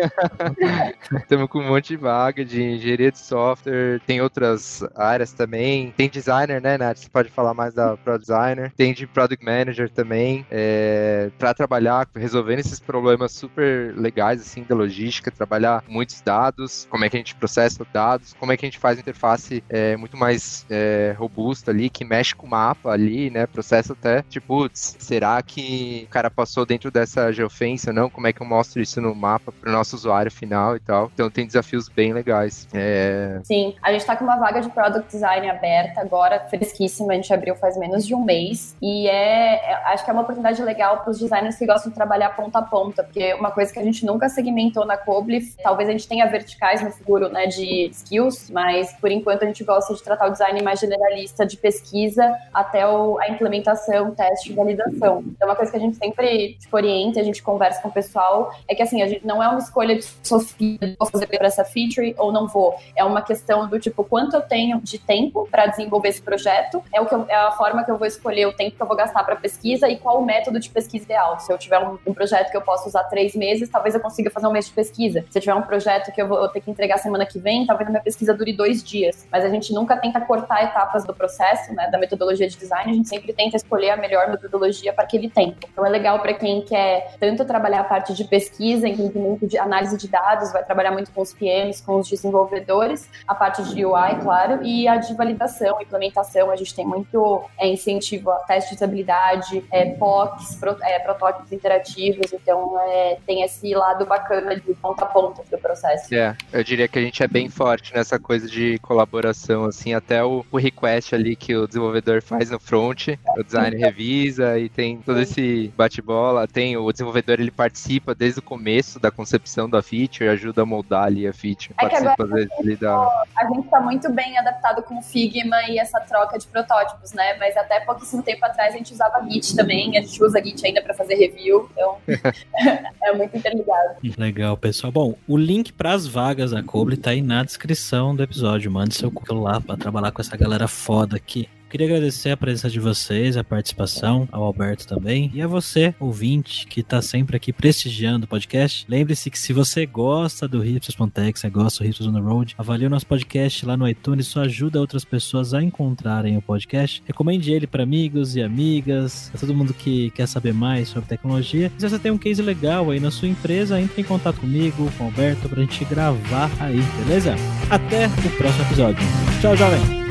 Estamos 1.12 1.46
com 1.48 1.60
um 1.60 1.68
monte 1.68 1.90
de 1.90 1.96
vaga 1.96 2.44
de 2.44 2.60
engenharia 2.60 3.12
de 3.12 3.18
software, 3.20 4.00
tem 4.04 4.20
outras 4.20 4.82
áreas 4.96 5.32
também. 5.32 5.94
Tem 5.96 6.08
designer, 6.08 6.60
né, 6.60 6.76
Nath? 6.76 6.98
Você 6.98 7.08
pode 7.08 7.28
falar 7.30 7.54
mais 7.54 7.74
da 7.74 7.96
Pro 7.96 8.18
Designer. 8.18 8.72
Tem 8.76 8.92
de 8.92 9.06
Product 9.06 9.44
Manager 9.44 9.88
também, 9.88 10.44
é, 10.50 11.30
para 11.38 11.54
trabalhar 11.54 12.08
resolvendo 12.16 12.58
esses 12.58 12.80
problemas 12.80 13.30
super 13.30 13.94
legais, 13.96 14.40
assim, 14.40 14.64
da 14.64 14.74
logística, 14.74 15.30
trabalhar 15.30 15.84
muitos 15.86 16.20
dados, 16.22 16.88
como 16.90 17.04
é 17.04 17.08
que 17.08 17.16
a 17.16 17.20
gente 17.20 17.36
processa 17.36 17.86
dados, 17.92 18.34
como 18.34 18.50
é 18.50 18.56
que 18.56 18.66
a 18.66 18.68
gente 18.68 18.80
faz 18.80 18.98
interface 18.98 19.62
é, 19.68 19.96
muito 19.96 20.16
mais 20.16 20.66
é, 20.68 21.14
robusta 21.16 21.57
ali, 21.66 21.88
que 21.88 22.04
mexe 22.04 22.34
com 22.34 22.46
o 22.46 22.50
mapa 22.50 22.90
ali, 22.90 23.30
né, 23.30 23.46
processa 23.46 23.92
até, 23.92 24.22
tipo, 24.22 24.48
putz, 24.58 24.96
será 24.98 25.40
que 25.42 26.04
o 26.08 26.10
cara 26.10 26.30
passou 26.30 26.66
dentro 26.66 26.90
dessa 26.90 27.30
geofence 27.32 27.88
ou 27.88 27.94
não? 27.94 28.10
Como 28.10 28.26
é 28.26 28.32
que 28.32 28.40
eu 28.40 28.46
mostro 28.46 28.80
isso 28.80 29.00
no 29.00 29.14
mapa 29.14 29.52
para 29.52 29.68
o 29.68 29.72
nosso 29.72 29.94
usuário 29.94 30.30
final 30.32 30.74
e 30.74 30.80
tal? 30.80 31.10
Então 31.14 31.30
tem 31.30 31.46
desafios 31.46 31.88
bem 31.88 32.12
legais. 32.12 32.66
É, 32.72 33.38
Sim, 33.44 33.74
a 33.82 33.92
gente 33.92 34.04
tá 34.04 34.16
com 34.16 34.24
uma 34.24 34.36
vaga 34.36 34.60
de 34.60 34.68
Product 34.70 35.08
Design 35.10 35.48
aberta 35.48 36.00
agora, 36.00 36.40
fresquíssima, 36.48 37.12
a 37.12 37.16
gente 37.16 37.32
abriu 37.32 37.54
faz 37.56 37.76
menos 37.76 38.06
de 38.06 38.14
um 38.14 38.24
mês. 38.24 38.74
E 38.82 39.06
é, 39.06 39.54
é- 39.70 39.74
acho 39.92 40.04
que 40.04 40.10
é 40.10 40.12
uma 40.12 40.22
oportunidade 40.22 40.62
legal 40.62 40.98
para 40.98 41.10
os 41.10 41.18
designers 41.18 41.56
que 41.56 41.66
gostam 41.66 41.90
de 41.90 41.94
trabalhar 41.94 42.30
ponta 42.30 42.58
a 42.58 42.62
ponta, 42.62 43.04
porque 43.04 43.34
uma 43.34 43.50
coisa 43.50 43.72
que 43.72 43.78
a 43.78 43.84
gente 43.84 44.04
nunca 44.04 44.28
segmentou 44.28 44.84
na 44.84 44.96
Coble, 44.96 45.40
talvez 45.62 45.88
a 45.88 45.92
gente 45.92 46.08
tenha 46.08 46.26
verticais 46.26 46.82
no 46.82 46.90
futuro, 46.90 47.28
né, 47.28 47.46
de 47.46 47.90
skills, 47.92 48.50
mas 48.50 48.92
por 48.94 49.10
enquanto 49.10 49.42
a 49.44 49.46
gente 49.46 49.62
gosta 49.62 49.94
de 49.94 50.02
tratar 50.02 50.26
o 50.26 50.30
design 50.30 50.62
mais 50.62 50.80
generalista, 50.80 51.46
de 51.48 51.56
pesquisa 51.56 52.36
até 52.52 52.86
o- 52.86 53.18
a 53.20 53.28
implementação, 53.28 54.14
teste 54.14 54.52
e 54.52 54.54
validação. 54.54 55.24
Então, 55.26 55.48
uma 55.48 55.56
coisa 55.56 55.70
que 55.70 55.76
a 55.76 55.80
gente 55.80 55.96
sempre 55.96 56.54
tipo, 56.60 56.76
orienta, 56.76 57.20
a 57.20 57.24
gente 57.24 57.42
conversa 57.42 57.80
com 57.82 57.88
o 57.88 57.92
pessoal, 57.92 58.52
é 58.68 58.74
que 58.74 58.82
assim, 58.82 59.02
a 59.02 59.06
gente 59.08 59.26
não 59.26 59.42
é 59.42 59.48
uma 59.48 59.58
escolha 59.58 59.96
de 59.96 60.04
Sofia, 60.22 60.78
vou 60.98 61.08
fazer 61.08 61.26
para 61.26 61.46
essa 61.46 61.64
feature 61.64 62.14
ou 62.18 62.30
não 62.30 62.46
vou. 62.46 62.76
É 62.96 63.02
uma 63.04 63.22
questão 63.22 63.66
do 63.68 63.78
tipo, 63.80 64.04
quanto 64.04 64.36
eu 64.36 64.42
tenho 64.42 64.80
de 64.80 64.98
tempo 64.98 65.48
para 65.50 65.66
desenvolver 65.66 66.08
esse 66.08 66.22
projeto, 66.22 66.82
é, 66.92 67.00
o 67.00 67.06
que 67.06 67.14
eu- 67.14 67.26
é 67.28 67.34
a 67.34 67.50
forma 67.52 67.84
que 67.84 67.90
eu 67.90 67.96
vou 67.98 68.06
escolher 68.06 68.46
o 68.46 68.52
tempo 68.52 68.76
que 68.76 68.82
eu 68.82 68.86
vou 68.86 68.96
gastar 68.96 69.24
para 69.24 69.36
pesquisa 69.36 69.88
e 69.88 69.96
qual 69.96 70.20
o 70.20 70.24
método 70.24 70.60
de 70.60 70.68
pesquisa 70.70 71.04
ideal. 71.04 71.40
Se 71.40 71.52
eu 71.52 71.58
tiver 71.58 71.78
um, 71.78 71.98
um 72.06 72.14
projeto 72.14 72.50
que 72.50 72.56
eu 72.56 72.62
posso 72.62 72.88
usar 72.88 73.04
três 73.04 73.34
meses, 73.34 73.68
talvez 73.68 73.94
eu 73.94 74.00
consiga 74.00 74.30
fazer 74.30 74.46
um 74.46 74.52
mês 74.52 74.66
de 74.66 74.72
pesquisa. 74.72 75.24
Se 75.30 75.38
eu 75.38 75.40
tiver 75.42 75.54
um 75.54 75.62
projeto 75.62 76.12
que 76.12 76.20
eu 76.20 76.28
vou 76.28 76.48
ter 76.48 76.60
que 76.60 76.70
entregar 76.70 76.98
semana 76.98 77.24
que 77.24 77.38
vem, 77.38 77.66
talvez 77.66 77.88
a 77.88 77.90
minha 77.90 78.02
pesquisa 78.02 78.34
dure 78.34 78.52
dois 78.52 78.82
dias. 78.82 79.26
Mas 79.30 79.44
a 79.44 79.48
gente 79.48 79.72
nunca 79.72 79.96
tenta 79.96 80.20
cortar 80.20 80.64
etapas 80.64 81.04
do 81.04 81.14
processo, 81.14 81.37
né, 81.72 81.88
da 81.90 81.98
metodologia 81.98 82.48
de 82.48 82.56
design, 82.56 82.90
a 82.90 82.94
gente 82.94 83.08
sempre 83.08 83.32
tenta 83.32 83.56
escolher 83.56 83.90
a 83.90 83.96
melhor 83.96 84.28
metodologia 84.30 84.92
para 84.92 85.04
aquele 85.04 85.28
tempo. 85.30 85.58
Então 85.72 85.84
é 85.84 85.88
legal 85.88 86.18
para 86.20 86.34
quem 86.34 86.62
quer 86.62 87.14
tanto 87.20 87.44
trabalhar 87.44 87.80
a 87.80 87.84
parte 87.84 88.14
de 88.14 88.24
pesquisa, 88.24 88.88
entendimento 88.88 89.46
de 89.46 89.58
análise 89.58 89.96
de 89.96 90.08
dados, 90.08 90.52
vai 90.52 90.64
trabalhar 90.64 90.90
muito 90.90 91.10
com 91.12 91.20
os 91.22 91.32
PMs, 91.32 91.80
com 91.80 91.96
os 92.00 92.08
desenvolvedores, 92.08 93.08
a 93.26 93.34
parte 93.34 93.62
de 93.74 93.84
UI, 93.84 94.16
claro, 94.22 94.62
e 94.64 94.86
a 94.88 94.96
de 94.96 95.14
validação, 95.14 95.80
implementação. 95.80 96.50
A 96.50 96.56
gente 96.56 96.74
tem 96.74 96.86
muito 96.86 97.42
é, 97.58 97.68
incentivo 97.68 98.30
a 98.30 98.38
teste 98.40 98.70
de 98.70 98.76
usabilidade, 98.76 99.64
é, 99.70 99.86
POCs, 99.86 100.56
pro- 100.56 100.76
é, 100.82 100.98
protótipos 100.98 101.52
interativos, 101.52 102.32
então 102.32 102.78
é, 102.80 103.18
tem 103.26 103.42
esse 103.42 103.74
lado 103.74 104.04
bacana 104.06 104.56
de 104.56 104.74
ponta 104.74 105.04
a 105.04 105.06
ponta 105.06 105.42
do 105.50 105.58
processo. 105.58 106.14
É, 106.14 106.36
eu 106.52 106.64
diria 106.64 106.88
que 106.88 106.98
a 106.98 107.02
gente 107.02 107.22
é 107.22 107.28
bem 107.28 107.48
forte 107.48 107.94
nessa 107.94 108.18
coisa 108.18 108.46
de 108.48 108.78
colaboração, 108.80 109.64
assim, 109.64 109.94
até 109.94 110.24
o, 110.24 110.44
o 110.50 110.56
request 110.56 111.14
ali 111.14 111.27
que 111.36 111.54
o 111.56 111.66
desenvolvedor 111.66 112.22
faz 112.22 112.50
no 112.50 112.58
front, 112.58 113.08
o 113.36 113.42
design 113.42 113.76
revisa 113.76 114.58
e 114.58 114.68
tem 114.68 114.98
todo 114.98 115.20
esse 115.20 115.72
bate-bola, 115.76 116.46
tem 116.46 116.76
o 116.76 116.90
desenvolvedor, 116.92 117.40
ele 117.40 117.50
participa 117.50 118.14
desde 118.14 118.40
o 118.40 118.42
começo 118.42 118.98
da 118.98 119.10
concepção 119.10 119.68
da 119.68 119.82
feature, 119.82 120.28
ajuda 120.28 120.62
a 120.62 120.66
moldar 120.66 121.04
ali 121.04 121.26
a 121.26 121.32
feature, 121.32 121.72
É 121.78 121.88
participa 121.88 122.24
às 122.24 122.30
vezes 122.30 122.52
ali 122.58 122.76
da... 122.76 122.96
A 123.36 123.46
gente 123.48 123.64
está 123.64 123.80
muito 123.80 124.12
bem 124.12 124.38
adaptado 124.38 124.82
com 124.82 124.98
o 124.98 125.02
Figma 125.02 125.62
e 125.68 125.78
essa 125.78 126.00
troca 126.00 126.38
de 126.38 126.46
protótipos, 126.46 127.12
né? 127.12 127.36
Mas 127.38 127.56
até 127.56 127.80
pouquíssimo 127.80 128.22
tempo 128.22 128.44
atrás 128.44 128.74
a 128.74 128.78
gente 128.78 128.92
usava 128.92 129.24
Git 129.28 129.54
também, 129.54 129.96
a 129.96 130.00
gente 130.00 130.22
usa 130.22 130.42
Git 130.42 130.64
ainda 130.66 130.82
para 130.82 130.94
fazer 130.94 131.14
review, 131.14 131.68
então 131.72 131.96
é 133.02 133.12
muito 133.12 133.36
interligado. 133.36 133.96
Legal, 134.16 134.56
pessoal. 134.56 134.92
Bom, 134.92 135.14
o 135.26 135.36
link 135.36 135.72
para 135.72 135.92
as 135.92 136.06
vagas 136.06 136.50
da 136.50 136.62
Coble 136.62 136.96
tá 136.96 137.10
aí 137.10 137.22
na 137.22 137.42
descrição 137.42 138.14
do 138.14 138.22
episódio. 138.22 138.70
Mande 138.70 138.94
seu 138.94 139.10
currículo 139.10 139.42
lá 139.42 139.60
para 139.60 139.76
trabalhar 139.76 140.10
com 140.10 140.20
essa 140.20 140.36
galera 140.36 140.68
foda 140.68 141.17
aqui. 141.18 141.48
Queria 141.70 141.86
agradecer 141.86 142.30
a 142.30 142.36
presença 142.36 142.70
de 142.70 142.80
vocês, 142.80 143.36
a 143.36 143.44
participação, 143.44 144.26
ao 144.32 144.42
Alberto 144.42 144.86
também, 144.86 145.30
e 145.34 145.42
a 145.42 145.46
você, 145.46 145.94
ouvinte, 146.00 146.66
que 146.66 146.80
está 146.80 147.02
sempre 147.02 147.36
aqui 147.36 147.52
prestigiando 147.52 148.24
o 148.24 148.28
podcast. 148.28 148.86
Lembre-se 148.88 149.30
que 149.30 149.38
se 149.38 149.52
você 149.52 149.84
gosta 149.84 150.48
do 150.48 150.60
Hipsters.tech, 150.60 151.38
você 151.38 151.50
gosta 151.50 151.84
do 151.84 151.86
Hipsters 151.86 152.08
on 152.08 152.14
the 152.14 152.20
Road, 152.20 152.54
avalie 152.56 152.86
o 152.86 152.90
nosso 152.90 153.06
podcast 153.06 153.66
lá 153.66 153.76
no 153.76 153.86
iTunes, 153.86 154.26
isso 154.26 154.40
ajuda 154.40 154.80
outras 154.80 155.04
pessoas 155.04 155.52
a 155.52 155.62
encontrarem 155.62 156.38
o 156.38 156.42
podcast. 156.42 157.02
Recomende 157.06 157.52
ele 157.52 157.66
para 157.66 157.82
amigos 157.82 158.34
e 158.34 158.42
amigas, 158.42 159.28
para 159.30 159.40
todo 159.40 159.54
mundo 159.54 159.74
que 159.74 160.10
quer 160.12 160.26
saber 160.26 160.54
mais 160.54 160.88
sobre 160.88 161.06
tecnologia. 161.06 161.70
E 161.76 161.80
se 161.80 161.86
você 161.86 161.98
tem 161.98 162.10
um 162.10 162.18
case 162.18 162.40
legal 162.40 162.90
aí 162.90 162.98
na 162.98 163.10
sua 163.10 163.28
empresa, 163.28 163.78
entre 163.78 164.00
em 164.00 164.04
contato 164.04 164.40
comigo, 164.40 164.90
com 164.96 165.04
o 165.04 165.06
Alberto, 165.08 165.46
pra 165.50 165.60
gente 165.60 165.84
gravar 165.84 166.50
aí, 166.60 166.80
beleza? 167.04 167.34
Até 167.68 168.06
o 168.06 168.36
próximo 168.38 168.64
episódio. 168.64 169.06
Tchau, 169.42 169.54
jovem! 169.54 170.07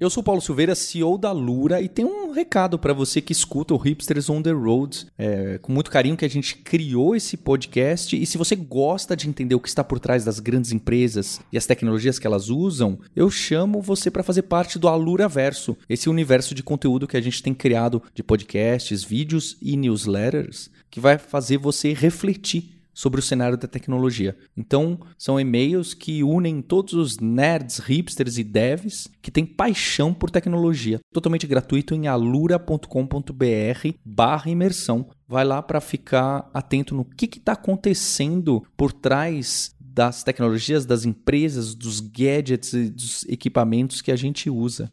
Eu 0.00 0.08
sou 0.08 0.22
Paulo 0.22 0.40
Silveira, 0.40 0.76
CEO 0.76 1.18
da 1.18 1.32
Lura, 1.32 1.82
e 1.82 1.88
tem 1.88 2.04
um 2.04 2.30
recado 2.30 2.78
para 2.78 2.92
você 2.92 3.20
que 3.20 3.32
escuta 3.32 3.74
o 3.74 3.76
Hipsters 3.76 4.30
on 4.30 4.40
the 4.40 4.52
Road. 4.52 5.08
É, 5.18 5.58
com 5.58 5.72
muito 5.72 5.90
carinho 5.90 6.16
que 6.16 6.24
a 6.24 6.30
gente 6.30 6.54
criou 6.54 7.16
esse 7.16 7.36
podcast. 7.36 8.16
E 8.16 8.24
se 8.24 8.38
você 8.38 8.54
gosta 8.54 9.16
de 9.16 9.28
entender 9.28 9.56
o 9.56 9.60
que 9.60 9.68
está 9.68 9.82
por 9.82 9.98
trás 9.98 10.24
das 10.24 10.38
grandes 10.38 10.70
empresas 10.70 11.40
e 11.52 11.58
as 11.58 11.66
tecnologias 11.66 12.16
que 12.16 12.28
elas 12.28 12.48
usam, 12.48 13.00
eu 13.16 13.28
chamo 13.28 13.82
você 13.82 14.08
para 14.08 14.22
fazer 14.22 14.42
parte 14.42 14.78
do 14.78 14.86
Alura 14.86 15.26
Verso, 15.26 15.76
esse 15.88 16.08
universo 16.08 16.54
de 16.54 16.62
conteúdo 16.62 17.08
que 17.08 17.16
a 17.16 17.20
gente 17.20 17.42
tem 17.42 17.52
criado 17.52 18.00
de 18.14 18.22
podcasts, 18.22 19.02
vídeos 19.02 19.56
e 19.60 19.76
newsletters, 19.76 20.70
que 20.88 21.00
vai 21.00 21.18
fazer 21.18 21.58
você 21.58 21.92
refletir 21.92 22.77
sobre 22.98 23.20
o 23.20 23.22
cenário 23.22 23.56
da 23.56 23.68
tecnologia. 23.68 24.36
Então, 24.56 24.98
são 25.16 25.38
e-mails 25.38 25.94
que 25.94 26.24
unem 26.24 26.60
todos 26.60 26.94
os 26.94 27.20
nerds, 27.20 27.78
hipsters 27.78 28.38
e 28.38 28.42
devs 28.42 29.06
que 29.22 29.30
têm 29.30 29.46
paixão 29.46 30.12
por 30.12 30.32
tecnologia. 30.32 30.98
Totalmente 31.14 31.46
gratuito 31.46 31.94
em 31.94 32.08
alura.com.br 32.08 32.84
barra 34.04 34.50
imersão. 34.50 35.08
Vai 35.28 35.44
lá 35.44 35.62
para 35.62 35.80
ficar 35.80 36.50
atento 36.52 36.92
no 36.92 37.04
que 37.04 37.26
está 37.26 37.52
acontecendo 37.52 38.64
por 38.76 38.92
trás 38.92 39.72
das 39.78 40.24
tecnologias, 40.24 40.84
das 40.84 41.04
empresas, 41.04 41.76
dos 41.76 42.00
gadgets 42.00 42.72
e 42.72 42.90
dos 42.90 43.24
equipamentos 43.28 44.02
que 44.02 44.10
a 44.10 44.16
gente 44.16 44.50
usa. 44.50 44.92